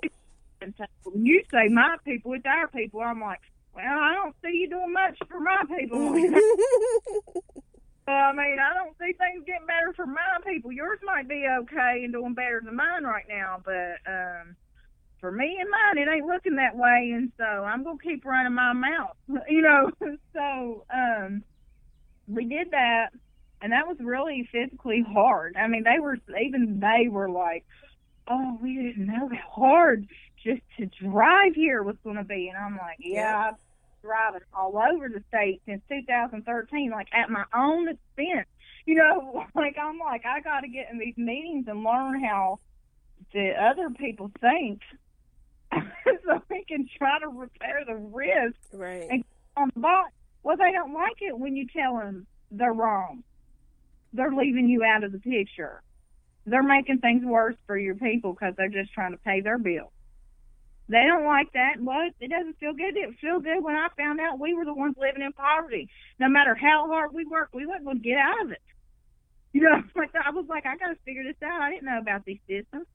and 0.62 0.74
so 0.78 0.86
when 1.04 1.26
you 1.26 1.44
say 1.52 1.68
my 1.70 1.98
people, 2.04 2.34
it's 2.34 2.46
our 2.46 2.68
people. 2.68 3.02
I'm 3.02 3.22
like, 3.22 3.42
well, 3.76 3.86
I 3.86 4.14
don't 4.14 4.36
see 4.44 4.58
you 4.58 4.70
doing 4.70 4.94
much 4.94 5.18
for 5.28 5.40
my 5.40 5.64
people. 5.68 6.14
I 8.08 8.32
mean, 8.34 8.58
I 8.60 8.74
don't 8.76 8.96
see 9.00 9.14
things 9.14 9.44
getting 9.46 9.66
better 9.66 9.94
for 9.96 10.06
my 10.06 10.38
people. 10.46 10.72
Yours 10.72 11.00
might 11.04 11.28
be 11.28 11.46
okay 11.62 12.02
and 12.04 12.14
doing 12.14 12.34
better 12.36 12.62
than 12.64 12.76
mine 12.76 13.04
right 13.04 13.26
now, 13.28 13.62
but 13.64 13.98
um 14.08 14.56
for 15.20 15.32
me 15.32 15.58
and 15.60 15.70
mine, 15.70 15.98
it 15.98 16.12
ain't 16.12 16.28
looking 16.28 16.58
that 16.58 16.76
way, 16.76 17.12
and 17.16 17.32
so 17.38 17.44
I'm 17.44 17.84
gonna 17.84 17.98
keep 17.98 18.26
running 18.26 18.54
my 18.54 18.74
mouth, 18.74 19.16
you 19.50 19.62
know. 19.62 19.92
So 20.34 20.84
um 20.94 21.44
we 22.28 22.46
did 22.46 22.72
that, 22.72 23.12
and 23.62 23.72
that 23.72 23.88
was 23.88 23.98
really 24.00 24.48
physically 24.52 25.04
hard. 25.08 25.56
I 25.58 25.68
mean, 25.68 25.84
they 25.84 26.00
were 26.00 26.18
even 26.40 26.80
they 26.80 27.08
were 27.08 27.30
like, 27.30 27.66
"Oh, 28.28 28.58
we 28.62 28.76
didn't 28.76 29.08
know 29.08 29.30
how 29.30 29.50
hard 29.50 30.08
just 30.44 30.62
to 30.78 30.86
drive 30.88 31.56
here 31.56 31.82
was 31.82 31.96
to 32.04 32.24
be," 32.24 32.50
and 32.50 32.58
I'm 32.58 32.78
like, 32.78 32.98
"Yeah." 33.00 33.52
Driving 34.06 34.42
all 34.54 34.78
over 34.78 35.10
the 35.10 35.24
state 35.30 35.62
since 35.66 35.82
2013, 35.90 36.92
like 36.92 37.08
at 37.14 37.30
my 37.30 37.44
own 37.54 37.90
expense. 37.90 38.48
You 38.86 38.96
know, 38.96 39.44
like 39.56 39.76
I'm 39.82 39.98
like 40.00 40.26
I 40.26 40.42
got 40.42 40.62
to 40.62 40.68
get 40.68 40.88
in 40.92 41.00
these 41.00 41.18
meetings 41.18 41.66
and 41.68 41.84
learn 41.84 42.24
how 42.24 42.60
the 43.34 43.52
other 43.60 43.90
people 43.90 44.32
think, 44.40 44.82
so 45.74 46.42
we 46.50 46.64
can 46.68 46.88
try 46.98 47.20
to 47.20 47.28
repair 47.28 47.84
the 47.86 47.96
risk 47.96 48.56
Right. 48.74 49.08
And- 49.10 49.24
on 49.58 49.72
the 49.74 49.80
bot. 49.80 50.08
Well, 50.44 50.58
they 50.58 50.72
don't 50.74 50.94
like 50.94 51.22
it 51.22 51.38
when 51.40 51.56
you 51.56 51.66
tell 51.68 51.98
them 51.98 52.28
they're 52.52 52.74
wrong. 52.74 53.24
They're 54.14 54.34
leaving 54.34 54.68
you 54.68 54.84
out 54.84 55.04
of 55.04 55.12
the 55.14 55.18
picture. 55.20 55.82
They're 56.46 56.62
making 56.62 57.00
things 57.00 57.24
worse 57.26 57.56
for 57.66 57.78
your 57.78 57.96
people 57.96 58.34
because 58.34 58.54
they're 58.58 58.68
just 58.70 58.92
trying 58.94 59.14
to 59.14 59.18
pay 59.18 59.40
their 59.42 59.58
bill. 59.58 59.92
They 60.88 61.04
don't 61.08 61.26
like 61.26 61.52
that. 61.54 61.76
Well, 61.82 62.10
it 62.20 62.30
doesn't 62.30 62.60
feel 62.60 62.74
good. 62.74 62.90
It 62.96 63.02
didn't 63.02 63.18
feel 63.20 63.40
good 63.40 63.64
when 63.64 63.76
I 63.76 63.88
found 63.98 64.20
out 64.20 64.40
we 64.40 64.54
were 64.54 64.66
the 64.66 64.74
ones 64.74 64.96
living 65.00 65.24
in 65.24 65.34
poverty. 65.34 65.90
No 66.20 66.30
matter 66.30 66.54
how 66.54 66.88
hard 66.88 67.12
we 67.14 67.26
worked, 67.26 67.56
we 67.56 67.66
wasn't 67.66 67.86
going 67.86 67.98
to 67.98 68.04
get 68.04 68.18
out 68.18 68.42
of 68.46 68.52
it. 68.52 68.62
You 69.52 69.62
know, 69.62 69.82
like 69.96 70.12
I 70.16 70.30
was 70.30 70.46
like, 70.48 70.66
I 70.66 70.78
got 70.78 70.90
to 70.90 70.96
figure 71.06 71.24
this 71.24 71.42
out. 71.44 71.62
I 71.62 71.72
didn't 71.72 71.86
know 71.86 71.98
about 72.00 72.24
these 72.26 72.40
systems. 72.48 72.86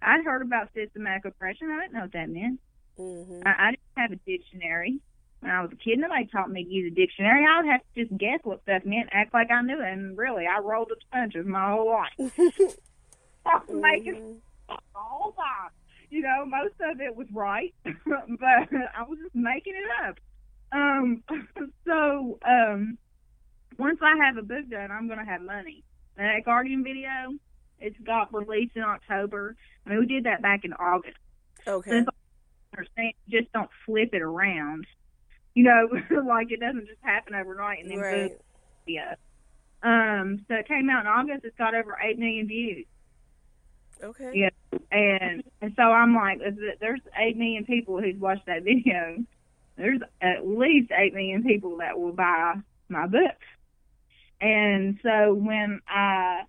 I'd 0.00 0.24
heard 0.24 0.42
about 0.42 0.70
systematic 0.74 1.26
oppression. 1.26 1.70
I 1.70 1.82
didn't 1.82 1.92
know 1.94 2.00
what 2.02 2.12
that 2.12 2.30
meant. 2.30 2.60
Mm-hmm. 2.98 3.46
I, 3.46 3.68
I 3.68 3.70
didn't 3.72 3.96
have 3.96 4.12
a 4.12 4.16
dictionary. 4.16 5.00
When 5.40 5.50
I 5.50 5.60
was 5.62 5.70
a 5.72 5.76
kid, 5.76 5.98
nobody 5.98 6.26
taught 6.26 6.50
me 6.50 6.64
to 6.64 6.70
use 6.70 6.92
a 6.92 6.94
dictionary. 6.94 7.44
I 7.44 7.60
would 7.60 7.70
have 7.70 7.80
to 7.94 8.04
just 8.04 8.16
guess 8.16 8.40
what 8.44 8.62
stuff 8.62 8.84
meant, 8.84 9.08
act 9.12 9.34
like 9.34 9.50
I 9.50 9.60
knew 9.62 9.80
it, 9.80 9.88
and 9.92 10.16
really, 10.16 10.44
I 10.46 10.60
rolled 10.60 10.88
the 10.88 10.96
punches 11.12 11.46
my 11.46 11.72
whole 11.72 11.90
life. 11.90 12.14
I 13.46 13.58
was 13.58 13.68
Mm-hmm. 13.68 14.32
the 14.68 14.76
whole 14.94 15.32
time. 15.32 15.70
You 16.12 16.20
know, 16.20 16.44
most 16.44 16.74
of 16.80 17.00
it 17.00 17.16
was 17.16 17.26
right, 17.32 17.72
but 17.84 17.94
I 17.96 19.02
was 19.08 19.18
just 19.22 19.34
making 19.34 19.72
it 19.74 20.06
up. 20.06 20.18
Um, 20.70 21.22
so 21.86 22.38
um, 22.46 22.98
once 23.78 23.98
I 24.02 24.26
have 24.26 24.36
a 24.36 24.42
book 24.42 24.68
done, 24.70 24.90
I'm 24.90 25.06
going 25.06 25.20
to 25.20 25.24
have 25.24 25.40
money. 25.40 25.84
And 26.18 26.26
that 26.26 26.44
Guardian 26.44 26.84
video, 26.84 27.32
it's 27.78 27.96
got 28.06 28.34
released 28.34 28.76
in 28.76 28.82
October. 28.82 29.56
I 29.86 29.90
mean, 29.90 30.00
we 30.00 30.06
did 30.06 30.24
that 30.24 30.42
back 30.42 30.66
in 30.66 30.74
August 30.74 31.16
Okay. 31.66 32.04
Understand 32.76 33.14
just 33.30 33.52
don't 33.52 33.70
flip 33.86 34.10
it 34.12 34.22
around. 34.22 34.86
You 35.54 35.64
know, 35.64 35.88
like 36.26 36.50
it 36.50 36.60
doesn't 36.60 36.86
just 36.86 37.00
happen 37.02 37.34
overnight 37.34 37.80
and 37.82 37.90
then 37.90 37.98
Right. 37.98 38.30
boom, 38.30 38.38
yeah. 38.86 39.14
Um, 39.82 40.44
so 40.48 40.56
it 40.56 40.68
came 40.68 40.90
out 40.90 41.02
in 41.02 41.06
August. 41.06 41.44
It's 41.44 41.56
got 41.56 41.74
over 41.74 41.98
eight 42.02 42.18
million 42.18 42.48
views. 42.48 42.86
Okay. 44.02 44.32
Yeah, 44.34 44.78
and 44.90 45.44
and 45.60 45.72
so 45.76 45.82
I'm 45.82 46.14
like, 46.14 46.40
there's 46.80 47.00
eight 47.16 47.36
million 47.36 47.64
people 47.64 48.00
who's 48.00 48.16
watched 48.16 48.46
that 48.46 48.64
video. 48.64 49.24
There's 49.76 50.00
at 50.20 50.46
least 50.46 50.90
eight 50.92 51.14
million 51.14 51.44
people 51.44 51.78
that 51.78 51.98
will 51.98 52.12
buy 52.12 52.54
my 52.88 53.06
book. 53.06 53.36
And 54.40 54.98
so 55.02 55.34
when 55.34 55.80
I 55.88 56.42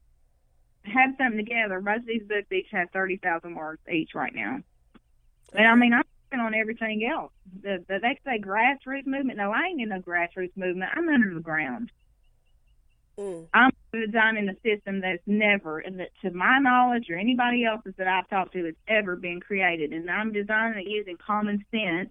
have 0.83 1.11
something 1.17 1.37
together, 1.37 1.79
most 1.79 2.01
of 2.01 2.07
these 2.07 2.23
books 2.27 2.51
each 2.51 2.67
have 2.71 2.89
thirty 2.91 3.17
thousand 3.17 3.55
words 3.55 3.81
each 3.91 4.15
right 4.15 4.33
now. 4.33 4.61
And 5.53 5.67
I 5.67 5.75
mean, 5.75 5.93
I'm 5.93 6.03
working 6.31 6.45
on 6.45 6.55
everything 6.55 7.05
else. 7.05 7.31
The, 7.61 7.83
the 7.87 7.99
they 7.99 8.19
say 8.25 8.39
grassroots 8.39 9.05
movement. 9.05 9.37
No, 9.37 9.51
I 9.51 9.67
ain't 9.67 9.81
in 9.81 9.89
no 9.89 9.99
grassroots 9.99 10.57
movement. 10.57 10.91
I'm 10.95 11.07
under 11.07 11.33
the 11.33 11.39
ground. 11.39 11.91
Mm. 13.17 13.45
I'm 13.53 13.71
designing 13.93 14.49
a 14.49 14.55
system 14.61 15.01
that's 15.01 15.21
never, 15.25 15.79
and 15.79 15.99
that 15.99 16.09
to 16.21 16.31
my 16.31 16.59
knowledge 16.59 17.09
or 17.09 17.17
anybody 17.17 17.65
else's 17.65 17.93
that 17.97 18.07
I've 18.07 18.27
talked 18.29 18.53
to, 18.53 18.65
has 18.65 18.75
ever 18.87 19.15
been 19.15 19.39
created. 19.39 19.93
And 19.93 20.09
I'm 20.09 20.31
designing 20.31 20.79
it 20.79 20.89
using 20.89 21.17
common 21.17 21.63
sense. 21.71 22.09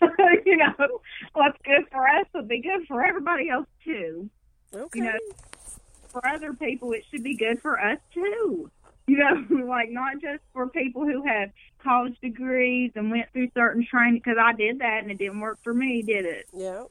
you 0.46 0.56
know, 0.56 1.00
what's 1.32 1.58
good 1.64 1.84
for 1.90 2.06
us 2.06 2.26
will 2.34 2.42
be 2.42 2.60
good 2.60 2.86
for 2.86 3.04
everybody 3.04 3.48
else 3.48 3.66
too. 3.84 4.28
Okay. 4.74 4.98
You 4.98 5.04
know, 5.04 5.18
for 6.08 6.26
other 6.26 6.52
people, 6.52 6.92
it 6.92 7.04
should 7.10 7.24
be 7.24 7.36
good 7.36 7.60
for 7.62 7.80
us 7.80 7.98
too. 8.12 8.70
You 9.06 9.18
know, 9.18 9.64
like 9.66 9.90
not 9.90 10.20
just 10.20 10.42
for 10.52 10.68
people 10.68 11.04
who 11.04 11.24
have 11.26 11.50
college 11.82 12.16
degrees 12.20 12.92
and 12.94 13.10
went 13.10 13.32
through 13.32 13.48
certain 13.54 13.86
training, 13.88 14.20
because 14.22 14.38
I 14.40 14.52
did 14.52 14.80
that 14.80 15.02
and 15.02 15.10
it 15.10 15.18
didn't 15.18 15.40
work 15.40 15.58
for 15.62 15.72
me, 15.72 16.02
did 16.02 16.26
it? 16.26 16.46
yeah. 16.52 16.84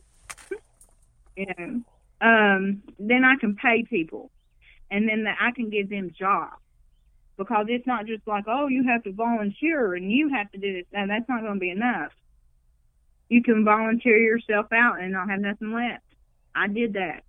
you 1.35 1.45
know, 1.57 1.81
um, 2.21 2.83
then 2.99 3.23
I 3.23 3.35
can 3.39 3.55
pay 3.55 3.83
people, 3.83 4.31
and 4.89 5.07
then 5.07 5.23
that 5.23 5.37
I 5.39 5.51
can 5.51 5.69
give 5.69 5.89
them 5.89 6.11
jobs 6.17 6.61
because 7.37 7.65
it's 7.69 7.85
not 7.85 8.05
just 8.05 8.25
like 8.27 8.45
oh 8.47 8.67
you 8.67 8.83
have 8.83 9.03
to 9.03 9.11
volunteer 9.11 9.93
and 9.93 10.11
you 10.11 10.29
have 10.29 10.51
to 10.51 10.57
do 10.57 10.73
this. 10.73 10.85
No, 10.93 11.07
that's 11.07 11.27
not 11.27 11.41
going 11.41 11.55
to 11.55 11.59
be 11.59 11.69
enough. 11.69 12.11
You 13.29 13.41
can 13.41 13.65
volunteer 13.65 14.17
yourself 14.17 14.67
out 14.71 15.01
and 15.01 15.11
not 15.11 15.29
have 15.29 15.39
nothing 15.39 15.73
left. 15.73 16.03
I 16.53 16.67
did 16.67 16.93
that. 16.93 17.23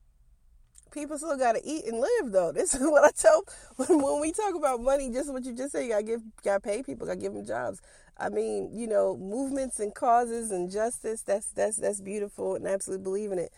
People 0.92 1.18
still 1.18 1.36
got 1.36 1.52
to 1.52 1.60
eat 1.64 1.84
and 1.86 1.98
live, 2.00 2.32
though. 2.32 2.52
This 2.54 2.74
is 2.74 2.80
what 2.82 3.04
I 3.04 3.10
tell 3.16 3.44
when, 3.76 4.02
when 4.02 4.20
we 4.20 4.32
talk 4.32 4.54
about 4.54 4.80
money. 4.80 5.10
Just 5.10 5.32
what 5.32 5.44
you 5.44 5.54
just 5.54 5.72
said, 5.72 5.84
you 5.84 5.90
got 5.90 5.98
to 5.98 6.04
give, 6.04 6.22
got 6.42 6.62
to 6.62 6.68
pay 6.68 6.82
people, 6.82 7.06
got 7.06 7.14
to 7.14 7.20
give 7.20 7.32
them 7.32 7.44
jobs. 7.44 7.80
I 8.18 8.28
mean, 8.28 8.70
you 8.72 8.86
know, 8.86 9.16
movements 9.16 9.78
and 9.80 9.94
causes 9.94 10.50
and 10.50 10.70
justice. 10.70 11.22
That's 11.22 11.50
that's 11.50 11.76
that's 11.76 12.00
beautiful, 12.00 12.54
and 12.54 12.66
I 12.66 12.72
absolutely 12.72 13.04
believe 13.04 13.32
in 13.32 13.38
it. 13.38 13.52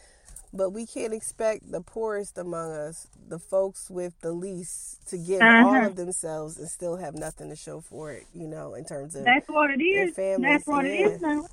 But 0.53 0.71
we 0.71 0.87
can't 0.87 1.13
expect 1.13 1.71
the 1.71 1.81
poorest 1.83 2.39
among 2.39 2.73
us, 2.73 3.07
the 3.29 3.39
folks 3.39 3.91
with 3.91 4.19
the 4.23 4.33
least, 4.33 5.07
to 5.11 5.19
give 5.19 5.43
all 5.43 5.75
Uh-huh. 5.75 5.87
of 5.89 5.97
themselves 5.97 6.59
and 6.59 6.69
still 6.69 6.97
have 6.97 7.15
nothing 7.15 7.51
to 7.51 7.57
show 7.57 7.81
for 7.81 8.13
it. 8.13 8.25
You 8.35 8.49
know, 8.49 8.75
in 8.75 8.85
terms 8.85 9.15
of 9.15 9.25
That's 9.25 9.49
what 9.49 9.71
it 9.71 9.83
is. 9.83 10.15
That's 10.17 10.67
what 10.67 10.85
it 10.87 11.01
yeah. 11.01 11.07
is 11.07 11.21
now. 11.21 11.45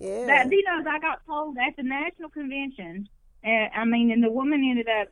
yeah, 0.00 0.26
That 0.26 0.52
you 0.52 0.62
know, 0.64 0.90
I 0.90 0.98
got 0.98 1.24
told 1.26 1.56
at 1.58 1.74
the 1.76 1.82
national 1.84 2.28
convention. 2.30 3.08
And 3.42 3.70
I 3.74 3.84
mean, 3.84 4.10
and 4.10 4.22
the 4.22 4.30
woman 4.30 4.62
ended 4.68 4.88
up 4.88 5.08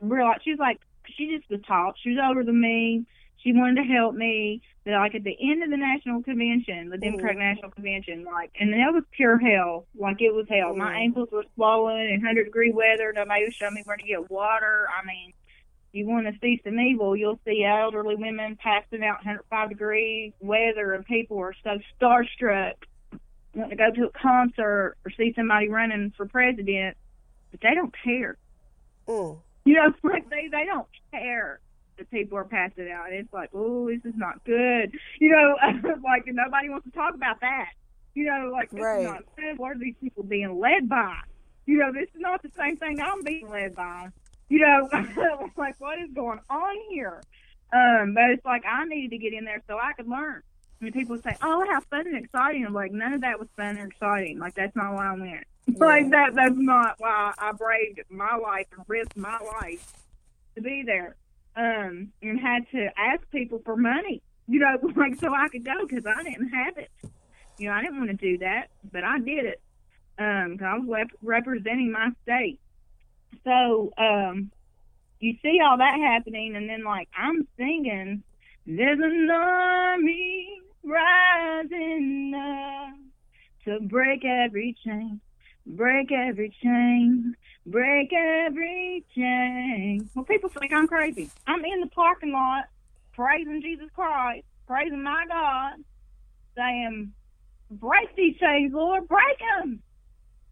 real. 0.00 0.32
She 0.42 0.50
was 0.50 0.58
like, 0.58 0.80
she 1.16 1.36
just 1.36 1.48
was 1.50 1.60
taught. 1.66 1.94
She 2.02 2.10
was 2.10 2.18
older 2.26 2.42
than 2.42 2.60
me. 2.60 3.04
She 3.44 3.52
wanted 3.52 3.82
to 3.82 3.88
help 3.88 4.14
me. 4.14 4.62
But 4.84 4.94
like 4.94 5.14
at 5.14 5.22
the 5.22 5.36
end 5.40 5.62
of 5.62 5.70
the 5.70 5.76
national 5.76 6.22
convention, 6.22 6.88
the 6.88 6.98
Democratic 6.98 7.38
National 7.38 7.70
Convention, 7.70 8.24
like, 8.24 8.50
and 8.58 8.72
that 8.72 8.92
was 8.92 9.04
pure 9.12 9.38
hell. 9.38 9.86
Like 9.94 10.20
it 10.20 10.34
was 10.34 10.46
hell. 10.48 10.74
My 10.74 10.92
Mhm. 10.94 10.96
ankles 10.96 11.30
were 11.30 11.44
swollen 11.54 12.06
in 12.06 12.20
hundred 12.22 12.44
degree 12.44 12.70
weather. 12.72 13.12
Nobody 13.12 13.44
was 13.44 13.54
showing 13.54 13.74
me 13.74 13.82
where 13.84 13.96
to 13.96 14.02
get 14.02 14.30
water. 14.30 14.88
I 14.90 15.04
mean, 15.06 15.32
you 15.92 16.06
want 16.06 16.26
to 16.26 16.38
see 16.40 16.60
some 16.64 16.80
evil, 16.80 17.14
you'll 17.14 17.38
see 17.44 17.64
elderly 17.64 18.16
women 18.16 18.56
passing 18.56 19.04
out 19.04 19.18
105 19.24 19.68
degree 19.68 20.32
weather, 20.40 20.92
and 20.94 21.04
people 21.06 21.38
are 21.38 21.54
so 21.62 21.78
starstruck 22.00 22.74
want 23.54 23.70
to 23.70 23.76
go 23.76 23.90
to 23.90 24.06
a 24.06 24.10
concert 24.10 24.96
or 25.04 25.10
see 25.12 25.32
somebody 25.34 25.68
running 25.68 26.10
for 26.16 26.26
president, 26.26 26.96
but 27.52 27.60
they 27.60 27.74
don't 27.74 27.94
care. 28.02 28.36
Mm. 29.06 29.38
You 29.64 29.74
know, 29.74 29.94
like 30.02 30.28
they 30.30 30.48
they 30.48 30.64
don't 30.64 30.88
care 31.10 31.60
that 31.96 32.10
people 32.10 32.38
are 32.38 32.44
passing 32.44 32.90
out. 32.90 33.12
It's 33.12 33.32
like, 33.32 33.50
oh, 33.54 33.88
this 33.88 34.04
is 34.04 34.16
not 34.16 34.44
good. 34.44 34.92
You 35.20 35.30
know, 35.30 35.56
like 36.04 36.24
nobody 36.26 36.68
wants 36.68 36.84
to 36.86 36.92
talk 36.92 37.14
about 37.14 37.40
that. 37.40 37.70
You 38.14 38.26
know, 38.26 38.50
like 38.52 38.70
this 38.70 38.80
Right. 38.80 39.00
is 39.00 39.04
not 39.06 39.22
good. 39.36 39.58
What 39.58 39.72
are 39.72 39.78
these 39.78 39.94
people 40.00 40.22
being 40.22 40.58
led 40.60 40.88
by? 40.88 41.16
You 41.66 41.78
know, 41.78 41.92
this 41.92 42.08
is 42.14 42.20
not 42.20 42.42
the 42.42 42.50
same 42.56 42.76
thing 42.76 43.00
I'm 43.00 43.22
being 43.22 43.48
led 43.48 43.74
by. 43.74 44.08
You 44.48 44.60
know, 44.60 44.88
like 45.56 45.74
what 45.80 45.98
is 45.98 46.10
going 46.14 46.40
on 46.50 46.76
here? 46.90 47.22
Um, 47.72 48.14
but 48.14 48.30
it's 48.30 48.44
like 48.44 48.62
I 48.66 48.84
needed 48.84 49.10
to 49.10 49.18
get 49.18 49.32
in 49.32 49.44
there 49.44 49.62
so 49.66 49.78
I 49.78 49.92
could 49.94 50.08
learn. 50.08 50.42
I 50.80 50.84
mean, 50.84 50.92
people 50.92 51.16
say, 51.18 51.34
"Oh, 51.42 51.64
how 51.68 51.80
fun 51.80 52.06
and 52.06 52.16
exciting!" 52.16 52.64
I'm 52.66 52.74
like, 52.74 52.92
none 52.92 53.14
of 53.14 53.20
that 53.22 53.38
was 53.40 53.48
fun 53.56 53.78
or 53.78 53.86
exciting. 53.86 54.38
Like 54.38 54.54
that's 54.54 54.76
not 54.76 54.92
why 54.94 55.06
I 55.06 55.14
went. 55.14 55.44
like 55.78 56.10
that. 56.10 56.34
That's 56.34 56.54
not 56.56 56.96
why 56.98 57.32
I 57.38 57.52
braved 57.52 58.00
my 58.10 58.36
life 58.36 58.66
and 58.76 58.84
risked 58.86 59.16
my 59.16 59.38
life 59.60 59.92
to 60.56 60.60
be 60.62 60.82
there. 60.84 61.16
Um, 61.56 62.12
and 62.20 62.40
had 62.40 62.68
to 62.72 62.88
ask 62.98 63.22
people 63.30 63.60
for 63.64 63.76
money. 63.76 64.22
You 64.48 64.58
know, 64.60 64.76
like 64.96 65.16
so 65.16 65.32
I 65.32 65.48
could 65.48 65.64
go 65.64 65.86
because 65.86 66.04
I 66.06 66.22
didn't 66.22 66.48
have 66.48 66.76
it. 66.78 66.90
You 67.58 67.68
know, 67.68 67.74
I 67.74 67.82
didn't 67.82 67.98
want 67.98 68.10
to 68.10 68.16
do 68.16 68.38
that, 68.38 68.68
but 68.92 69.04
I 69.04 69.18
did 69.20 69.44
it. 69.46 69.60
Um, 70.18 70.58
'cause 70.58 70.66
I 70.66 70.78
was 70.78 70.88
rep- 70.88 71.18
representing 71.22 71.90
my 71.92 72.10
state. 72.22 72.58
So, 73.44 73.92
um, 73.98 74.50
you 75.20 75.34
see 75.42 75.60
all 75.60 75.78
that 75.78 75.98
happening, 75.98 76.56
and 76.56 76.68
then 76.68 76.84
like 76.84 77.08
I'm 77.16 77.46
singing, 77.56 78.22
"There's 78.66 78.98
an 79.00 79.30
army 79.30 80.60
rising 80.82 82.32
up 82.34 82.94
to 83.64 83.80
break 83.80 84.24
every 84.24 84.76
chain, 84.84 85.20
break 85.66 86.12
every 86.12 86.50
chain, 86.62 87.34
break 87.66 88.12
every 88.12 89.04
chain." 89.14 90.08
Well, 90.14 90.24
people 90.24 90.50
think 90.50 90.72
I'm 90.72 90.88
crazy. 90.88 91.30
I'm 91.46 91.64
in 91.64 91.80
the 91.80 91.88
parking 91.88 92.32
lot 92.32 92.64
praising 93.12 93.62
Jesus 93.62 93.88
Christ, 93.94 94.44
praising 94.66 95.02
my 95.02 95.24
God, 95.28 95.74
saying, 96.56 97.12
"Break 97.70 98.14
these 98.16 98.36
chains, 98.38 98.72
Lord, 98.72 99.08
break 99.08 99.38
them." 99.38 99.82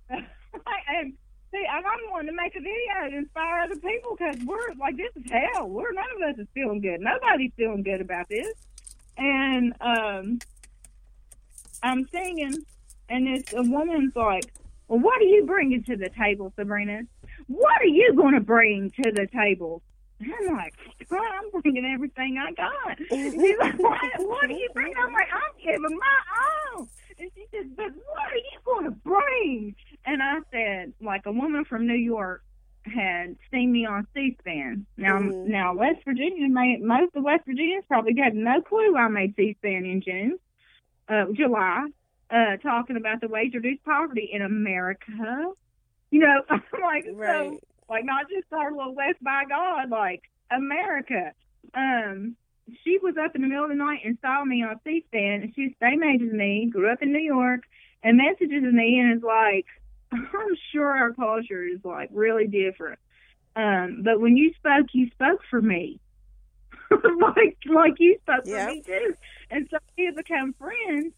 and 0.10 1.14
see, 1.52 1.64
I'm 1.70 1.82
wanting 2.10 2.30
to 2.30 2.36
make 2.36 2.56
a 2.56 2.60
video 2.60 3.10
to 3.10 3.16
inspire 3.16 3.60
other 3.64 3.76
people 3.76 4.16
because 4.16 4.36
we're 4.44 4.74
like, 4.78 4.96
this 4.96 5.12
is 5.16 5.30
hell. 5.30 5.68
We're 5.68 5.92
none 5.92 6.04
of 6.16 6.30
us 6.30 6.38
is 6.38 6.48
feeling 6.54 6.80
good. 6.80 7.00
Nobody's 7.00 7.52
feeling 7.56 7.82
good 7.82 8.00
about 8.00 8.28
this. 8.28 8.52
And 9.18 9.74
um, 9.80 10.38
I'm 11.82 12.08
singing, 12.08 12.54
and 13.08 13.26
this 13.26 13.52
a 13.52 13.62
woman's 13.62 14.16
like, 14.16 14.52
"Well, 14.92 15.00
what 15.00 15.22
are 15.22 15.24
you 15.24 15.46
bringing 15.46 15.82
to 15.84 15.96
the 15.96 16.10
table, 16.10 16.52
Sabrina? 16.54 17.02
What 17.46 17.80
are 17.80 17.86
you 17.86 18.12
going 18.14 18.34
to 18.34 18.40
bring 18.40 18.90
to 19.02 19.10
the 19.10 19.26
table?" 19.26 19.82
I'm 20.20 20.54
like, 20.54 20.74
well, 21.10 21.20
I'm 21.22 21.62
bringing 21.62 21.84
everything 21.84 22.38
I 22.38 22.52
got. 22.52 22.98
And 23.10 23.32
she's 23.32 23.58
like, 23.58 23.76
what, 23.78 23.98
what 24.18 24.44
are 24.44 24.52
you 24.52 24.68
bringing? 24.72 24.94
I'm 24.96 25.12
like, 25.12 25.28
I'm 25.32 25.64
giving 25.64 25.98
my 25.98 26.16
all. 26.76 26.88
And 27.18 27.30
she 27.34 27.44
said, 27.50 27.74
but 27.74 27.86
what 27.86 28.30
are 28.30 28.36
you 28.36 28.58
going 28.64 28.84
to 28.84 28.90
bring? 28.92 29.74
And 30.04 30.22
I 30.22 30.36
said, 30.52 30.92
like 31.00 31.26
a 31.26 31.32
woman 31.32 31.64
from 31.64 31.88
New 31.88 31.94
York 31.96 32.44
had 32.84 33.34
seen 33.50 33.72
me 33.72 33.84
on 33.84 34.06
C-SPAN. 34.14 34.86
Now, 34.96 35.18
Mhm. 35.18 35.46
now 35.46 35.74
West 35.74 36.04
Virginia, 36.04 36.48
may, 36.48 36.76
most 36.76 37.16
of 37.16 37.24
West 37.24 37.44
Virginians 37.44 37.84
probably 37.88 38.14
had 38.16 38.34
no 38.36 38.60
clue 38.60 38.96
I 38.96 39.08
made 39.08 39.34
C-SPAN 39.34 39.84
in 39.84 40.02
June, 40.02 40.38
uh, 41.08 41.24
July, 41.32 41.86
uh, 42.32 42.56
talking 42.62 42.96
about 42.96 43.20
the 43.20 43.28
wage 43.28 43.54
reduced 43.54 43.84
poverty 43.84 44.30
in 44.32 44.42
America. 44.42 45.52
You 46.10 46.20
know, 46.20 46.42
I'm 46.50 46.62
like, 46.82 47.04
so 47.04 47.58
like 47.88 48.04
not 48.04 48.26
just 48.28 48.52
our 48.52 48.72
little 48.72 48.94
West 48.94 49.22
by 49.22 49.42
God, 49.48 49.90
like 49.90 50.22
America. 50.50 51.32
Um, 51.74 52.36
she 52.84 52.98
was 53.02 53.14
up 53.22 53.34
in 53.34 53.42
the 53.42 53.48
middle 53.48 53.64
of 53.64 53.70
the 53.70 53.76
night 53.76 54.00
and 54.04 54.18
saw 54.22 54.44
me 54.44 54.62
on 54.62 54.80
C-SPAN, 54.84 55.42
and 55.42 55.52
she 55.54 55.76
same 55.80 56.02
age 56.02 56.22
as 56.22 56.32
me, 56.32 56.70
grew 56.72 56.90
up 56.90 57.02
in 57.02 57.12
New 57.12 57.18
York, 57.20 57.62
and 58.02 58.16
messages 58.16 58.62
me 58.62 58.98
and 58.98 59.16
is 59.16 59.22
like, 59.22 59.66
"I'm 60.12 60.56
sure 60.72 60.88
our 60.88 61.12
culture 61.12 61.64
is 61.64 61.80
like 61.84 62.08
really 62.12 62.46
different, 62.46 62.98
um, 63.56 64.02
but 64.04 64.20
when 64.20 64.36
you 64.36 64.52
spoke, 64.54 64.86
you 64.92 65.10
spoke 65.10 65.40
for 65.50 65.60
me." 65.60 66.00
like 66.90 67.56
like 67.72 67.94
you 67.98 68.18
spoke 68.22 68.44
Yeah. 68.44 68.66
for 68.66 68.72
me 68.72 68.82
too. 68.82 69.14
And 69.50 69.66
so 69.70 69.78
we 69.96 70.04
had 70.06 70.14
become 70.14 70.54
friends 70.58 71.14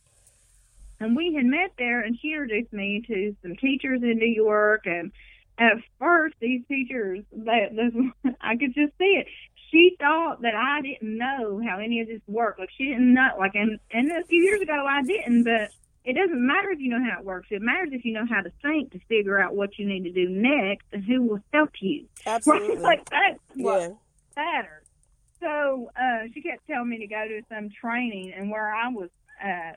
and 1.01 1.17
we 1.17 1.35
had 1.35 1.45
met 1.45 1.73
there 1.79 2.01
and 2.01 2.19
she 2.21 2.33
introduced 2.33 2.73
me 2.73 3.03
to 3.07 3.37
some 3.43 3.57
teachers 3.57 4.03
in 4.03 4.19
New 4.19 4.27
York 4.27 4.83
and 4.87 5.13
at 5.59 5.77
first 5.99 6.35
these 6.41 6.63
teachers 6.69 7.25
that 7.33 7.75
that- 7.75 8.35
I 8.41 8.57
could 8.57 8.75
just 8.75 8.97
see 8.99 9.21
it. 9.21 9.27
She 9.71 9.97
thought 9.99 10.43
that 10.43 10.55
I 10.55 10.83
didn't 10.83 11.19
know 11.19 11.61
how 11.67 11.79
any 11.79 12.01
of 12.01 12.09
this 12.09 12.21
worked. 12.29 12.61
Like 12.61 12.71
she 12.77 12.87
didn't 12.87 13.13
know 13.13 13.31
like 13.39 13.55
and 13.55 13.79
and 13.91 14.11
a 14.13 14.25
few 14.25 14.43
years 14.43 14.61
ago 14.61 14.87
I 14.89 15.03
didn't, 15.03 15.45
but 15.45 15.71
it 16.05 16.15
doesn't 16.15 16.47
matter 16.47 16.71
if 16.71 16.81
you 16.81 16.91
know 16.91 17.03
how 17.03 17.19
it 17.19 17.25
works. 17.25 17.49
It 17.51 17.63
matters 17.63 17.89
if 17.93 18.05
you 18.05 18.13
know 18.13 18.27
how 18.29 18.43
to 18.43 18.53
think 18.63 18.93
to 18.93 19.01
figure 19.09 19.41
out 19.41 19.57
what 19.57 19.79
you 19.79 19.87
need 19.87 20.05
to 20.05 20.13
do 20.13 20.29
next 20.29 20.87
and 20.93 21.03
who 21.03 21.23
will 21.23 21.41
help 21.53 21.71
you. 21.81 22.07
Absolutely. 22.27 22.77
like 22.77 23.09
that's 23.11 23.41
what 23.55 23.81
yeah. 23.81 23.89
matters. 24.37 24.87
so 25.41 25.91
uh, 25.97 26.27
she 26.33 26.43
kept 26.43 26.67
telling 26.67 26.91
me 26.91 26.99
to 26.99 27.07
go 27.07 27.27
to 27.27 27.41
some 27.49 27.71
training, 27.71 28.33
and 28.37 28.51
where 28.51 28.73
I 28.75 28.89
was 28.89 29.09
uh, 29.43 29.73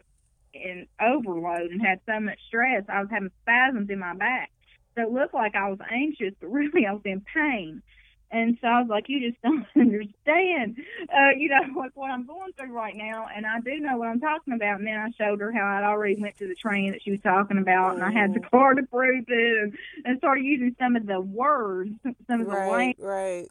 in 0.64 0.88
overload 1.02 1.72
and 1.72 1.82
had 1.82 2.00
so 2.06 2.20
much 2.20 2.40
stress, 2.48 2.84
I 2.90 3.02
was 3.02 3.10
having 3.12 3.32
spasms 3.44 3.90
in 3.90 4.00
my 4.00 4.16
back. 4.16 4.52
So 4.96 5.04
it 5.04 5.12
looked 5.12 5.34
like 5.34 5.56
I 5.56 5.70
was 5.70 5.80
anxious, 5.92 6.34
but 6.40 6.48
really 6.52 6.86
I 6.86 6.94
was 6.94 7.02
in 7.06 7.22
pain. 7.34 7.82
And 8.30 8.58
so 8.60 8.68
I 8.68 8.82
was 8.82 8.90
like, 8.90 9.06
you 9.08 9.30
just 9.30 9.42
don't 9.42 9.66
understand, 9.76 10.78
uh, 11.16 11.32
you 11.38 11.48
know, 11.50 11.64
what, 11.74 11.92
what 11.94 12.12
I'm 12.12 12.26
going 12.26 12.52
through 12.58 12.74
right 12.74 12.96
now. 12.96 13.28
And 13.34 13.46
I 13.46 13.60
do 13.62 13.80
know 13.80 13.98
what 13.98 14.10
I'm 14.10 14.20
talking 14.20 14.54
about. 14.54 14.80
And 14.80 14.88
then 14.88 14.98
I 15.00 15.10
showed 15.18 15.40
her 15.40 15.52
how 15.52 15.66
I'd 15.66 15.86
already 15.86 16.16
went 16.20 16.38
to 16.40 16.48
the 16.48 16.56
training 16.56 16.92
that 16.92 17.04
she 17.04 17.12
was 17.12 17.22
talking 17.22 17.58
about, 17.58 17.96
and 17.96 18.04
I 18.04 18.12
had 18.12 18.34
the 18.34 18.42
card 18.42 18.78
to 18.78 18.84
prove 18.84 19.24
it, 19.28 19.58
and, 19.64 19.74
and 20.04 20.18
started 20.18 20.44
using 20.44 20.76
some 20.78 20.98
of 20.98 21.06
the 21.06 21.22
words, 21.22 21.92
some 22.04 22.42
of 22.42 22.48
the 22.48 22.54
Right, 22.54 22.70
language 22.70 22.98
right. 23.00 23.50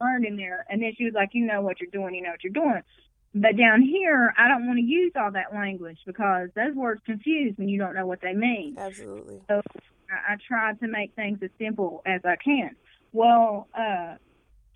learned 0.00 0.26
in 0.26 0.36
there. 0.36 0.66
And 0.68 0.82
then 0.82 0.92
she 0.96 1.04
was 1.04 1.14
like, 1.14 1.30
you 1.32 1.46
know 1.46 1.62
what 1.62 1.80
you're 1.80 1.90
doing, 1.90 2.14
you 2.14 2.22
know 2.22 2.30
what 2.30 2.44
you're 2.44 2.52
doing. 2.52 2.82
But 3.34 3.56
down 3.56 3.82
here, 3.82 4.32
I 4.38 4.48
don't 4.48 4.66
want 4.66 4.78
to 4.78 4.84
use 4.84 5.12
all 5.14 5.32
that 5.32 5.52
language 5.54 5.98
because 6.06 6.48
those 6.56 6.74
words 6.74 7.00
confuse 7.04 7.54
when 7.56 7.68
you 7.68 7.78
don't 7.78 7.94
know 7.94 8.06
what 8.06 8.20
they 8.20 8.32
mean. 8.32 8.76
Absolutely. 8.78 9.40
So 9.48 9.60
I, 10.10 10.34
I 10.34 10.36
tried 10.46 10.80
to 10.80 10.88
make 10.88 11.14
things 11.14 11.38
as 11.42 11.50
simple 11.58 12.02
as 12.06 12.22
I 12.24 12.36
can. 12.36 12.70
Well, 13.12 13.68
uh, 13.78 14.16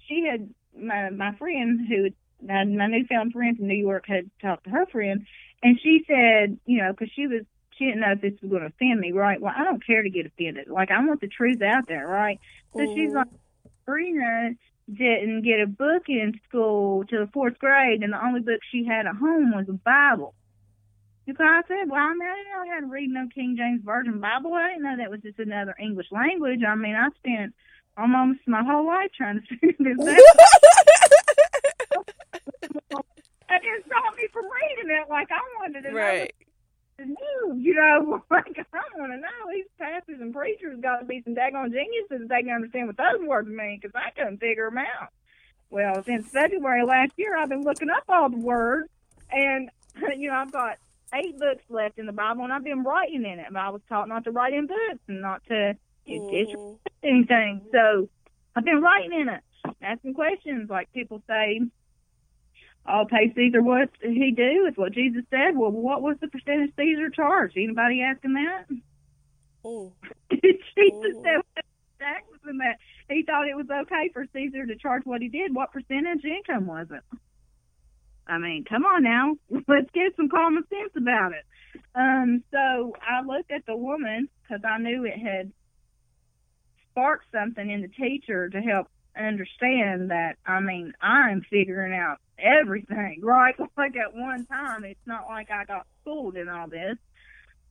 she 0.07 0.27
had 0.31 0.51
my 0.79 1.11
my 1.11 1.35
friend 1.37 1.81
who 1.89 2.11
my, 2.47 2.65
my 2.65 2.87
newfound 2.87 3.33
friend 3.33 3.57
from 3.57 3.69
New 3.69 3.75
York 3.75 4.05
had 4.07 4.31
talked 4.41 4.65
to 4.65 4.71
her 4.71 4.87
friend, 4.87 5.27
and 5.63 5.79
she 5.83 6.05
said, 6.07 6.59
you 6.67 6.79
know, 6.79 6.93
because 6.93 7.11
she 7.15 7.27
was 7.27 7.43
she 7.79 7.87
didn't 7.87 8.01
know 8.01 8.13
if 8.13 8.21
this 8.21 8.35
was 8.43 8.51
going 8.51 8.63
to 8.63 8.69
offend 8.69 9.01
me, 9.01 9.13
right? 9.13 9.41
Well, 9.41 9.55
I 9.57 9.65
don't 9.65 9.85
care 9.85 10.03
to 10.03 10.11
get 10.11 10.27
offended. 10.27 10.69
Like 10.69 10.91
I 10.91 11.05
want 11.05 11.21
the 11.21 11.29
truth 11.29 11.63
out 11.63 11.89
there, 11.89 12.07
right? 12.07 12.39
So 12.77 12.85
she's 12.95 13.11
Mhm. 13.11 13.15
like, 13.15 13.29
Serena 13.87 14.55
didn't 14.91 15.43
get 15.43 15.61
a 15.61 15.67
book 15.67 16.05
in 16.09 16.39
school 16.49 17.05
till 17.05 17.25
the 17.27 17.33
fourth 17.33 17.59
grade, 17.59 18.03
and 18.03 18.13
the 18.13 18.25
only 18.25 18.41
book 18.41 18.61
she 18.71 18.85
had 18.85 19.07
at 19.07 19.17
home 19.17 19.53
was 19.53 19.69
a 19.69 19.73
Bible. 19.73 20.35
Because 21.25 21.47
I 21.49 21.63
said, 21.69 21.89
well, 21.89 22.01
I 22.01 22.15
mean, 22.15 22.29
I 22.29 22.35
didn't 22.35 22.53
know 22.53 22.75
how 22.75 22.81
to 22.81 22.87
read 22.87 23.11
no 23.11 23.29
King 23.33 23.57
James 23.57 23.83
Version 23.85 24.21
Bible. 24.21 24.55
I 24.55 24.71
didn't 24.71 24.83
know 24.83 24.97
that 24.97 25.11
was 25.11 25.21
just 25.21 25.39
another 25.39 25.75
English 25.79 26.09
language. 26.11 26.61
I 26.67 26.75
mean, 26.75 26.97
I 26.97 27.09
spent 27.19 27.55
almost 27.97 28.41
my 28.47 28.63
whole 28.65 28.87
life 28.87 29.11
trying 29.17 29.41
to 29.41 29.47
figure 29.57 29.73
this 29.79 29.99
out. 29.99 30.19
and 33.49 33.63
it 33.63 33.87
stopped 33.87 34.17
me 34.17 34.27
from 34.33 34.47
reading 34.47 34.91
it 34.91 35.09
like 35.09 35.29
I 35.31 35.41
wanted 35.61 35.83
to 35.83 35.93
know 35.93 35.97
right. 35.97 36.35
news, 36.99 37.65
you 37.65 37.75
know, 37.75 38.23
like 38.31 38.67
I 38.95 39.01
want 39.01 39.13
to 39.13 39.19
know 39.19 39.29
these 39.53 39.65
pastors 39.79 40.21
and 40.21 40.35
preachers 40.35 40.79
got 40.81 40.99
to 40.99 41.05
be 41.05 41.23
some 41.23 41.35
daggone 41.35 41.73
geniuses 41.73 42.23
if 42.23 42.29
they 42.29 42.43
can 42.43 42.53
understand 42.53 42.87
what 42.89 42.97
those 42.97 43.27
words 43.27 43.49
mean 43.49 43.79
because 43.81 43.95
I 43.95 44.11
couldn't 44.11 44.39
figure 44.39 44.69
them 44.69 44.79
out. 44.79 45.09
Well, 45.71 46.03
since 46.05 46.29
February 46.29 46.85
last 46.85 47.13
year, 47.17 47.37
I've 47.37 47.49
been 47.49 47.63
looking 47.63 47.89
up 47.89 48.05
all 48.09 48.29
the 48.29 48.37
words, 48.37 48.89
and 49.31 49.71
you 50.17 50.29
know, 50.29 50.35
I've 50.35 50.53
got 50.53 50.77
eight 51.15 51.39
books 51.39 51.65
left 51.69 51.99
in 51.99 52.07
the 52.07 52.13
Bible, 52.13 52.45
and 52.45 52.53
I've 52.53 52.65
been 52.65 52.83
writing 52.83 53.25
in 53.25 53.39
it. 53.39 53.47
But 53.51 53.59
I 53.59 53.71
was 53.71 53.83
taught 53.89 54.09
not 54.09 54.25
to 54.25 54.31
write 54.31 54.53
in 54.53 54.67
books 54.67 55.01
and 55.09 55.21
not 55.23 55.43
to 55.47 55.75
disrespect 56.07 56.59
Mhm. 56.59 56.79
anything, 57.03 57.63
so 57.73 58.09
I've 58.55 58.65
been 58.65 58.83
writing 58.83 59.13
in 59.19 59.29
it, 59.29 59.43
asking 59.81 60.15
questions 60.15 60.69
like 60.69 60.93
people 60.93 61.23
say. 61.27 61.61
I'll 62.85 63.07
pay 63.07 63.33
Caesar 63.35 63.63
what 63.63 63.91
he 64.01 64.33
do. 64.33 64.67
It's 64.67 64.77
what 64.77 64.93
Jesus 64.93 65.23
said. 65.31 65.57
Well, 65.57 65.71
what 65.71 66.03
was 66.03 66.17
the 66.21 66.29
percentage 66.29 66.73
Caesar 66.77 67.11
charged? 67.11 67.57
Anybody 67.57 68.03
asking 68.03 68.35
that? 68.35 68.67
Mm. 69.65 69.93
Jesus 70.31 71.17
Mhm. 71.17 71.23
said 71.23 71.43
that 72.01 72.23
was 72.31 72.41
in 72.51 72.59
that 72.59 72.79
he 73.09 73.23
thought 73.23 73.47
it 73.47 73.57
was 73.57 73.71
okay 73.71 74.09
for 74.13 74.27
Caesar 74.33 74.67
to 74.67 74.75
charge 74.77 75.05
what 75.05 75.23
he 75.23 75.29
did. 75.29 75.55
What 75.55 75.73
percentage 75.73 76.25
income 76.25 76.67
was 76.67 76.89
it? 76.91 77.03
I 78.27 78.39
mean, 78.39 78.65
come 78.65 78.85
on 78.85 79.05
now, 79.05 79.37
let's 79.69 79.91
get 79.93 80.17
some 80.17 80.29
common 80.29 80.65
sense 80.69 80.93
about 80.97 81.33
it. 81.33 81.45
Um, 81.95 82.43
so 82.51 82.95
I 83.01 83.23
looked 83.23 83.53
at 83.53 83.65
the 83.67 83.77
woman 83.77 84.29
because 84.43 84.65
I 84.65 84.79
knew 84.79 85.05
it 85.05 85.19
had 85.19 85.53
sparked 86.91 87.27
something 87.33 87.71
in 87.71 87.83
the 87.83 87.89
teacher 87.89 88.49
to 88.49 88.61
help 88.61 88.89
understand 89.17 90.11
that. 90.11 90.37
I 90.47 90.61
mean, 90.61 90.93
I'm 91.01 91.43
figuring 91.43 91.95
out 91.95 92.19
everything, 92.43 93.21
right? 93.23 93.55
Like 93.77 93.97
at 93.97 94.15
one 94.15 94.47
time, 94.47 94.85
it's 94.85 95.07
not 95.07 95.27
like 95.29 95.51
I 95.51 95.65
got 95.65 95.87
schooled 96.01 96.37
in 96.37 96.49
all 96.49 96.69
this. 96.69 96.97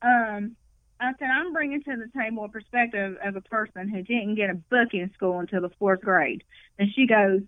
Um, 0.01 0.55
I 0.99 1.13
said, 1.17 1.29
I'm 1.29 1.51
bringing 1.51 1.81
to 1.83 1.95
the 1.95 2.19
table 2.19 2.45
a 2.45 2.49
perspective 2.49 3.17
of 3.23 3.35
a 3.35 3.41
person 3.41 3.89
who 3.89 4.03
didn't 4.03 4.35
get 4.35 4.51
a 4.51 4.55
book 4.55 4.89
in 4.93 5.11
school 5.13 5.39
until 5.39 5.61
the 5.61 5.71
fourth 5.79 6.01
grade. 6.01 6.43
And 6.77 6.89
she 6.93 7.07
goes, 7.07 7.41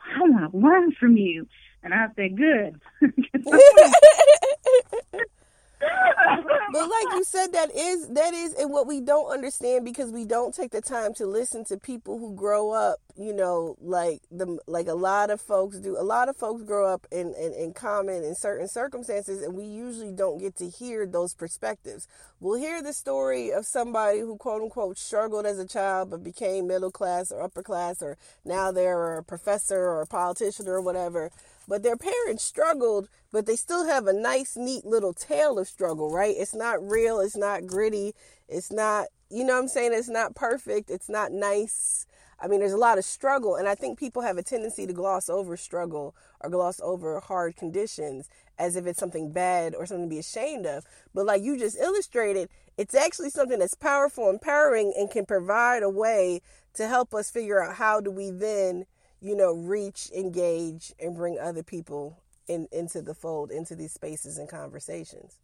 I 0.00 0.20
want 0.20 0.52
to 0.52 0.58
learn 0.58 0.92
from 0.92 1.16
you. 1.16 1.46
And 1.82 1.94
I 1.94 2.08
said, 2.14 2.36
good. 2.36 2.80
But 5.80 6.82
like 6.82 7.14
you 7.14 7.24
said, 7.24 7.52
that 7.52 7.74
is 7.74 8.08
that 8.08 8.34
is 8.34 8.54
and 8.54 8.70
what 8.70 8.86
we 8.86 9.00
don't 9.00 9.30
understand 9.30 9.84
because 9.84 10.10
we 10.10 10.24
don't 10.24 10.54
take 10.54 10.70
the 10.70 10.82
time 10.82 11.14
to 11.14 11.26
listen 11.26 11.64
to 11.66 11.78
people 11.78 12.18
who 12.18 12.34
grow 12.34 12.72
up, 12.72 12.98
you 13.16 13.32
know, 13.32 13.76
like 13.80 14.20
the 14.30 14.58
like 14.66 14.86
a 14.86 14.94
lot 14.94 15.30
of 15.30 15.40
folks 15.40 15.78
do. 15.78 15.96
A 15.98 16.02
lot 16.02 16.28
of 16.28 16.36
folks 16.36 16.62
grow 16.64 16.92
up 16.92 17.06
in, 17.10 17.34
in, 17.34 17.54
in 17.54 17.72
common 17.72 18.22
in 18.22 18.34
certain 18.34 18.68
circumstances 18.68 19.42
and 19.42 19.54
we 19.54 19.64
usually 19.64 20.12
don't 20.12 20.38
get 20.38 20.56
to 20.56 20.68
hear 20.68 21.06
those 21.06 21.34
perspectives. 21.34 22.06
We'll 22.40 22.58
hear 22.58 22.82
the 22.82 22.92
story 22.92 23.50
of 23.50 23.64
somebody 23.64 24.20
who 24.20 24.36
quote 24.36 24.62
unquote 24.62 24.98
struggled 24.98 25.46
as 25.46 25.58
a 25.58 25.66
child 25.66 26.10
but 26.10 26.22
became 26.22 26.66
middle 26.66 26.90
class 26.90 27.32
or 27.32 27.42
upper 27.42 27.62
class 27.62 28.02
or 28.02 28.18
now 28.44 28.72
they're 28.72 29.18
a 29.18 29.24
professor 29.24 29.78
or 29.78 30.02
a 30.02 30.06
politician 30.06 30.68
or 30.68 30.82
whatever 30.82 31.30
but 31.68 31.82
their 31.82 31.96
parents 31.96 32.42
struggled, 32.42 33.08
but 33.30 33.44
they 33.44 33.54
still 33.54 33.86
have 33.86 34.06
a 34.06 34.12
nice, 34.12 34.56
neat 34.56 34.86
little 34.86 35.12
tale 35.12 35.58
of 35.58 35.68
struggle, 35.68 36.10
right? 36.10 36.34
It's 36.36 36.54
not 36.54 36.82
real, 36.82 37.20
it's 37.20 37.36
not 37.36 37.66
gritty, 37.66 38.14
it's 38.48 38.72
not, 38.72 39.08
you 39.30 39.44
know 39.44 39.52
what 39.52 39.60
I'm 39.60 39.68
saying? 39.68 39.92
It's 39.92 40.08
not 40.08 40.34
perfect, 40.34 40.90
it's 40.90 41.10
not 41.10 41.30
nice. 41.30 42.06
I 42.40 42.46
mean, 42.46 42.60
there's 42.60 42.72
a 42.72 42.78
lot 42.78 42.98
of 42.98 43.04
struggle, 43.04 43.56
and 43.56 43.68
I 43.68 43.74
think 43.74 43.98
people 43.98 44.22
have 44.22 44.38
a 44.38 44.42
tendency 44.42 44.86
to 44.86 44.92
gloss 44.92 45.28
over 45.28 45.56
struggle 45.56 46.16
or 46.40 46.48
gloss 46.48 46.80
over 46.82 47.20
hard 47.20 47.56
conditions 47.56 48.30
as 48.58 48.74
if 48.74 48.86
it's 48.86 48.98
something 48.98 49.32
bad 49.32 49.74
or 49.74 49.86
something 49.86 50.06
to 50.06 50.14
be 50.14 50.20
ashamed 50.20 50.64
of. 50.64 50.84
But 51.14 51.26
like 51.26 51.42
you 51.42 51.58
just 51.58 51.78
illustrated, 51.78 52.48
it's 52.78 52.94
actually 52.94 53.30
something 53.30 53.58
that's 53.58 53.74
powerful, 53.74 54.30
empowering, 54.30 54.94
and 54.96 55.10
can 55.10 55.26
provide 55.26 55.82
a 55.82 55.90
way 55.90 56.40
to 56.74 56.86
help 56.88 57.12
us 57.12 57.30
figure 57.30 57.62
out 57.62 57.74
how 57.74 58.00
do 58.00 58.10
we 58.10 58.30
then 58.30 58.86
you 59.20 59.36
know, 59.36 59.52
reach, 59.54 60.10
engage, 60.16 60.92
and 61.00 61.14
bring 61.16 61.38
other 61.38 61.62
people 61.62 62.22
in 62.46 62.68
into 62.72 63.02
the 63.02 63.14
fold, 63.14 63.50
into 63.50 63.74
these 63.74 63.92
spaces 63.92 64.38
and 64.38 64.48
conversations. 64.48 65.38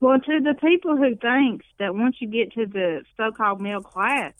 Well, 0.00 0.18
to 0.18 0.40
the 0.40 0.54
people 0.54 0.96
who 0.96 1.14
thinks 1.16 1.64
that 1.78 1.94
once 1.94 2.16
you 2.20 2.28
get 2.28 2.52
to 2.54 2.66
the 2.66 3.04
so-called 3.16 3.60
middle 3.60 3.82
class, 3.82 4.34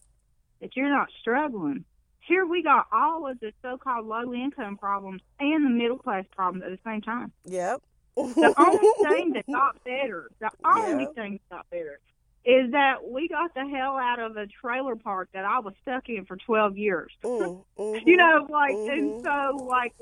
that 0.61 0.77
you're 0.77 0.89
not 0.89 1.09
struggling. 1.21 1.85
Here 2.21 2.47
we 2.47 2.63
got 2.63 2.87
all 2.93 3.29
of 3.29 3.39
the 3.41 3.53
so-called 3.63 4.07
low-income 4.07 4.77
problems 4.77 5.23
and 5.41 5.65
the 5.67 5.71
middle-class 5.71 6.25
problems 6.35 6.65
at 6.65 6.71
the 6.71 6.79
same 6.89 7.01
time. 7.01 7.33
Yep. 7.45 7.83
The 8.17 8.55
only 8.57 8.93
thing 9.03 9.33
that 9.35 9.45
got 9.51 9.83
better, 9.85 10.31
the 10.41 10.51
only 10.65 11.05
Yeah. 11.05 11.13
thing 11.15 11.41
that 11.51 11.57
got 11.57 11.71
better, 11.71 11.99
is 12.45 12.73
that 12.73 12.97
we 13.09 13.29
got 13.29 13.55
the 13.55 13.67
hell 13.69 13.97
out 13.97 14.19
of 14.19 14.37
a 14.37 14.47
trailer 14.47 14.97
park 14.97 15.29
that 15.33 15.45
I 15.45 15.61
was 15.61 15.75
stuck 15.83 16.09
in 16.09 16.25
for 16.27 16.37
12 16.37 16.77
years. 16.77 17.13
Mm, 17.25 17.65
mhm. 17.79 18.07
You 18.07 18.17
know, 18.17 18.47
like, 18.51 18.77
Mhm. 18.87 18.93
and 18.99 19.15
so, 19.23 19.65
like, 19.69 19.93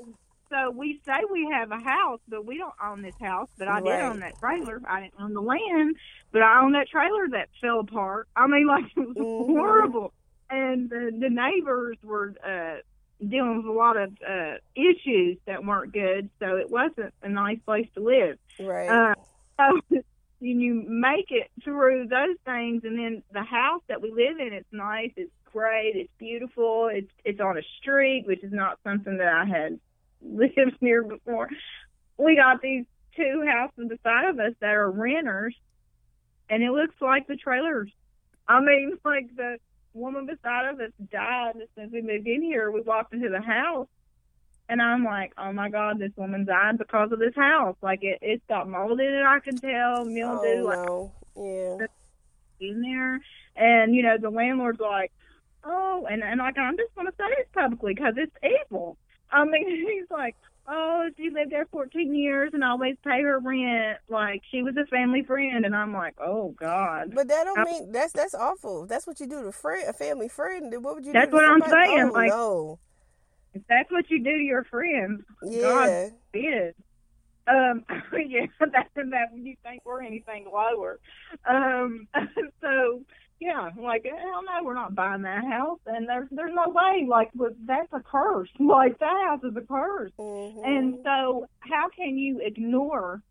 so 0.49 0.71
we 0.71 0.99
say 1.05 1.13
we 1.31 1.49
have 1.53 1.71
a 1.71 1.77
house, 1.79 2.19
but 2.27 2.45
we 2.45 2.57
don't 2.57 2.73
own 2.83 3.01
this 3.03 3.15
house. 3.21 3.47
But 3.57 3.67
I 3.67 3.79
did 3.81 4.01
own 4.01 4.19
that 4.19 4.37
trailer. 4.39 4.81
I 4.87 5.01
didn't 5.01 5.13
own 5.21 5.33
the 5.33 5.41
land, 5.41 5.95
but 6.31 6.41
I 6.41 6.61
own 6.61 6.73
that 6.73 6.89
trailer 6.89 7.27
that 7.31 7.49
fell 7.61 7.79
apart. 7.79 8.27
I 8.35 8.47
mean, 8.47 8.67
like, 8.67 8.85
it 8.95 9.07
was 9.07 9.17
Mhm. 9.17 9.27
horrible. 9.37 10.13
And 10.49 10.89
the, 10.89 11.11
the 11.17 11.29
neighbors 11.29 11.97
were 12.03 12.33
uh, 12.45 12.81
dealing 13.25 13.57
with 13.57 13.65
a 13.67 13.71
lot 13.71 13.95
of 13.97 14.11
uh, 14.27 14.55
issues 14.75 15.37
that 15.45 15.63
weren't 15.63 15.93
good, 15.93 16.29
so 16.39 16.57
it 16.57 16.69
wasn't 16.69 17.13
a 17.21 17.29
nice 17.29 17.59
place 17.65 17.87
to 17.95 18.01
live. 18.01 18.37
right. 18.59 18.89
Uh, 18.89 19.13
so 19.91 20.01
and 20.41 20.61
you 20.61 20.83
make 20.87 21.27
it 21.29 21.49
through 21.63 22.07
those 22.07 22.37
things, 22.45 22.83
and 22.83 22.97
then 22.97 23.23
the 23.31 23.43
house 23.43 23.81
that 23.87 24.01
we 24.01 24.09
live 24.09 24.39
in, 24.39 24.53
it's 24.53 24.67
nice, 24.71 25.11
it's 25.15 25.31
great, 25.51 25.93
it's 25.95 26.11
beautiful, 26.17 26.89
it's 26.91 27.11
it's 27.23 27.39
on 27.39 27.57
a 27.57 27.61
street, 27.79 28.25
which 28.25 28.43
is 28.43 28.51
not 28.51 28.79
something 28.83 29.17
that 29.17 29.27
I 29.27 29.45
had 29.45 29.79
lived 30.21 30.81
near 30.81 31.03
before. 31.03 31.49
We 32.17 32.35
got 32.35 32.61
these 32.61 32.85
two 33.15 33.45
houses 33.47 33.89
beside 33.89 34.29
of 34.29 34.39
us 34.39 34.53
that 34.59 34.73
are 34.73 34.89
renters, 34.89 35.55
and 36.49 36.63
it 36.63 36.71
looks 36.71 36.95
like 36.99 37.27
the 37.27 37.35
trailers. 37.35 37.91
I 38.47 38.61
mean, 38.61 38.97
like 39.05 39.35
the 39.35 39.57
woman 39.93 40.25
beside 40.25 40.69
of 40.69 40.79
us 40.79 40.91
died 41.11 41.53
since 41.75 41.91
we 41.91 42.01
moved 42.01 42.27
in 42.27 42.41
here. 42.41 42.71
We 42.71 42.81
walked 42.81 43.13
into 43.13 43.29
the 43.29 43.41
house 43.41 43.87
and 44.71 44.81
I'm 44.81 45.03
like, 45.03 45.33
oh 45.37 45.51
my 45.53 45.69
God, 45.69 45.99
this 45.99 46.11
woman 46.15 46.45
died 46.45 46.77
because 46.79 47.11
of 47.11 47.19
this 47.19 47.35
house. 47.35 47.75
Like 47.81 47.99
it, 48.03 48.17
it's 48.21 48.43
got 48.49 48.67
mold 48.67 48.99
in 48.99 49.05
it. 49.13 49.23
I 49.23 49.39
can 49.39 49.57
tell 49.57 50.05
mildew 50.05 50.63
oh 50.63 50.65
like 50.65 50.87
no. 50.87 51.11
Yeah. 52.59 52.67
in 52.67 52.81
there. 52.81 53.19
And 53.55 53.93
you 53.93 54.01
know, 54.01 54.17
the 54.17 54.29
landlord's 54.29 54.79
like, 54.79 55.11
oh, 55.63 56.07
and 56.09 56.23
and 56.23 56.39
like 56.39 56.57
I'm 56.57 56.77
just 56.77 56.95
gonna 56.95 57.11
say 57.17 57.25
this 57.37 57.47
publicly 57.53 57.93
because 57.93 58.15
it's 58.17 58.35
evil. 58.43 58.97
I 59.31 59.43
mean, 59.45 59.67
he's 59.69 60.09
like, 60.09 60.35
oh, 60.67 61.09
she 61.17 61.29
lived 61.29 61.51
there 61.51 61.65
14 61.71 62.15
years 62.15 62.51
and 62.53 62.63
always 62.63 62.95
pay 63.03 63.21
her 63.23 63.39
rent. 63.39 63.97
Like 64.09 64.41
she 64.51 64.63
was 64.63 64.75
a 64.77 64.85
family 64.87 65.23
friend, 65.23 65.65
and 65.65 65.75
I'm 65.75 65.93
like, 65.93 66.15
oh 66.21 66.55
God. 66.57 67.11
But 67.13 67.27
that 67.27 67.43
don't 67.43 67.59
I- 67.59 67.63
mean 67.65 67.91
that's 67.91 68.13
that's 68.13 68.33
awful. 68.33 68.85
That's 68.87 69.05
what 69.05 69.19
you 69.19 69.27
do 69.27 69.41
to 69.41 69.47
a 69.49 69.51
friend, 69.51 69.83
a 69.89 69.93
family 69.93 70.29
friend. 70.29 70.73
What 70.83 70.95
would 70.95 71.05
you 71.05 71.11
That's 71.13 71.29
do? 71.29 71.35
what 71.35 71.45
I'm 71.45 71.61
somebody? 71.61 71.87
saying, 71.89 72.09
Oh, 72.09 72.13
like- 72.13 72.29
no. 72.29 72.79
If 73.53 73.63
that's 73.67 73.91
what 73.91 74.09
you 74.09 74.23
do 74.23 74.31
to 74.37 74.43
your 74.43 74.63
friends, 74.63 75.23
Yeah. 75.43 75.61
God 75.61 76.11
forbid. 76.31 76.75
Um, 77.47 77.83
yeah, 78.27 78.45
that's 78.59 78.89
that 78.95 79.27
when 79.31 79.45
you 79.45 79.55
think 79.63 79.81
we're 79.85 80.03
anything 80.03 80.45
lower. 80.51 80.99
Um, 81.45 82.07
so 82.61 83.01
yeah, 83.39 83.71
like 83.77 84.05
hell 84.05 84.43
no, 84.43 84.63
we're 84.63 84.75
not 84.75 84.93
buying 84.95 85.23
that 85.23 85.43
house, 85.43 85.79
and 85.87 86.07
there's 86.07 86.29
there's 86.31 86.53
no 86.53 86.69
way. 86.69 87.05
Like 87.09 87.29
with- 87.35 87.55
that's 87.65 87.91
a 87.93 87.99
curse. 87.99 88.49
Like 88.59 88.99
that 88.99 89.25
house 89.27 89.43
is 89.43 89.55
a 89.57 89.61
curse. 89.61 90.11
Mhm. 90.19 90.65
And 90.65 90.99
so, 91.03 91.47
how 91.59 91.89
can 91.89 92.17
you 92.17 92.39
ignore 92.41 93.21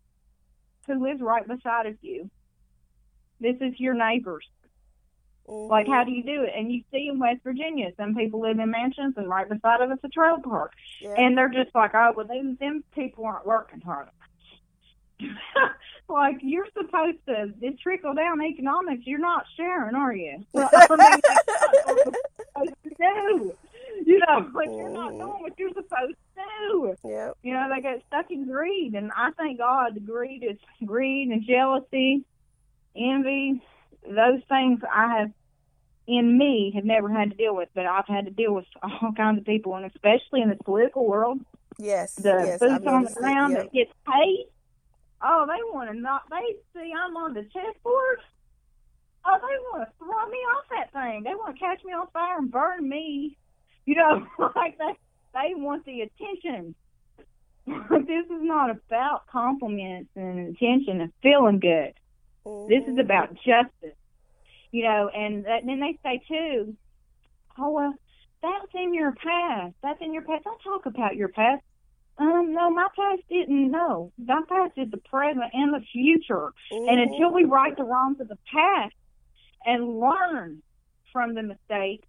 who 0.87 1.01
lives 1.01 1.21
right 1.21 1.47
beside 1.47 1.85
of 1.87 1.97
you? 2.01 2.29
This 3.39 3.55
is 3.61 3.79
your 3.79 3.93
neighbors. 3.95 4.45
Mm-hmm. 5.47 5.71
Like, 5.71 5.87
how 5.87 6.03
do 6.03 6.11
you 6.11 6.23
do 6.23 6.43
it? 6.43 6.53
And 6.55 6.71
you 6.71 6.83
see 6.91 7.07
in 7.07 7.19
West 7.19 7.41
Virginia, 7.43 7.91
some 7.97 8.15
people 8.15 8.41
live 8.41 8.59
in 8.59 8.71
mansions, 8.71 9.15
and 9.17 9.27
right 9.27 9.47
beside 9.47 9.81
of 9.81 9.91
us 9.91 9.99
a 10.03 10.09
trail 10.09 10.37
park, 10.39 10.73
Yeah. 10.99 11.15
and 11.17 11.37
they're 11.37 11.49
just 11.49 11.73
like, 11.75 11.93
oh, 11.93 12.13
well, 12.15 12.27
them 12.27 12.57
them 12.59 12.83
people 12.93 13.25
aren't 13.25 13.45
working 13.45 13.81
hard. 13.81 14.07
like 16.09 16.37
you're 16.41 16.67
supposed 16.77 17.17
to 17.27 17.53
this 17.59 17.73
trickle 17.81 18.13
down 18.13 18.41
economics. 18.41 19.05
You're 19.05 19.19
not 19.19 19.45
sharing, 19.55 19.95
are 19.95 20.13
you? 20.13 20.45
Well, 20.53 20.69
I 20.73 20.87
mean, 20.89 20.97
that's 20.97 21.71
you're 21.87 21.97
supposed 22.53 22.75
to 22.83 22.89
do. 22.97 23.55
You 24.05 24.19
know, 24.19 24.49
like 24.53 24.69
you're 24.69 24.89
not 24.89 25.11
mm-hmm. 25.11 25.19
doing 25.19 25.41
what 25.41 25.59
you're 25.59 25.69
supposed 25.69 26.15
to 26.35 26.43
do 26.69 26.95
Yep. 27.03 27.37
you 27.43 27.53
know, 27.53 27.69
they 27.73 27.81
get 27.81 28.03
stuck 28.07 28.31
in 28.31 28.47
greed. 28.47 28.93
And 28.93 29.11
I 29.15 29.31
thank 29.31 29.57
God 29.57 30.05
greed 30.05 30.43
is 30.43 30.57
greed 30.85 31.29
and 31.29 31.43
jealousy, 31.43 32.23
envy, 32.95 33.61
those 34.07 34.41
things 34.49 34.79
I 34.91 35.19
have 35.19 35.31
in 36.07 36.37
me 36.37 36.71
have 36.75 36.83
never 36.85 37.09
had 37.09 37.31
to 37.31 37.35
deal 37.37 37.55
with, 37.55 37.69
but 37.73 37.85
I've 37.85 38.07
had 38.07 38.25
to 38.25 38.31
deal 38.31 38.53
with 38.53 38.65
all 38.81 39.11
kinds 39.17 39.39
of 39.39 39.45
people, 39.45 39.75
and 39.75 39.85
especially 39.85 40.41
in 40.41 40.49
the 40.49 40.57
political 40.63 41.05
world, 41.07 41.39
Yes. 41.77 42.15
the 42.15 42.43
yes. 42.45 42.59
boots 42.59 42.85
on 42.85 43.03
the 43.05 43.13
ground 43.13 43.53
Yep. 43.53 43.63
that 43.63 43.73
gets 43.73 43.91
paid. 44.05 44.45
Oh, 45.23 45.45
they 45.47 45.61
want 45.73 45.89
to 45.91 45.97
not. 45.97 46.23
They 46.29 46.55
see 46.73 46.91
I'm 46.97 47.15
on 47.15 47.33
the 47.33 47.43
chessboard. 47.43 48.19
Oh, 49.23 49.37
they 49.37 49.57
want 49.71 49.87
to 49.87 49.95
throw 49.99 50.25
me 50.29 50.37
off 50.37 50.65
that 50.71 50.91
thing. 50.93 51.23
They 51.23 51.35
want 51.35 51.55
to 51.55 51.59
catch 51.59 51.83
me 51.85 51.93
on 51.93 52.07
fire 52.07 52.39
and 52.39 52.51
burn 52.51 52.89
me. 52.89 53.37
You 53.85 53.95
know, 53.95 54.25
like 54.55 54.77
they 54.79 54.93
they 55.33 55.53
want 55.55 55.85
the 55.85 56.01
attention. 56.01 56.73
this 57.67 58.25
is 58.25 58.41
not 58.41 58.71
about 58.71 59.27
compliments 59.27 60.09
and 60.15 60.55
attention 60.55 61.01
and 61.01 61.13
feeling 61.21 61.59
good. 61.59 61.93
This 62.45 62.83
is 62.87 62.97
about 62.99 63.33
justice. 63.35 63.97
You 64.71 64.83
know, 64.83 65.09
and 65.13 65.45
that, 65.45 65.65
then 65.65 65.79
they 65.79 65.97
say 66.03 66.21
too, 66.27 66.75
oh 67.57 67.71
well, 67.71 67.93
that's 68.41 68.71
in 68.73 68.93
your 68.93 69.11
past. 69.13 69.75
That's 69.83 69.99
in 70.01 70.13
your 70.13 70.23
past. 70.23 70.43
Don't 70.45 70.59
talk 70.63 70.85
about 70.85 71.15
your 71.15 71.27
past. 71.27 71.61
Um, 72.17 72.53
no, 72.53 72.69
my 72.69 72.87
past 72.95 73.21
didn't. 73.29 73.71
No, 73.71 74.11
my 74.17 74.41
past 74.47 74.73
is 74.77 74.89
the 74.91 74.97
present 74.97 75.45
and 75.53 75.73
the 75.73 75.81
future. 75.91 76.51
And 76.71 76.99
Mhm. 76.99 77.03
until 77.03 77.33
we 77.33 77.43
right 77.45 77.75
the 77.75 77.83
wrongs 77.83 78.19
of 78.19 78.27
the 78.27 78.37
past 78.51 78.95
and 79.65 79.99
learn 79.99 80.61
from 81.11 81.33
the 81.33 81.43
mistakes 81.43 82.07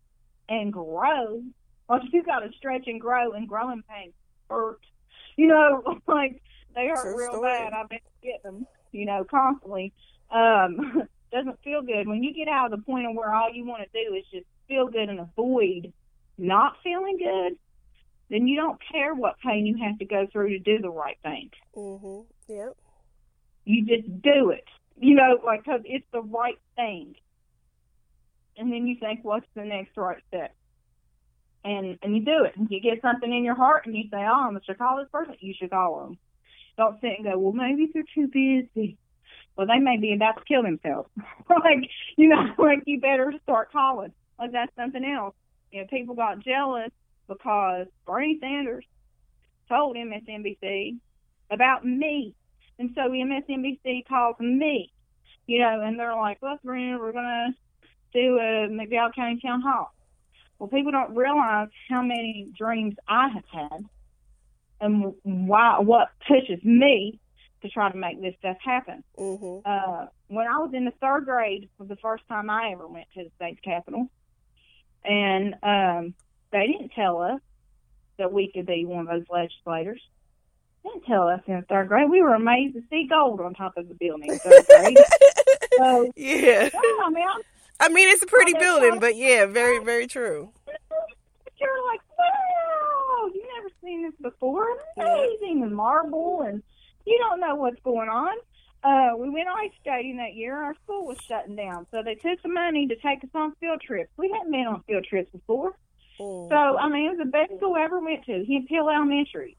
and 0.49 0.72
grow, 0.72 1.43
well, 1.89 2.01
you 2.12 2.22
got 2.22 2.41
to 2.41 2.53
stretch 2.53 2.87
and 2.87 3.01
grow, 3.01 3.33
and 3.33 3.49
growing 3.49 3.83
pains 3.83 4.14
hurt. 4.49 4.80
You 5.37 5.49
know, 5.49 5.83
like 6.07 6.43
they 6.74 6.87
hurt 6.89 7.03
True 7.03 7.18
real 7.18 7.30
story. 7.33 7.51
bad. 7.51 7.72
I've 7.72 7.89
been 7.89 7.99
getting 8.22 8.41
them, 8.45 8.66
you 8.93 9.07
know, 9.07 9.24
constantly. 9.24 9.93
Um, 10.33 11.03
doesn't 11.33 11.59
feel 11.64 11.83
good 11.83 12.07
when 12.07 12.22
you 12.22 12.35
get 12.35 12.49
out 12.49 12.72
of 12.72 12.78
the 12.78 12.85
point 12.85 13.07
of 13.07 13.14
where 13.14 13.33
all 13.35 13.51
you 13.51 13.64
want 13.64 13.83
to 13.83 14.05
do 14.05 14.14
is 14.14 14.24
just 14.30 14.47
feel 14.68 14.89
good 14.89 15.09
and 15.09 15.20
avoid 15.20 15.93
not 16.37 16.76
feeling 16.83 17.16
good. 17.18 17.59
Then 18.28 18.47
you 18.47 18.57
don't 18.57 18.78
care 18.91 19.14
what 19.14 19.39
pain 19.45 19.64
you 19.66 19.76
have 19.83 19.99
to 19.99 20.05
go 20.05 20.26
through 20.30 20.51
to 20.51 20.59
do 20.59 20.78
the 20.80 20.91
right 20.91 21.18
thing 21.22 21.51
Mhm. 21.76 22.26
Yep. 22.49 22.76
you 23.64 23.85
just 23.87 24.22
do 24.22 24.51
it. 24.51 24.64
You 24.99 25.14
know, 25.14 25.41
like 25.45 25.64
'cause 25.64 25.80
it's 25.85 26.07
the 26.12 26.22
right 26.22 26.59
thing. 26.76 27.14
And 28.57 28.70
then 28.72 28.87
you 28.87 28.97
think, 28.97 29.24
what's 29.24 29.47
the 29.55 29.64
next 29.64 29.97
right 29.97 30.22
step? 30.28 30.55
And 31.64 31.99
and 32.03 32.14
you 32.16 32.24
do 32.24 32.45
it. 32.45 32.57
And 32.57 32.70
you 32.70 32.80
get 32.80 33.01
something 33.01 33.33
in 33.33 33.45
your 33.45 33.55
heart, 33.55 33.87
and 33.87 33.97
you 33.97 34.05
say, 34.11 34.18
oh, 34.26 34.49
I'm 34.49 34.61
should 34.64 34.78
call 34.78 34.99
this 34.99 35.09
person. 35.11 35.37
You 35.41 35.55
should 35.55 35.70
call 35.70 36.01
them. 36.01 36.18
Don't 36.76 37.01
sit 37.01 37.12
and 37.16 37.24
go, 37.24 37.39
well, 37.39 37.53
maybe 37.53 37.91
they're 37.93 38.03
too 38.14 38.28
busy. 38.28 38.99
Well, 39.57 39.66
they 39.66 39.78
may 39.78 39.98
be 39.98 40.14
about 40.14 40.38
to 40.38 40.44
kill 40.44 40.62
themselves. 40.62 41.09
like, 41.48 41.88
you 42.16 42.28
know, 42.28 42.53
like 42.59 42.82
you 42.86 43.00
better 43.00 43.34
start 43.42 43.72
calling. 43.72 44.12
Like 44.38 44.53
that's 44.53 44.74
something 44.76 45.05
else. 45.05 45.34
You 45.70 45.82
know, 45.82 45.86
people 45.88 46.14
got 46.14 46.40
jealous 46.40 46.90
because 47.28 47.86
Bernie 48.07 48.38
Sanders 48.40 48.84
told 49.68 49.96
MSNBC 49.96 50.96
about 51.50 51.84
me 51.84 52.34
and 52.78 52.90
so 52.96 53.03
MSNBC 53.03 54.07
calls 54.09 54.36
me, 54.40 54.92
you 55.46 55.61
know, 55.61 55.82
and 55.82 55.98
they're 55.98 56.16
like, 56.16 56.38
look, 56.42 56.61
Brenda, 56.62 56.98
we're 56.98 57.12
going 57.12 57.55
to 57.55 57.55
do 58.12 58.38
a 58.38 58.68
McDowell 58.68 59.14
County 59.14 59.40
Town 59.40 59.61
Hall. 59.61 59.94
Well, 60.59 60.68
people 60.68 60.90
don't 60.90 61.14
realize 61.14 61.68
how 61.88 62.03
many 62.03 62.48
dreams 62.59 62.94
I 63.07 63.28
have 63.28 63.44
had 63.53 63.84
and 64.80 65.14
why, 65.22 65.78
what 65.78 66.09
pushes 66.26 66.62
me 66.64 67.20
to 67.63 67.69
try 67.69 67.91
to 67.91 67.97
make 67.97 68.21
this 68.21 68.35
stuff 68.39 68.57
happen. 68.65 69.03
Mhm. 69.19 69.63
Uh, 69.65 70.07
when 70.29 70.47
I 70.47 70.59
was 70.59 70.71
in 70.75 70.85
the 70.85 70.91
third 71.01 71.25
grade 71.25 71.69
was 71.79 71.89
the 71.89 71.97
first 71.97 72.27
time 72.29 72.51
I 72.51 72.71
ever 72.73 72.87
went 72.87 73.07
to 73.15 73.25
the 73.25 73.31
state's 73.37 73.61
capitol. 73.61 74.09
And 75.05 75.55
um, 75.63 76.15
they 76.53 76.67
didn't 76.67 76.91
tell 76.91 77.21
us 77.23 77.41
that 78.19 78.33
we 78.33 78.51
could 78.53 78.67
be 78.67 78.85
one 78.85 79.01
of 79.01 79.07
those 79.09 79.25
legislators. 79.31 80.01
They 80.85 80.91
didn't 80.91 81.05
tell 81.07 81.29
us 81.29 81.41
in 81.47 81.57
the 81.57 81.63
third 81.63 81.89
grade. 81.89 82.09
We 82.11 82.23
were 82.23 82.35
amazed 82.35 82.75
to 82.75 82.83
see 82.91 83.07
gold 83.09 83.41
on 83.41 83.55
top 83.55 83.77
of 83.77 83.89
the 83.89 83.95
building 83.95 84.31
in 84.31 84.39
third 84.39 84.67
grade. 84.67 84.99
so, 85.79 86.11
Yeah. 86.17 86.69
I 86.75 87.11
mean, 87.11 87.27
I'm, 87.29 87.41
I 87.81 87.89
mean, 87.89 88.09
it's 88.09 88.23
a 88.23 88.27
pretty 88.27 88.53
building, 88.55 89.01
but 89.01 89.17
yeah, 89.17 89.47
very, 89.47 89.83
very 89.85 90.07
true. 90.07 90.53
you're 91.61 91.87
like, 91.87 92.01
wow, 92.19 93.31
you've 93.35 93.45
never 93.57 93.69
seen 93.83 94.03
this 94.03 94.15
before. 94.21 94.67
Amazing. 94.97 95.63
And 95.65 95.75
marble, 95.75 96.43
and 96.43 96.63
you 97.05 97.18
don't 97.18 97.40
know 97.40 97.55
what's 97.55 97.80
going 97.82 98.09
on. 98.09 98.36
Uh, 98.84 99.16
we 99.16 99.30
went 99.30 99.46
ice 99.48 99.70
skating 99.80 100.16
that 100.16 100.34
year. 100.34 100.57
Our 100.57 100.74
school 100.82 101.07
was 101.07 101.18
shutting 101.28 101.55
down, 101.55 101.86
so 101.92 102.03
they 102.03 102.16
took 102.16 102.42
the 102.42 102.48
money 102.48 102.88
to 102.88 102.96
take 102.96 103.22
us 103.22 103.30
on 103.34 103.55
field 103.61 103.80
trips. 103.80 104.11
We 104.16 104.30
hadn't 104.30 104.50
been 104.50 104.66
on 104.66 104.82
field 104.82 105.05
trips 105.05 105.30
before. 105.30 105.72
Mm. 106.18 106.48
So, 106.48 106.78
I 106.78 106.88
mean, 106.88 107.07
it 107.07 107.11
was 107.11 107.18
the 107.18 107.24
best 107.26 107.57
school 107.57 107.74
I 107.76 107.84
ever 107.84 108.00
went 108.00 108.24
to. 108.26 108.44
Hemp 108.44 108.68
Hill 108.68 108.88
Elementary. 108.88 109.57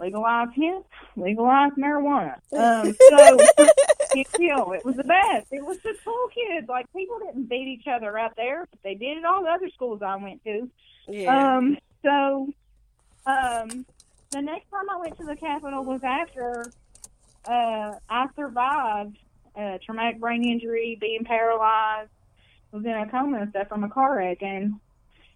Legalized 0.00 0.50
hemp, 0.56 0.84
legalized 1.16 1.76
marijuana. 1.76 2.34
Um, 2.52 2.92
so, 3.08 3.38
Hemp 4.14 4.36
Hill, 4.36 4.72
it 4.72 4.84
was 4.84 4.96
the 4.96 5.04
best. 5.04 5.46
It 5.52 5.64
was 5.64 5.78
the 5.78 5.94
cool 6.04 6.28
kids. 6.34 6.68
Like, 6.68 6.92
people 6.92 7.20
didn't 7.20 7.48
beat 7.48 7.68
each 7.68 7.86
other 7.86 8.18
out 8.18 8.34
there. 8.36 8.66
But 8.70 8.80
they 8.82 8.94
did 8.94 9.18
at 9.18 9.24
all 9.24 9.44
the 9.44 9.50
other 9.50 9.68
schools 9.70 10.02
I 10.02 10.16
went 10.16 10.42
to. 10.44 10.68
Yeah. 11.06 11.56
Um, 11.56 11.78
so, 12.02 12.52
um, 13.26 13.86
the 14.32 14.40
next 14.40 14.70
time 14.70 14.88
I 14.90 14.98
went 14.98 15.16
to 15.18 15.24
the 15.24 15.36
Capitol 15.36 15.84
was 15.84 16.00
after 16.02 16.72
uh, 17.46 17.92
I 18.08 18.26
survived 18.34 19.18
a 19.54 19.78
traumatic 19.84 20.20
brain 20.20 20.42
injury, 20.42 20.96
being 20.98 21.24
paralyzed, 21.24 22.10
was 22.72 22.84
in 22.84 22.92
a 22.92 23.08
coma 23.10 23.42
and 23.42 23.50
stuff 23.50 23.68
from 23.68 23.84
a 23.84 23.90
car 23.90 24.16
wreck, 24.16 24.42
and 24.42 24.74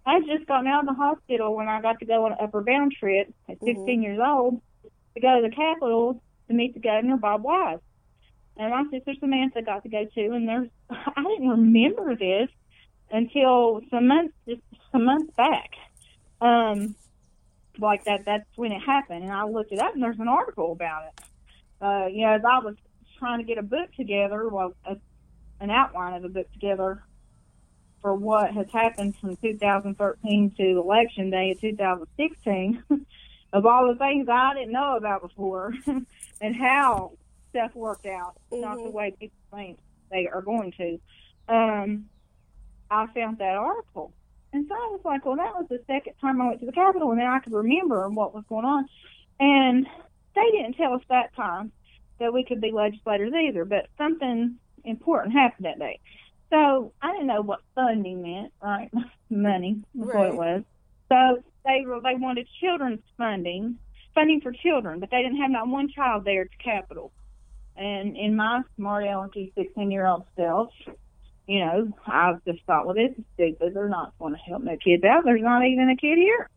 I 0.07 0.15
had 0.15 0.27
just 0.27 0.47
gotten 0.47 0.67
out 0.67 0.81
of 0.81 0.87
the 0.87 0.95
hospital 0.95 1.55
when 1.55 1.69
I 1.69 1.83
got 1.83 1.99
to 1.99 2.07
go 2.07 2.25
on 2.25 2.33
an 2.33 2.39
Upward 2.41 2.65
Bound 2.65 2.93
trip 2.99 3.33
at 3.49 3.59
16 3.63 4.03
years 4.03 4.21
old 4.25 4.63
to 5.15 5.21
go 5.21 5.41
to 5.41 5.47
the 5.47 5.55
Capitol 5.55 6.23
to 6.49 6.55
meet 6.55 6.73
the 6.73 6.81
governor, 6.81 7.19
Bob 7.19 7.43
Wise. 7.43 7.81
And 8.57 8.71
my 8.71 8.85
sister 8.91 9.13
Samantha 9.21 9.61
got 9.61 9.83
to 9.83 9.91
go 9.91 10.07
too, 10.15 10.33
and 10.33 10.49
there's 10.49 10.69
I 10.91 11.23
didn't 11.23 11.49
remember 11.49 12.17
this 12.17 12.49
until 13.11 13.83
some 13.91 14.07
months 14.07 14.33
just 14.49 14.63
some 14.93 15.05
months 15.05 15.31
back. 15.37 15.71
Um, 16.41 16.95
like 17.79 18.05
that 18.05 18.25
that's 18.25 18.47
when 18.57 18.73
it 18.73 18.81
happened, 18.81 19.23
and 19.25 19.33
I 19.33 19.45
looked 19.45 19.73
it 19.73 19.79
up, 19.79 19.95
and 19.95 20.03
there's 20.03 20.19
an 20.19 20.29
article 20.29 20.73
about 20.73 21.05
it. 21.07 21.25
Uh, 21.81 22.07
you 22.07 22.23
know, 22.23 22.33
as 22.35 22.43
I 22.45 22.59
was 22.59 22.75
trying 23.19 23.39
to 23.39 23.45
get 23.45 23.59
a 23.59 23.63
book 23.63 23.93
together, 23.97 24.49
well, 24.49 24.75
a, 24.85 24.97
an 25.61 25.71
outline 25.71 26.15
of 26.15 26.25
a 26.25 26.29
book 26.29 26.51
together 26.53 27.03
for 28.03 28.15
what 28.15 28.53
has 28.53 28.67
happened 28.73 29.15
from 29.21 29.37
2013 29.37 30.55
to 30.57 30.63
election 30.79 31.31
day 31.31 31.53
of 31.53 31.61
2016, 31.61 32.83
of 33.53 33.67
all 33.67 33.89
the 33.89 33.99
things 33.99 34.29
I 34.29 34.55
didn't 34.55 34.73
know 34.73 34.97
about 34.97 35.23
before, 35.23 35.73
and 36.41 36.57
how 36.57 37.13
stuff 37.51 37.75
worked 37.75 38.07
out, 38.07 38.37
not 38.53 38.77
the 38.77 38.85
Mhm. 38.85 38.93
way 38.93 39.15
people 39.19 39.37
think 39.51 39.79
they 40.11 40.27
are 40.29 40.43
going 40.43 40.73
to. 40.73 40.99
Um, 41.49 42.07
I 42.91 43.07
found 43.09 43.39
that 43.39 43.57
article, 43.57 44.13
And 44.53 44.67
so 44.69 44.75
I 44.75 44.89
was 44.91 45.01
like, 45.05 45.25
well, 45.25 45.37
that 45.37 45.55
was 45.55 45.67
the 45.69 45.83
second 45.87 46.15
time 46.21 46.41
I 46.41 46.49
went 46.49 46.61
to 46.61 46.67
the 46.67 46.73
Capitol, 46.73 47.11
and 47.11 47.21
then 47.21 47.27
I 47.27 47.41
could 47.41 47.53
remember 47.53 48.09
what 48.09 48.35
was 48.35 48.45
going 48.49 48.65
on. 48.65 48.89
And 49.39 49.87
they 50.35 50.51
didn't 50.53 50.75
tell 50.75 50.95
us 50.95 51.03
that 51.09 51.35
time 51.35 51.73
that 52.19 52.33
we 52.33 52.45
could 52.45 52.61
be 52.61 52.73
legislators 52.73 53.33
either, 53.35 53.65
but 53.65 53.89
something 53.99 54.57
important 54.85 55.35
happened 55.35 55.67
that 55.67 55.79
day. 55.79 56.01
So 56.51 56.93
I 57.03 57.13
didn't 57.13 57.27
know 57.27 57.43
what 57.43 57.61
funding 57.75 58.23
meant, 58.23 58.53
right? 58.63 58.91
Money 59.31 59.83
was 59.95 60.15
what 60.15 60.27
it 60.29 60.35
was. 60.35 60.63
So 61.09 61.43
they 61.65 61.85
were 61.85 62.01
they 62.01 62.15
wanted 62.15 62.49
children's 62.61 63.03
funding, 63.19 63.79
funding 64.15 64.41
for 64.41 64.53
children, 64.53 65.01
but 65.01 65.11
they 65.11 65.23
didn't 65.23 65.39
have 65.39 65.51
not 65.51 65.69
one 65.69 65.89
child 65.89 66.25
there 66.25 66.43
at 66.43 66.51
the 66.51 66.63
Capitol. 66.63 67.13
And 67.77 68.17
in 68.17 68.37
my 68.37 68.63
smart 68.77 69.05
alecky 69.05 69.53
sixteen 69.55 69.91
year 69.91 70.07
old 70.07 70.25
self, 70.37 70.71
you 71.47 71.61
know, 71.61 71.93
I 72.07 72.35
just 72.47 72.65
thought, 72.67 72.87
well, 72.87 72.95
this 72.95 73.13
is 73.17 73.25
stupid. 73.35 73.75
They're 73.75 73.89
not 73.89 74.13
going 74.19 74.35
to 74.35 74.39
help 74.41 74.63
no 74.63 74.77
kids 74.77 75.05
out. 75.05 75.25
There's 75.25 75.43
not 75.43 75.65
even 75.65 75.89
a 75.91 75.97
kid 75.97 76.19
here. 76.19 76.49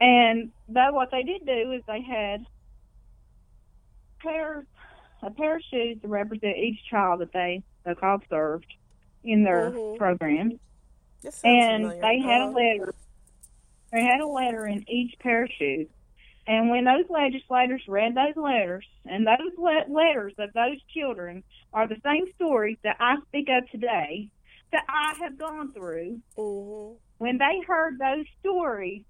And 0.00 0.50
but 0.68 0.92
what 0.92 1.10
they 1.10 1.22
did 1.22 1.46
do 1.46 1.72
is 1.72 1.82
they 1.86 2.02
had 2.02 2.44
pairs 4.20 4.64
a 5.22 5.30
pair 5.30 5.56
of 5.56 5.62
shoes 5.70 5.98
to 6.02 6.08
represent 6.08 6.56
each 6.58 6.78
child 6.90 7.20
that 7.20 7.32
they 7.32 7.62
so 7.84 7.94
called 7.94 8.22
served 8.28 8.66
in 9.24 9.44
their 9.44 9.70
Mhm. 9.70 9.96
program. 9.96 10.60
And 11.42 11.92
familiar. 11.92 12.00
they 12.02 12.18
had 12.20 12.40
a 12.42 12.44
Uh-huh. 12.44 12.52
letter 12.52 12.94
they 13.92 14.02
had 14.02 14.20
a 14.20 14.26
letter 14.26 14.66
in 14.66 14.84
each 14.90 15.18
pair 15.20 15.44
of 15.44 15.50
shoes. 15.52 15.88
And 16.46 16.70
when 16.70 16.84
those 16.84 17.08
legislators 17.10 17.82
read 17.88 18.14
those 18.14 18.36
letters, 18.36 18.86
and 19.04 19.26
those 19.26 19.58
le- 19.58 19.92
letters 19.92 20.32
of 20.38 20.52
those 20.52 20.80
children 20.94 21.42
are 21.72 21.88
the 21.88 22.00
same 22.04 22.32
stories 22.34 22.78
that 22.84 22.96
I 23.00 23.16
speak 23.28 23.48
of 23.48 23.68
today, 23.70 24.28
that 24.72 24.84
I 24.88 25.14
have 25.20 25.38
gone 25.38 25.72
through, 25.72 26.20
Mhm. 26.36 26.96
when 27.18 27.38
they 27.38 27.60
heard 27.66 27.98
those 27.98 28.26
stories, 28.40 29.04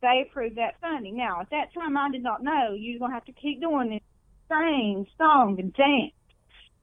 they 0.00 0.22
approved 0.22 0.56
that 0.56 0.80
funding. 0.80 1.16
Now, 1.16 1.40
at 1.40 1.50
that 1.50 1.72
time, 1.72 1.96
I 1.96 2.10
did 2.10 2.22
not 2.22 2.42
know 2.42 2.72
you 2.72 2.94
were 2.94 3.00
going 3.00 3.10
to 3.10 3.14
have 3.14 3.24
to 3.26 3.32
keep 3.32 3.60
doing 3.60 3.90
this 3.90 4.02
same 4.48 5.06
song 5.18 5.60
and 5.60 5.72
dance 5.72 6.14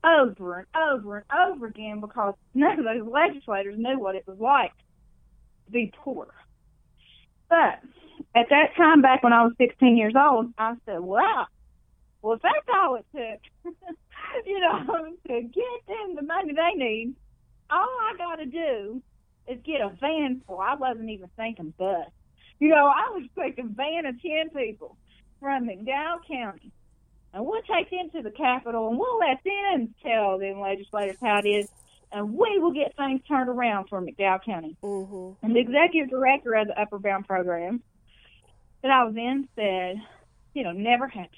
over 0.04 0.60
and 0.60 0.68
over 0.76 1.18
and 1.18 1.26
over 1.40 1.66
again 1.66 2.00
because 2.00 2.36
none 2.54 2.80
of 2.80 2.86
those 2.86 3.08
legislators 3.08 3.78
knew 3.78 4.00
what 4.00 4.16
it 4.16 4.26
was 4.28 4.40
like 4.40 4.72
to 5.66 5.72
be 5.72 5.92
poor. 5.98 6.34
But 7.50 7.80
at 8.36 8.50
that 8.50 8.76
time, 8.76 9.02
back 9.02 9.24
when 9.24 9.34
I 9.34 9.44
was 9.44 9.54
16 9.58 9.98
years 9.98 10.14
old, 10.16 10.54
I 10.58 10.76
said, 10.86 11.00
wow, 11.00 11.48
well, 12.22 12.36
if 12.36 12.42
that's 12.42 12.68
all 12.74 12.96
it 12.96 13.06
took, 13.14 13.74
you 14.46 14.60
know, 14.60 15.16
to 15.28 15.42
get 15.42 15.88
them 15.88 16.16
the 16.16 16.22
money 16.22 16.54
they 16.54 16.76
need, 16.76 17.16
all 17.70 17.80
I 17.80 18.16
got 18.18 18.36
to 18.36 18.46
do 18.46 19.02
is 19.48 19.60
get 19.64 19.82
a 19.82 19.90
van 20.00 20.42
full. 20.46 20.60
I 20.60 20.76
wasn't 20.76 21.10
even 21.10 21.30
thinking 21.36 21.74
bus. 21.78 22.08
You 22.60 22.70
know, 22.70 22.88
I 22.88 23.12
was 23.12 23.28
thinking 23.36 23.70
van 23.70 24.06
of 24.06 24.22
10 24.22 24.50
people 24.50 24.98
from 25.40 25.68
McDowell 25.68 26.26
County. 26.28 26.72
And 27.34 27.46
we'll 27.46 27.62
take 27.62 27.92
them 27.92 28.10
to 28.12 28.22
the 28.24 28.32
Capitol 28.32 28.90
and 28.90 28.98
we'll 28.98 29.20
let 29.20 29.44
them 29.44 29.94
tell 30.04 30.40
them 30.40 30.60
legislators 30.60 31.18
how 31.22 31.40
it 31.40 31.48
is. 31.48 31.70
And 32.12 32.34
we 32.34 32.58
will 32.60 32.72
get 32.72 32.96
things 32.96 33.22
turned 33.28 33.50
around 33.50 33.90
for 33.90 34.02
McDowell 34.02 34.44
County. 34.44 34.78
Mhm. 34.82 35.36
And 35.42 35.56
the 35.56 35.60
executive 35.60 36.10
director 36.10 36.54
of 36.54 36.68
the 36.68 36.80
Upward 36.80 37.04
Bound 37.04 37.28
program 37.28 37.84
that 38.82 38.92
I 38.92 39.04
was 39.04 39.16
in 39.16 39.48
said, 39.56 40.02
you 40.54 40.64
know, 40.64 40.72
never 40.72 41.08
happened. 41.08 41.36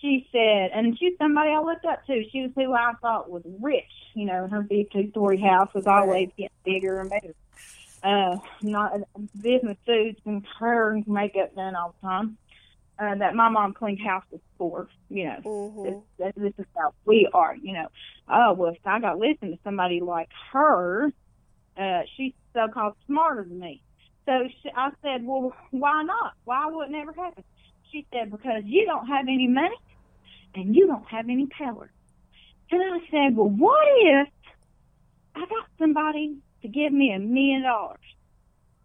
She 0.00 0.28
said, 0.30 0.70
and 0.72 0.96
she's 0.98 1.16
somebody 1.18 1.50
I 1.50 1.60
looked 1.60 1.84
up 1.84 2.04
to. 2.06 2.24
She 2.30 2.42
was 2.42 2.52
who 2.54 2.72
I 2.72 2.92
thought 3.00 3.30
was 3.30 3.42
rich. 3.60 3.84
You 4.14 4.26
know, 4.26 4.46
her 4.46 4.62
big 4.62 4.90
two-story 4.92 5.38
house 5.38 5.72
was 5.74 5.86
always 5.86 6.30
getting 6.36 6.50
bigger 6.64 7.00
and 7.00 7.10
bigger. 7.10 7.34
Uh, 8.02 8.38
not 8.62 8.92
business 9.40 9.76
suits 9.84 10.20
and 10.24 10.46
and 10.60 11.08
makeup 11.08 11.54
done 11.56 11.74
all 11.74 11.94
the 12.00 12.06
time. 12.06 12.36
Uh, 12.98 13.14
that 13.14 13.32
my 13.32 13.48
mom 13.48 13.74
cleaned 13.74 14.00
houses 14.00 14.40
for. 14.56 14.88
You 15.08 15.24
know, 15.24 15.40
Mhm. 15.44 16.02
this, 16.18 16.32
this 16.36 16.52
is 16.58 16.66
how 16.76 16.92
we 17.04 17.28
are, 17.32 17.54
you 17.54 17.72
know. 17.72 17.88
Oh, 18.28 18.54
well, 18.54 18.72
if 18.72 18.84
I 18.84 18.98
got 18.98 19.12
to 19.12 19.18
listen 19.18 19.52
to 19.52 19.58
somebody 19.62 20.00
like 20.00 20.28
her, 20.52 21.12
uh, 21.76 22.02
she's 22.16 22.34
so 22.52 22.66
called 22.68 22.94
smarter 23.06 23.44
than 23.44 23.60
me. 23.60 23.82
So 24.26 24.48
she, 24.62 24.70
I 24.74 24.90
said, 25.02 25.24
well, 25.24 25.54
why 25.70 26.02
not? 26.02 26.32
Why 26.44 26.66
would 26.66 26.88
it 26.88 26.90
never 26.90 27.12
happen? 27.12 27.44
She 27.92 28.04
said, 28.12 28.30
because 28.32 28.64
you 28.64 28.84
don't 28.84 29.06
have 29.06 29.26
any 29.28 29.46
money 29.46 29.76
and 30.54 30.74
you 30.74 30.88
don't 30.88 31.06
have 31.08 31.28
any 31.28 31.46
power. 31.46 31.90
And 32.70 32.82
I 32.82 32.98
said, 33.10 33.36
well, 33.36 33.48
what 33.48 33.86
if 33.86 34.28
I 35.36 35.40
got 35.40 35.66
somebody 35.78 36.38
to 36.62 36.68
give 36.68 36.92
me 36.92 37.12
a 37.12 37.18
million 37.18 37.62
dollars? 37.62 38.00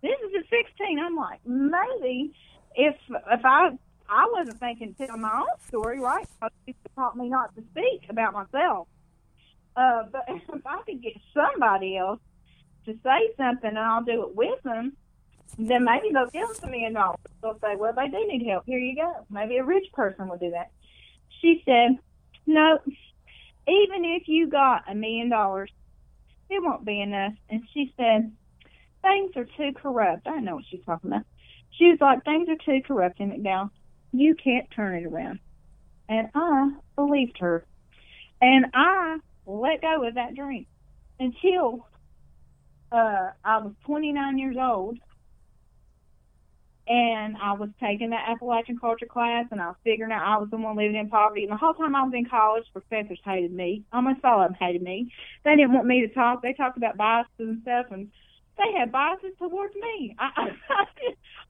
This 0.01 0.11
is 0.11 0.35
at 0.37 0.45
16. 0.49 0.99
I'm 0.99 1.15
like, 1.15 1.39
maybe 1.45 2.33
if 2.75 2.95
if 3.09 3.41
I 3.43 3.71
I 4.09 4.29
wasn't 4.31 4.59
thinking 4.59 4.93
to 4.95 5.07
tell 5.07 5.17
my 5.17 5.39
own 5.39 5.67
story, 5.67 5.99
right? 5.99 6.27
She 6.65 6.75
taught 6.95 7.17
me 7.17 7.29
not 7.29 7.55
to 7.55 7.63
speak 7.71 8.05
about 8.09 8.33
myself. 8.33 8.87
Uh, 9.75 10.03
but 10.11 10.23
if 10.27 10.65
I 10.65 10.81
could 10.85 11.01
get 11.01 11.13
somebody 11.33 11.97
else 11.97 12.19
to 12.85 12.93
say 13.03 13.33
something 13.37 13.69
and 13.69 13.79
I'll 13.79 14.03
do 14.03 14.23
it 14.23 14.35
with 14.35 14.61
them, 14.63 14.93
then 15.57 15.83
maybe 15.83 16.09
they'll 16.11 16.29
give 16.29 16.49
us 16.49 16.61
a 16.63 16.67
million 16.67 16.93
dollars. 16.93 17.19
They'll 17.41 17.59
say, 17.59 17.75
well, 17.75 17.93
they 17.93 18.07
do 18.07 18.27
need 18.27 18.45
help. 18.47 18.65
Here 18.65 18.79
you 18.79 18.95
go. 18.95 19.25
Maybe 19.29 19.57
a 19.57 19.63
rich 19.63 19.85
person 19.93 20.27
will 20.27 20.37
do 20.37 20.51
that. 20.51 20.71
She 21.41 21.61
said, 21.65 21.97
no, 22.45 22.79
even 23.67 24.03
if 24.03 24.27
you 24.27 24.47
got 24.47 24.89
a 24.89 24.95
million 24.95 25.29
dollars, 25.29 25.71
it 26.49 26.61
won't 26.61 26.85
be 26.85 27.01
enough. 27.01 27.33
And 27.49 27.63
she 27.73 27.93
said, 27.97 28.31
things 29.01 29.31
are 29.35 29.45
too 29.45 29.73
corrupt. 29.75 30.27
I 30.27 30.31
don't 30.31 30.45
know 30.45 30.55
what 30.55 30.65
she's 30.69 30.83
talking 30.85 31.11
about. 31.11 31.25
She 31.77 31.85
was 31.85 31.99
like, 32.01 32.23
things 32.23 32.47
are 32.49 32.57
too 32.65 32.81
corrupt 32.85 33.19
in 33.19 33.31
McDowell. 33.31 33.69
You 34.13 34.35
can't 34.35 34.69
turn 34.71 34.95
it 34.95 35.05
around. 35.05 35.39
And 36.07 36.29
I 36.35 36.71
believed 36.95 37.39
her. 37.39 37.65
And 38.41 38.67
I 38.73 39.17
let 39.45 39.81
go 39.81 40.07
of 40.07 40.15
that 40.15 40.35
dream 40.35 40.67
until 41.19 41.87
uh, 42.91 43.31
I 43.43 43.57
was 43.57 43.73
29 43.85 44.37
years 44.37 44.55
old. 44.59 44.99
And 46.85 47.37
I 47.41 47.53
was 47.53 47.69
taking 47.79 48.09
that 48.09 48.27
Appalachian 48.29 48.77
culture 48.77 49.05
class, 49.05 49.45
and 49.51 49.61
I 49.61 49.67
was 49.67 49.77
figuring 49.85 50.11
out 50.11 50.21
I 50.21 50.37
was 50.37 50.49
the 50.51 50.57
one 50.57 50.75
living 50.75 50.97
in 50.97 51.09
poverty. 51.09 51.43
And 51.43 51.51
the 51.53 51.57
whole 51.57 51.73
time 51.73 51.95
I 51.95 52.03
was 52.03 52.13
in 52.13 52.25
college, 52.25 52.65
professors 52.73 53.19
hated 53.23 53.53
me. 53.53 53.83
Almost 53.93 54.19
all 54.25 54.41
of 54.41 54.49
them 54.49 54.57
hated 54.59 54.81
me. 54.81 55.09
They 55.45 55.55
didn't 55.55 55.73
want 55.73 55.87
me 55.87 56.01
to 56.01 56.13
talk. 56.13 56.41
They 56.41 56.51
talked 56.51 56.75
about 56.75 56.97
biases 56.97 57.29
and 57.39 57.61
stuff, 57.61 57.85
and 57.91 58.11
they 58.57 58.71
had 58.77 58.91
biases 58.91 59.33
towards 59.37 59.75
me. 59.75 60.15
I, 60.19 60.29
I, 60.35 60.85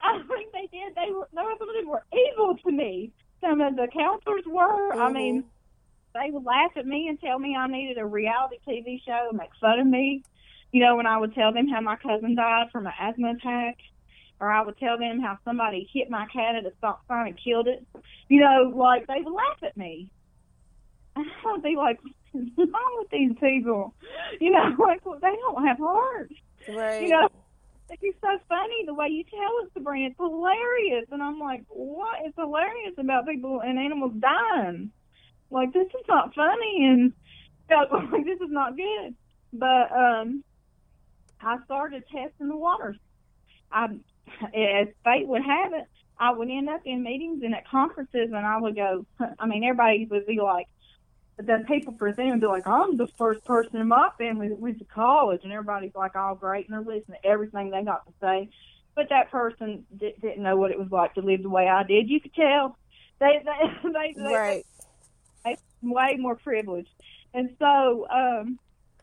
I 0.02 0.22
think 0.22 0.52
they 0.52 0.68
did. 0.72 0.94
They 0.94 1.12
were, 1.12 1.28
some 1.34 1.52
of 1.52 1.58
them 1.58 1.88
were 1.88 2.04
evil 2.12 2.56
to 2.64 2.72
me. 2.72 3.12
Some 3.40 3.60
of 3.60 3.76
the 3.76 3.88
counselors 3.92 4.44
were. 4.46 4.92
I 4.92 4.96
mm-hmm. 4.96 5.14
mean, 5.14 5.44
they 6.14 6.30
would 6.30 6.44
laugh 6.44 6.72
at 6.76 6.86
me 6.86 7.08
and 7.08 7.20
tell 7.20 7.38
me 7.38 7.56
I 7.56 7.66
needed 7.66 7.98
a 7.98 8.06
reality 8.06 8.56
TV 8.66 9.00
show 9.04 9.28
and 9.28 9.38
make 9.38 9.50
fun 9.60 9.80
of 9.80 9.86
me. 9.86 10.22
You 10.72 10.80
know, 10.80 10.96
when 10.96 11.06
I 11.06 11.18
would 11.18 11.34
tell 11.34 11.52
them 11.52 11.68
how 11.68 11.80
my 11.80 11.96
cousin 11.96 12.34
died 12.34 12.70
from 12.72 12.86
an 12.86 12.92
asthma 12.98 13.32
attack, 13.32 13.78
or 14.40 14.50
I 14.50 14.62
would 14.62 14.78
tell 14.78 14.98
them 14.98 15.20
how 15.20 15.38
somebody 15.44 15.88
hit 15.92 16.10
my 16.10 16.26
cat 16.26 16.56
at 16.56 16.66
a 16.66 16.72
stop 16.78 17.06
sign 17.06 17.28
and 17.28 17.38
killed 17.42 17.68
it. 17.68 17.86
You 18.28 18.40
know, 18.40 18.72
like 18.74 19.06
they 19.06 19.20
would 19.20 19.32
laugh 19.32 19.62
at 19.62 19.76
me. 19.76 20.10
And 21.16 21.26
I 21.26 21.52
would 21.52 21.62
be 21.62 21.76
like, 21.76 22.00
"What's 22.32 22.72
wrong 22.72 22.96
with 22.98 23.10
these 23.10 23.32
people?" 23.40 23.94
You 24.40 24.50
know, 24.50 24.74
like 24.78 25.04
well, 25.06 25.18
they 25.20 25.30
don't 25.30 25.66
have 25.66 25.78
heart. 25.78 26.32
Right. 26.68 27.02
You 27.02 27.08
know, 27.08 27.28
it's 27.90 28.18
so 28.20 28.38
funny 28.48 28.84
the 28.86 28.94
way 28.94 29.08
you 29.08 29.24
tell 29.24 29.64
it, 29.64 29.70
Sabrina. 29.74 30.08
It's 30.08 30.16
hilarious, 30.18 31.06
and 31.10 31.22
I'm 31.22 31.38
like, 31.38 31.64
what 31.68 32.26
is 32.26 32.32
hilarious 32.36 32.94
about 32.98 33.26
people 33.26 33.60
and 33.60 33.78
animals 33.78 34.14
dying? 34.18 34.90
Like 35.50 35.72
this 35.72 35.86
is 35.86 36.06
not 36.08 36.34
funny, 36.34 36.86
and 36.86 37.12
yeah, 37.70 37.84
like 38.12 38.24
this 38.24 38.40
is 38.40 38.50
not 38.50 38.76
good. 38.76 39.14
But 39.52 39.92
um, 39.92 40.42
I 41.40 41.58
started 41.64 42.04
testing 42.10 42.48
the 42.48 42.56
waters. 42.56 42.96
I, 43.70 43.84
as 43.84 44.88
fate 45.04 45.28
would 45.28 45.42
have 45.42 45.72
it, 45.74 45.86
I 46.18 46.32
would 46.32 46.48
end 46.48 46.68
up 46.68 46.82
in 46.84 47.02
meetings 47.02 47.42
and 47.42 47.54
at 47.54 47.68
conferences, 47.68 48.30
and 48.32 48.46
I 48.46 48.58
would 48.58 48.76
go. 48.76 49.06
I 49.38 49.46
mean, 49.46 49.62
everybody 49.64 50.06
would 50.10 50.26
be 50.26 50.40
like, 50.40 50.66
the 51.38 51.64
people 51.66 51.92
presenting 51.94 52.32
would 52.32 52.40
be 52.40 52.46
like, 52.46 52.66
I'm 52.66 52.96
the 52.96 53.08
first 53.18 53.44
person 53.44 53.80
in 53.80 53.88
my 53.88 54.10
family 54.18 54.48
that 54.48 54.60
went 54.60 54.78
to 54.78 54.84
college, 54.84 55.40
and 55.42 55.52
everybody's 55.52 55.94
like 55.94 56.14
all 56.14 56.34
great, 56.34 56.68
and 56.68 56.74
they're 56.74 56.94
listening 56.94 57.18
to 57.22 57.28
everything 57.28 57.70
they 57.70 57.82
got 57.82 58.06
to 58.06 58.12
say. 58.20 58.48
But 58.94 59.08
that 59.10 59.30
person 59.30 59.84
di- 59.96 60.14
didn't 60.20 60.42
know 60.42 60.56
what 60.56 60.70
it 60.70 60.78
was 60.78 60.90
like 60.92 61.14
to 61.14 61.20
live 61.20 61.42
the 61.42 61.48
way 61.48 61.68
I 61.68 61.82
did. 61.82 62.08
You 62.08 62.20
could 62.20 62.34
tell. 62.34 62.76
They, 63.18 63.42
they, 63.44 63.88
they, 63.90 64.14
they, 64.16 64.22
Right. 64.22 64.64
way 65.82 66.16
more 66.18 66.36
privileged. 66.36 66.88
And 67.32 67.50
so 67.58 68.06
um, 68.08 68.58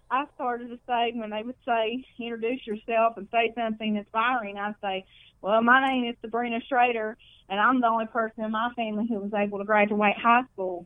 I 0.09 0.25
started 0.35 0.69
to 0.69 0.79
say, 0.87 1.11
when 1.13 1.31
they 1.31 1.43
would 1.43 1.55
say, 1.67 2.05
introduce 2.19 2.65
yourself 2.65 3.17
and 3.17 3.27
say 3.31 3.53
something 3.55 3.97
inspiring, 3.97 4.57
I'd 4.57 4.75
say, 4.81 5.05
well, 5.41 5.61
my 5.61 5.85
name 5.85 6.09
is 6.09 6.15
Sabrina 6.21 6.59
Shrader, 6.71 7.15
and 7.49 7.59
I'm 7.59 7.81
the 7.81 7.87
only 7.87 8.05
person 8.07 8.45
in 8.45 8.51
my 8.51 8.69
family 8.75 9.05
who 9.09 9.19
was 9.19 9.33
able 9.33 9.57
to 9.57 9.65
graduate 9.65 10.15
high 10.17 10.43
school. 10.53 10.85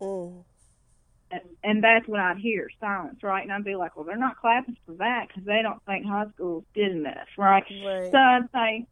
Mm. 0.00 0.44
And, 1.30 1.40
and 1.64 1.84
that's 1.84 2.06
when 2.06 2.20
I'd 2.20 2.38
hear 2.38 2.68
silence, 2.78 3.22
right? 3.22 3.42
And 3.42 3.52
I'd 3.52 3.64
be 3.64 3.74
like, 3.74 3.96
well, 3.96 4.04
they're 4.04 4.16
not 4.16 4.36
clapping 4.40 4.76
for 4.86 4.94
that 4.94 5.26
because 5.28 5.44
they 5.44 5.60
don't 5.62 5.82
think 5.84 6.06
high 6.06 6.26
school's 6.34 6.64
good 6.74 6.92
enough, 6.92 7.26
right? 7.36 7.64
Right. 7.84 8.12
So 8.12 8.16
I'd 8.18 8.48
say, 8.54 8.86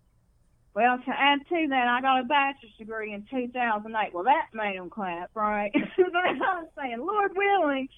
well, 0.75 0.99
to 0.99 1.11
add 1.11 1.39
to 1.49 1.67
that, 1.69 1.87
I 1.87 2.01
got 2.01 2.21
a 2.21 2.25
bachelor's 2.25 2.73
degree 2.77 3.13
in 3.13 3.25
2008. 3.31 4.13
Well, 4.13 4.25
that 4.25 4.47
made 4.53 4.77
them 4.77 4.91
clap, 4.91 5.31
right? 5.35 5.71
so 5.97 6.03
I 6.13 6.33
was 6.33 6.67
saying, 6.77 6.99
Lord 6.99 7.37
willing, 7.37 7.89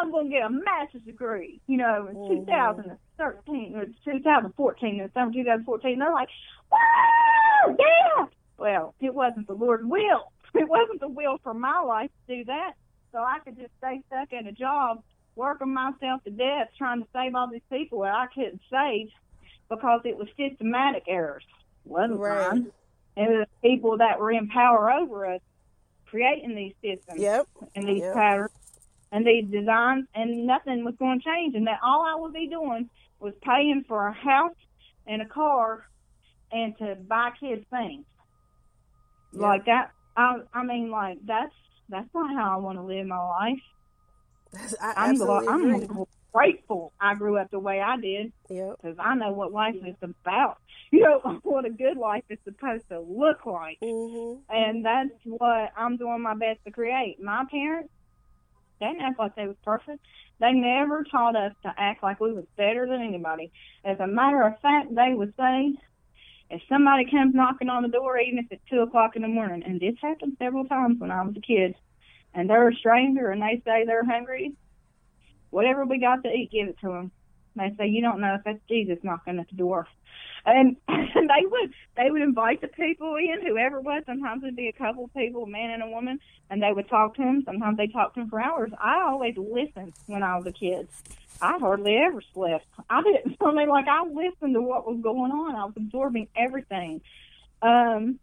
I'm 0.00 0.10
going 0.10 0.26
to 0.26 0.30
get 0.32 0.46
a 0.46 0.50
master's 0.50 1.02
degree, 1.02 1.60
you 1.68 1.76
know, 1.76 2.08
in 2.08 2.16
Mhm. 2.16 2.46
2013 2.46 3.76
or 3.76 3.86
2014, 4.04 5.00
in 5.00 5.12
summer 5.12 5.32
2014. 5.32 5.98
They're 6.00 6.12
like, 6.12 6.28
wow, 6.72 7.76
yeah. 7.78 8.26
Well, 8.58 8.94
it 9.00 9.14
wasn't 9.14 9.46
the 9.46 9.54
Lord's 9.54 9.84
will. 9.84 10.32
It 10.54 10.68
wasn't 10.68 11.00
the 11.00 11.08
will 11.08 11.38
for 11.42 11.54
my 11.54 11.80
life 11.80 12.10
to 12.28 12.36
do 12.36 12.44
that. 12.46 12.72
So 13.12 13.18
I 13.18 13.38
could 13.44 13.56
just 13.56 13.72
stay 13.78 14.00
stuck 14.06 14.32
in 14.32 14.46
a 14.46 14.52
job, 14.52 14.98
working 15.36 15.72
myself 15.72 16.22
to 16.24 16.30
death, 16.30 16.68
trying 16.76 17.00
to 17.02 17.08
save 17.14 17.34
all 17.34 17.48
these 17.50 17.62
people 17.70 18.00
that 18.00 18.14
I 18.14 18.26
couldn't 18.34 18.60
save 18.70 19.08
because 19.70 20.00
it 20.04 20.16
was 20.16 20.28
systematic 20.36 21.04
errors. 21.08 21.44
Wasn't 21.84 22.20
Right. 22.20 22.48
mine. 22.50 22.72
It 23.16 23.28
was 23.28 23.46
people 23.62 23.98
that 23.98 24.18
were 24.18 24.32
in 24.32 24.48
power 24.48 24.90
over 24.90 25.26
us 25.26 25.40
creating 26.06 26.54
these 26.54 26.74
systems 26.82 27.20
Yep. 27.20 27.48
and 27.74 27.88
these 27.88 28.02
Yep. 28.02 28.14
patterns 28.14 28.50
and 29.12 29.26
these 29.26 29.44
designs, 29.46 30.06
and 30.14 30.46
nothing 30.46 30.84
was 30.84 30.94
going 30.98 31.20
to 31.20 31.24
change. 31.24 31.54
And 31.54 31.66
that 31.68 31.80
all 31.84 32.02
I 32.02 32.14
would 32.20 32.32
be 32.32 32.48
doing 32.48 32.90
was 33.20 33.32
paying 33.42 33.84
for 33.86 34.08
a 34.08 34.12
house 34.12 34.56
and 35.06 35.22
a 35.22 35.26
car 35.26 35.86
and 36.50 36.76
to 36.78 36.96
buy 36.96 37.30
kids 37.38 37.64
things 37.70 38.04
Yeah. 39.32 39.40
like 39.40 39.66
that. 39.66 39.90
I 40.16 40.38
I 40.52 40.64
mean, 40.64 40.90
like 40.90 41.18
that's 41.24 41.54
that's 41.88 42.08
not 42.14 42.34
how 42.34 42.54
I 42.54 42.56
want 42.56 42.78
to 42.78 42.82
live 42.82 43.06
my 43.06 43.18
life. 43.18 43.58
I 44.80 44.92
I'm 44.96 45.16
gl- 45.16 45.48
I'm 45.48 46.06
grateful 46.32 46.92
I 47.00 47.14
grew 47.14 47.36
up 47.38 47.50
the 47.50 47.58
way 47.58 47.80
I 47.80 47.96
did 47.96 48.32
Yep. 48.48 48.76
because 48.82 48.96
I 48.98 49.14
know 49.14 49.32
what 49.32 49.52
life 49.52 49.76
is 49.84 49.96
about. 50.02 50.58
You 50.92 51.00
know 51.00 51.40
what 51.42 51.64
a 51.64 51.70
good 51.70 51.96
life 51.96 52.22
is 52.28 52.38
supposed 52.44 52.88
to 52.90 53.00
look 53.00 53.46
like. 53.46 53.78
Mhm. 53.82 54.42
and 54.48 54.84
that's 54.84 55.10
what 55.24 55.72
I'm 55.76 55.96
doing 55.96 56.20
my 56.22 56.34
best 56.34 56.60
to 56.66 56.70
create. 56.70 57.20
My 57.20 57.44
parents, 57.50 57.90
they 58.78 58.86
didn't 58.86 59.00
act 59.02 59.18
like 59.18 59.34
they 59.34 59.48
was 59.48 59.56
perfect. 59.64 59.98
They 60.38 60.52
never 60.52 61.02
taught 61.04 61.34
us 61.34 61.52
to 61.64 61.74
act 61.76 62.02
like 62.04 62.20
we 62.20 62.32
was 62.32 62.44
better 62.56 62.86
than 62.86 63.00
anybody. 63.02 63.50
As 63.84 63.98
a 63.98 64.06
matter 64.06 64.42
of 64.42 64.60
fact, 64.60 64.94
they 64.94 65.14
would 65.14 65.34
say, 65.36 65.74
if 66.54 66.62
somebody 66.68 67.04
comes 67.10 67.34
knocking 67.34 67.68
on 67.68 67.82
the 67.82 67.88
door, 67.88 68.18
even 68.18 68.38
if 68.38 68.46
it's 68.50 68.62
two 68.70 68.80
o'clock 68.80 69.16
in 69.16 69.22
the 69.22 69.28
morning, 69.28 69.62
and 69.66 69.80
this 69.80 69.96
happened 70.00 70.36
several 70.38 70.64
times 70.64 71.00
when 71.00 71.10
I 71.10 71.22
was 71.22 71.36
a 71.36 71.40
kid, 71.40 71.74
and 72.32 72.48
they're 72.48 72.68
a 72.68 72.74
stranger 72.74 73.30
and 73.30 73.42
they 73.42 73.60
say 73.64 73.84
they're 73.84 74.04
hungry, 74.04 74.52
whatever 75.50 75.84
we 75.84 75.98
got 75.98 76.22
to 76.22 76.28
eat, 76.28 76.50
give 76.52 76.68
it 76.68 76.78
to 76.80 76.88
them. 76.88 77.12
They 77.56 77.72
say, 77.78 77.86
you 77.86 78.02
don't 78.02 78.20
know 78.20 78.34
if 78.34 78.42
that's 78.44 78.58
Jesus 78.68 78.98
knocking 79.02 79.38
at 79.38 79.48
the 79.48 79.56
door. 79.56 79.86
And, 80.46 80.76
and 80.88 81.30
they 81.30 81.46
would 81.46 81.72
they 81.96 82.10
would 82.10 82.22
invite 82.22 82.60
the 82.60 82.68
people 82.68 83.16
in, 83.16 83.46
whoever 83.46 83.80
was. 83.80 84.02
Sometimes 84.06 84.42
it'd 84.42 84.56
be 84.56 84.68
a 84.68 84.72
couple 84.72 85.04
of 85.04 85.14
people, 85.14 85.44
a 85.44 85.48
man 85.48 85.70
and 85.70 85.82
a 85.82 85.88
woman, 85.88 86.18
and 86.50 86.62
they 86.62 86.72
would 86.72 86.88
talk 86.88 87.14
to 87.16 87.22
him. 87.22 87.42
Sometimes 87.46 87.76
they 87.76 87.86
talked 87.86 88.16
to 88.16 88.22
him 88.22 88.30
for 88.30 88.40
hours. 88.40 88.72
I 88.78 89.02
always 89.02 89.36
listened 89.36 89.94
when 90.06 90.22
I 90.22 90.36
was 90.36 90.46
a 90.46 90.52
kid. 90.52 90.88
I 91.44 91.58
hardly 91.58 91.96
ever 91.96 92.22
slept. 92.32 92.66
I 92.88 93.02
didn't. 93.02 93.36
I 93.44 93.52
mean, 93.52 93.68
like 93.68 93.86
I 93.88 94.04
listened 94.04 94.54
to 94.54 94.62
what 94.62 94.86
was 94.86 95.00
going 95.02 95.30
on. 95.30 95.54
I 95.54 95.64
was 95.64 95.74
absorbing 95.76 96.28
everything. 96.36 97.02
Um, 97.60 98.18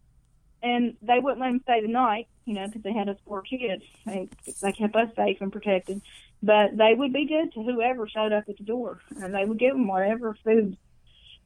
and 0.62 0.96
they 1.02 1.18
wouldn't 1.18 1.40
let 1.40 1.48
them 1.48 1.60
stay 1.62 1.80
the 1.80 1.88
night, 1.88 2.28
you 2.44 2.54
know, 2.54 2.66
because 2.66 2.82
they 2.82 2.92
had 2.92 3.08
us 3.08 3.16
four 3.26 3.42
kids. 3.42 3.84
They 4.06 4.28
they 4.60 4.72
kept 4.72 4.94
us 4.94 5.08
safe 5.16 5.40
and 5.40 5.52
protected. 5.52 6.02
But 6.42 6.76
they 6.76 6.94
would 6.94 7.12
be 7.12 7.26
good 7.26 7.52
to 7.54 7.62
whoever 7.62 8.08
showed 8.08 8.32
up 8.32 8.44
at 8.48 8.58
the 8.58 8.64
door, 8.64 9.00
and 9.20 9.34
they 9.34 9.44
would 9.44 9.58
give 9.58 9.72
them 9.72 9.86
whatever 9.86 10.36
food 10.44 10.76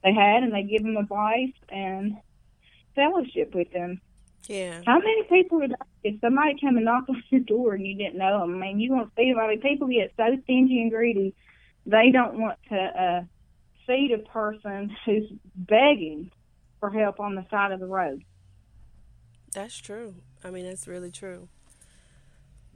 they 0.03 0.12
had, 0.12 0.43
and 0.43 0.53
they'd 0.53 0.68
give 0.68 0.83
them 0.83 0.97
advice 0.97 1.53
and 1.68 2.16
fellowship 2.95 3.55
with 3.55 3.70
them. 3.72 4.01
Yeah. 4.49 4.81
How 4.87 4.99
many 4.99 5.24
people 5.24 5.59
would 5.59 5.74
if 6.05 6.20
somebody 6.20 6.57
come 6.61 6.77
and 6.77 6.85
knock 6.85 7.05
on 7.09 7.22
your 7.31 7.41
door 7.41 7.74
and 7.74 7.87
you 7.87 7.97
didn't 7.97 8.16
know 8.18 8.41
them? 8.41 8.57
I 8.57 8.68
mean, 8.68 8.81
you 8.81 8.93
won't 8.93 9.12
see 9.16 9.31
them. 9.33 9.41
I 9.41 9.49
mean, 9.49 9.61
people 9.61 9.89
get 9.89 10.12
so 10.16 10.37
stingy 10.45 10.81
and 10.81 10.91
greedy, 10.91 11.35
they 11.87 12.11
don't 12.12 12.39
want 12.39 12.59
to 12.68 12.76
uh, 12.76 13.22
feed 13.87 14.12
a 14.12 14.18
person 14.28 14.95
who's 15.05 15.30
begging 15.55 16.30
for 16.80 16.91
help 16.91 17.20
on 17.20 17.34
the 17.34 17.47
side 17.51 17.72
of 17.72 17.80
the 17.80 17.87
road. 17.87 18.22
That's 19.55 19.78
true. 19.78 20.16
I 20.45 20.51
mean, 20.51 20.66
that's 20.66 20.87
really 20.87 21.11
true. 21.11 21.49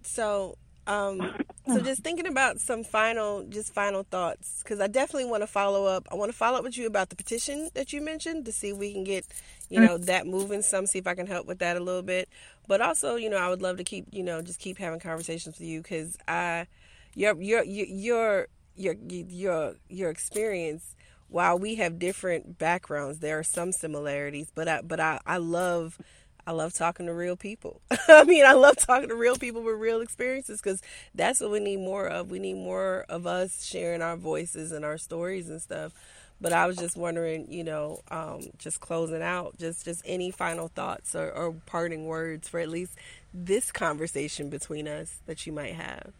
So, 0.03 0.57
um, 0.87 1.35
so 1.67 1.81
just 1.83 2.03
thinking 2.03 2.27
about 2.27 2.61
some 2.61 2.85
final, 2.85 3.45
just 3.45 3.75
final 3.75 4.05
thoughts, 4.05 4.63
because 4.63 4.81
I 4.81 4.87
definitely 4.87 5.29
want 5.29 5.43
to 5.43 5.47
follow 5.47 5.85
up. 5.85 6.07
I 6.11 6.15
want 6.15 6.31
to 6.31 6.37
follow 6.37 6.59
up 6.59 6.65
with 6.65 6.79
you 6.79 6.87
about 6.87 7.11
the 7.11 7.17
petition 7.17 7.69
that 7.75 7.93
you 7.93 8.01
mentioned 8.01 8.47
to 8.47 8.53
see 8.53 8.71
if 8.71 8.79
we 8.79 8.93
can 8.93 9.05
get, 9.05 9.27
you 9.69 9.81
know, 9.81 9.99
that 9.99 10.27
moving 10.27 10.63
some. 10.63 10.87
See 10.87 10.99
if 10.99 11.07
I 11.07 11.15
can 11.15 11.27
help 11.27 11.47
with 11.47 11.59
that 11.59 11.77
a 11.77 11.81
little 11.81 12.03
bit. 12.03 12.29
But 12.67 12.81
also, 12.81 13.17
you 13.17 13.29
know, 13.29 13.37
I 13.37 13.49
would 13.49 13.61
love 13.61 13.77
to 13.77 13.85
keep, 13.85 14.07
you 14.11 14.23
know, 14.23 14.41
just 14.41 14.61
keep 14.61 14.79
having 14.79 15.01
conversations 15.01 15.59
with 15.59 15.69
you 15.69 15.83
because 15.83 16.17
I, 16.27 16.67
your, 17.15 17.41
your, 17.43 17.65
your, 17.65 17.87
your, 17.87 18.47
your, 18.81 18.95
your, 19.09 19.75
your 19.89 20.11
experience. 20.11 20.97
While 21.29 21.59
we 21.59 21.77
have 21.77 21.99
different 21.99 22.59
backgrounds, 22.59 23.21
there 23.21 23.39
are 23.39 23.45
some 23.45 23.73
similarities. 23.73 24.51
But 24.55 24.69
I, 24.69 24.81
but 24.83 25.01
I, 25.01 25.21
I 25.27 25.39
love. 25.39 25.99
I 26.47 26.53
love 26.53 26.73
talking 26.73 27.07
to 27.07 27.15
real 27.15 27.37
people. 27.37 27.83
I 28.09 28.25
mean, 28.25 28.45
I 28.45 28.55
love 28.55 28.77
talking 28.79 29.11
to 29.11 29.15
real 29.15 29.37
people 29.37 29.63
with 29.63 29.77
real 29.77 30.01
experiences 30.01 30.61
because 30.61 30.83
that's 31.15 31.41
what 31.41 31.51
we 31.53 31.61
need 31.61 31.79
more 31.79 32.09
of. 32.09 32.31
We 32.31 32.41
need 32.41 32.55
more 32.57 33.05
of 33.09 33.27
us 33.27 33.65
sharing 33.65 34.03
our 34.03 34.17
voices 34.17 34.73
and 34.73 34.85
our 34.85 34.99
stories 34.99 35.49
and 35.51 35.63
stuff. 35.63 35.93
But 36.41 36.53
I 36.55 36.67
was 36.67 36.79
just 36.79 36.97
wondering, 36.97 37.53
you 37.53 37.65
know, 37.65 38.01
um, 38.11 38.41
just 38.59 38.81
closing 38.81 39.23
out, 39.23 39.59
just 39.59 39.85
just 39.85 40.03
any 40.07 40.31
final 40.31 40.69
thoughts 40.69 41.15
or, 41.15 41.31
or 41.31 41.53
parting 41.67 42.07
words 42.07 42.49
for 42.49 42.61
at 42.61 42.71
least 42.71 42.95
this 43.35 43.71
conversation 43.71 44.49
between 44.51 44.89
us 44.89 45.19
that 45.27 45.47
you 45.47 45.53
might 45.53 45.75
have. 45.75 46.13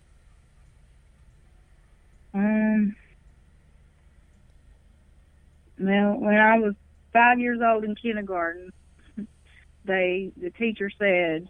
Um, 2.33 2.95
well, 5.79 6.17
when 6.19 6.37
I 6.37 6.59
was 6.59 6.75
five 7.13 7.41
years 7.41 7.61
old 7.65 7.85
in 7.85 7.95
kindergarten, 7.97 8.71
they 9.85 10.33
the 10.41 10.51
teacher 10.51 10.91
said, 10.99 11.49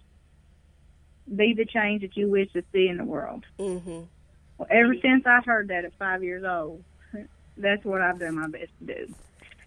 "Be 1.35 1.55
the 1.55 1.67
change 1.67 2.03
that 2.03 2.17
you 2.17 2.31
wish 2.31 2.51
to 2.53 2.63
see 2.73 2.89
in 2.89 2.97
the 2.97 3.05
world." 3.05 3.45
Mm-hmm. 3.59 4.05
Well, 4.59 4.69
ever 4.71 4.95
since 5.03 5.25
I 5.27 5.41
heard 5.45 5.69
that 5.69 5.85
at 5.85 5.93
five 5.99 6.23
years 6.23 6.45
old, 6.47 6.85
that's 7.57 7.85
what 7.85 8.01
I've 8.01 8.21
done 8.21 8.37
my 8.37 8.49
best 8.49 8.73
to 8.81 8.87
do. 8.87 9.15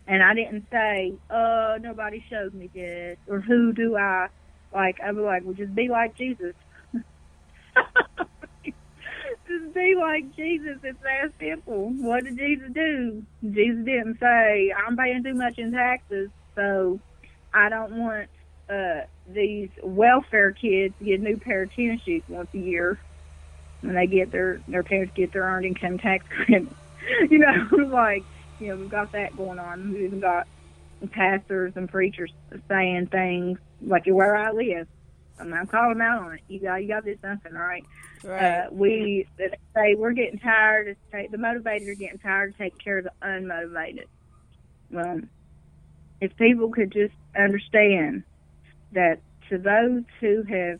And 0.08 0.24
I 0.24 0.34
didn't 0.34 0.68
say, 0.72 1.14
"Uh, 1.30 1.78
nobody 1.80 2.24
showed 2.30 2.54
me 2.54 2.70
this," 2.74 3.18
or 3.28 3.40
"Who 3.40 3.74
do 3.74 3.96
I 3.98 4.28
like?" 4.74 4.98
I 5.04 5.12
was 5.12 5.24
like, 5.24 5.44
"Well, 5.44 5.54
just 5.54 5.76
be 5.76 5.90
like 5.90 6.16
Jesus." 6.16 6.56
be 9.74 9.96
like 10.00 10.26
Jesus. 10.36 10.80
It's 10.84 11.00
that 11.02 11.32
simple. 11.42 11.92
What 11.98 12.26
did 12.26 12.38
Jesus 12.38 12.70
do? 12.74 13.24
Jesus 13.44 13.86
didn't 13.86 14.20
say, 14.22 14.74
"I'm 14.74 14.98
paying 14.98 15.24
too 15.24 15.36
much 15.36 15.56
in 15.58 15.72
taxes, 15.74 16.32
so 16.56 17.02
I 17.54 17.70
don't 17.70 17.98
want 18.00 18.30
uh 18.70 19.02
these 19.28 19.70
welfare 19.84 20.54
kids 20.54 20.96
to 21.00 21.06
get 21.06 21.22
a 21.22 21.24
new 21.24 21.38
pair 21.40 21.64
of 21.64 21.72
tennis 21.76 22.02
shoes 22.04 22.24
once 22.28 22.50
a 22.56 22.60
year 22.60 23.00
when 23.82 23.96
they 23.96 24.08
get 24.08 24.32
their 24.32 24.62
their 24.68 24.84
parents 24.84 25.14
get 25.16 25.34
their 25.34 25.44
earned 25.44 25.66
income 25.66 25.98
tax 26.00 26.26
credit." 26.32 26.76
you 27.32 27.40
know, 27.40 27.88
like 27.94 28.28
you 28.60 28.70
know, 28.70 28.78
we've 28.78 28.90
got 28.90 29.12
that 29.14 29.36
going 29.36 29.60
on. 29.60 29.92
We've 29.94 30.04
even 30.06 30.22
got 30.22 30.46
pastors 31.12 31.74
and 31.76 31.90
preachers 31.90 32.34
saying 32.72 33.08
things 33.12 33.60
like 33.82 34.04
where 34.08 34.36
I 34.36 34.52
live. 34.52 34.88
I'm 35.40 35.50
not 35.50 35.70
calling 35.70 36.02
out 36.02 36.22
on 36.22 36.34
it. 36.34 36.42
You 36.48 36.60
got 36.60 36.76
you 36.82 36.88
got 36.88 37.06
to 37.06 37.14
do 37.14 37.20
something, 37.22 37.56
all 37.56 37.62
right? 37.62 37.86
Right. 38.24 38.66
Uh, 38.66 38.68
we 38.72 39.28
say 39.76 39.96
we're 39.96 40.14
getting 40.14 40.40
tired. 40.40 40.90
Of 40.90 40.98
take, 41.12 41.32
the 41.32 41.38
motivated 41.38 41.88
are 41.90 41.96
getting 41.96 42.20
tired 42.20 42.52
of 42.52 42.58
taking 42.58 42.80
care 42.80 43.00
of 43.00 43.06
the 43.06 43.12
unmotivated. 43.22 44.06
Well, 44.92 45.22
if 46.22 46.36
people 46.38 46.70
could 46.70 46.92
just 46.92 47.14
understand 47.38 48.24
that 48.94 49.20
to 49.50 49.58
those 49.58 50.04
who 50.20 50.44
have 50.44 50.80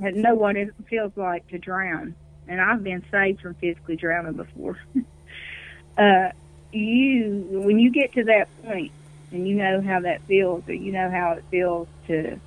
had 0.00 0.16
know 0.16 0.34
what 0.34 0.56
it 0.56 0.74
feels 0.90 1.12
like 1.16 1.46
to 1.48 1.58
drown, 1.58 2.14
and 2.46 2.60
I've 2.60 2.82
been 2.82 3.04
saved 3.10 3.40
from 3.40 3.54
physically 3.54 3.96
drowning 3.96 4.34
before. 4.34 4.78
uh, 5.98 6.30
you 6.72 7.46
when 7.50 7.78
you 7.78 7.90
get 7.90 8.12
to 8.12 8.24
that 8.24 8.48
point 8.62 8.92
and 9.30 9.48
you 9.48 9.54
know 9.54 9.80
how 9.80 10.00
that 10.00 10.22
feels, 10.22 10.68
or 10.68 10.74
you 10.74 10.92
know 10.92 11.10
how 11.10 11.32
it 11.32 11.44
feels 11.50 11.88
to 12.08 12.38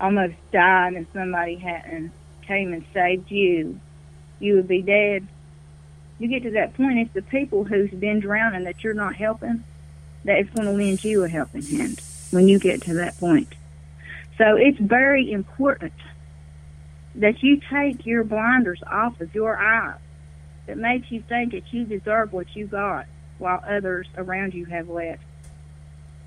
almost 0.00 0.34
die 0.52 0.88
and 0.88 1.06
somebody 1.12 1.56
hadn't 1.56 2.12
came 2.42 2.72
and 2.72 2.84
saved 2.92 3.30
you, 3.30 3.80
you 4.38 4.56
would 4.56 4.68
be 4.68 4.82
dead. 4.82 5.26
You 6.18 6.28
get 6.28 6.44
to 6.44 6.50
that 6.52 6.74
point, 6.74 6.98
it's 6.98 7.12
the 7.12 7.22
people 7.22 7.64
who's 7.64 7.90
been 7.90 8.20
drowning 8.20 8.64
that 8.64 8.82
you're 8.82 8.94
not 8.94 9.16
helping 9.16 9.64
that's 10.24 10.48
going 10.50 10.66
to 10.66 10.72
lend 10.72 11.04
you 11.04 11.24
a 11.24 11.28
helping 11.28 11.62
hand 11.62 12.00
when 12.30 12.48
you 12.48 12.58
get 12.58 12.82
to 12.82 12.94
that 12.94 13.18
point. 13.18 13.54
So 14.38 14.56
it's 14.56 14.78
very 14.78 15.30
important 15.30 15.92
that 17.14 17.42
you 17.42 17.60
take 17.70 18.04
your 18.04 18.24
blinders 18.24 18.82
off 18.86 19.20
of 19.20 19.34
your 19.34 19.58
eyes 19.58 20.00
that 20.66 20.76
makes 20.76 21.10
you 21.10 21.22
think 21.22 21.52
that 21.52 21.72
you 21.72 21.84
deserve 21.84 22.32
what 22.32 22.54
you 22.54 22.66
got 22.66 23.06
while 23.38 23.62
others 23.66 24.06
around 24.16 24.52
you 24.54 24.64
have 24.66 24.88
less. 24.88 25.18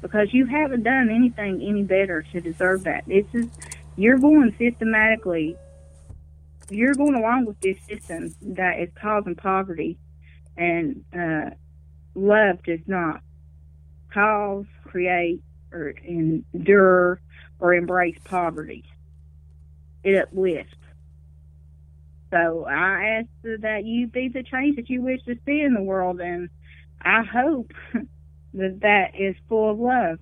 Because 0.02 0.34
you 0.34 0.46
haven't 0.46 0.84
done 0.84 1.10
anything 1.10 1.62
any 1.62 1.84
better 1.84 2.24
to 2.32 2.40
deserve 2.40 2.84
that. 2.86 3.06
This 3.06 3.26
is 3.34 3.48
you're 3.98 4.18
going 4.18 4.56
systematically 4.58 5.58
you're 6.70 6.94
going 6.94 7.16
along 7.16 7.46
with 7.46 7.60
this 7.62 7.78
system 7.88 8.34
that 8.42 8.80
is 8.80 8.90
causing 8.96 9.36
poverty 9.36 9.98
and 10.58 11.04
uh, 11.18 11.50
love 12.16 12.62
does 12.64 12.80
not 12.86 13.22
cause, 14.14 14.66
create, 14.84 15.42
or 15.72 15.90
endure 15.90 17.22
or 17.60 17.74
embrace 17.74 18.18
poverty. 18.24 18.84
It 20.04 20.16
uplifts. 20.16 20.74
So 22.32 22.66
I 22.66 23.20
ask 23.22 23.28
that 23.62 23.86
you 23.86 24.08
be 24.08 24.30
the 24.30 24.44
change 24.44 24.76
that 24.76 24.90
you 24.90 25.02
wish 25.02 25.24
to 25.24 25.36
see 25.46 25.62
in 25.62 25.74
the 25.74 25.82
world, 25.82 26.22
and 26.22 26.50
I 27.02 27.24
hope 27.24 27.72
that 28.54 28.80
that 28.82 29.16
is 29.20 29.36
full 29.48 29.72
of 29.72 29.80
love. 29.80 30.20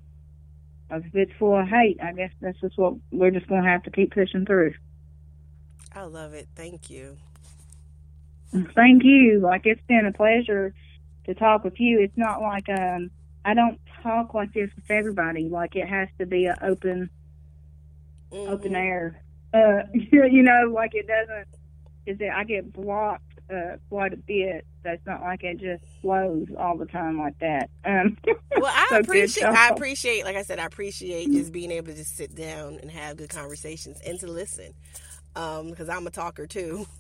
If 0.90 1.14
it's 1.16 1.32
full 1.38 1.60
of 1.60 1.68
hate, 1.68 2.00
I 2.02 2.14
guess 2.14 2.32
that's 2.42 2.60
just 2.62 2.78
what 2.78 2.96
we're 3.12 3.32
just 3.32 3.48
going 3.48 3.64
to 3.64 3.70
have 3.70 3.84
to 3.84 3.92
keep 3.92 4.14
pushing 4.14 4.46
through. 4.46 4.74
I 5.94 6.04
love 6.04 6.34
it. 6.34 6.48
Thank 6.56 6.90
you. 6.90 7.18
Thank 8.76 9.04
you. 9.04 9.40
Like 9.42 9.66
it's 9.66 9.82
been 9.88 10.06
a 10.06 10.14
pleasure 10.14 10.74
to 11.26 11.34
talk 11.36 11.64
with 11.64 11.80
you. 11.80 12.00
It's 12.02 12.18
not 12.18 12.42
like 12.42 12.68
um 12.70 13.10
I 13.46 13.54
don't 13.54 13.80
talk 14.04 14.34
like 14.34 14.54
this 14.54 14.70
with 14.76 14.90
everybody. 14.90 15.50
Like 15.50 15.76
it 15.76 15.88
has 15.88 16.10
to 16.20 16.26
be 16.26 16.46
an 16.46 16.56
open 16.62 17.10
Mm-hmm. 18.32 18.52
open 18.52 18.76
air. 18.76 19.22
Uh 19.54 19.84
you 19.94 20.44
know, 20.44 20.72
like 20.74 20.92
it 20.94 21.08
doesn't 21.08 21.48
is 22.06 22.18
that 22.20 22.36
I 22.38 22.44
get 22.46 22.72
blocked 22.72 23.27
uh 23.50 23.78
quite 23.90 24.14
a 24.14 24.18
bit. 24.18 24.66
So 24.84 24.92
it's 24.92 25.06
not 25.06 25.22
like 25.22 25.44
it 25.44 25.60
just 25.60 25.84
flows 26.02 26.48
all 26.58 26.78
the 26.78 26.86
time 26.86 27.18
like 27.20 27.38
that. 27.40 27.70
Um 27.86 28.18
Well, 28.58 28.74
I 28.74 28.88
so 28.90 29.00
appreciate. 29.00 29.46
I 29.46 29.70
appreciate. 29.70 30.26
Like 30.26 30.36
I 30.36 30.44
said, 30.44 30.60
I 30.60 30.66
appreciate 30.66 31.32
just 31.32 31.52
being 31.52 31.72
able 31.72 31.88
to 31.88 31.94
just 31.94 32.16
sit 32.16 32.36
down 32.36 32.80
and 32.82 32.90
have 32.92 33.18
good 33.18 33.30
conversations 33.30 34.00
and 34.06 34.20
to 34.20 34.28
listen. 34.28 34.74
Um, 35.36 35.70
because 35.70 35.90
I'm 35.90 36.08
a 36.08 36.12
talker 36.12 36.48
too. 36.48 36.88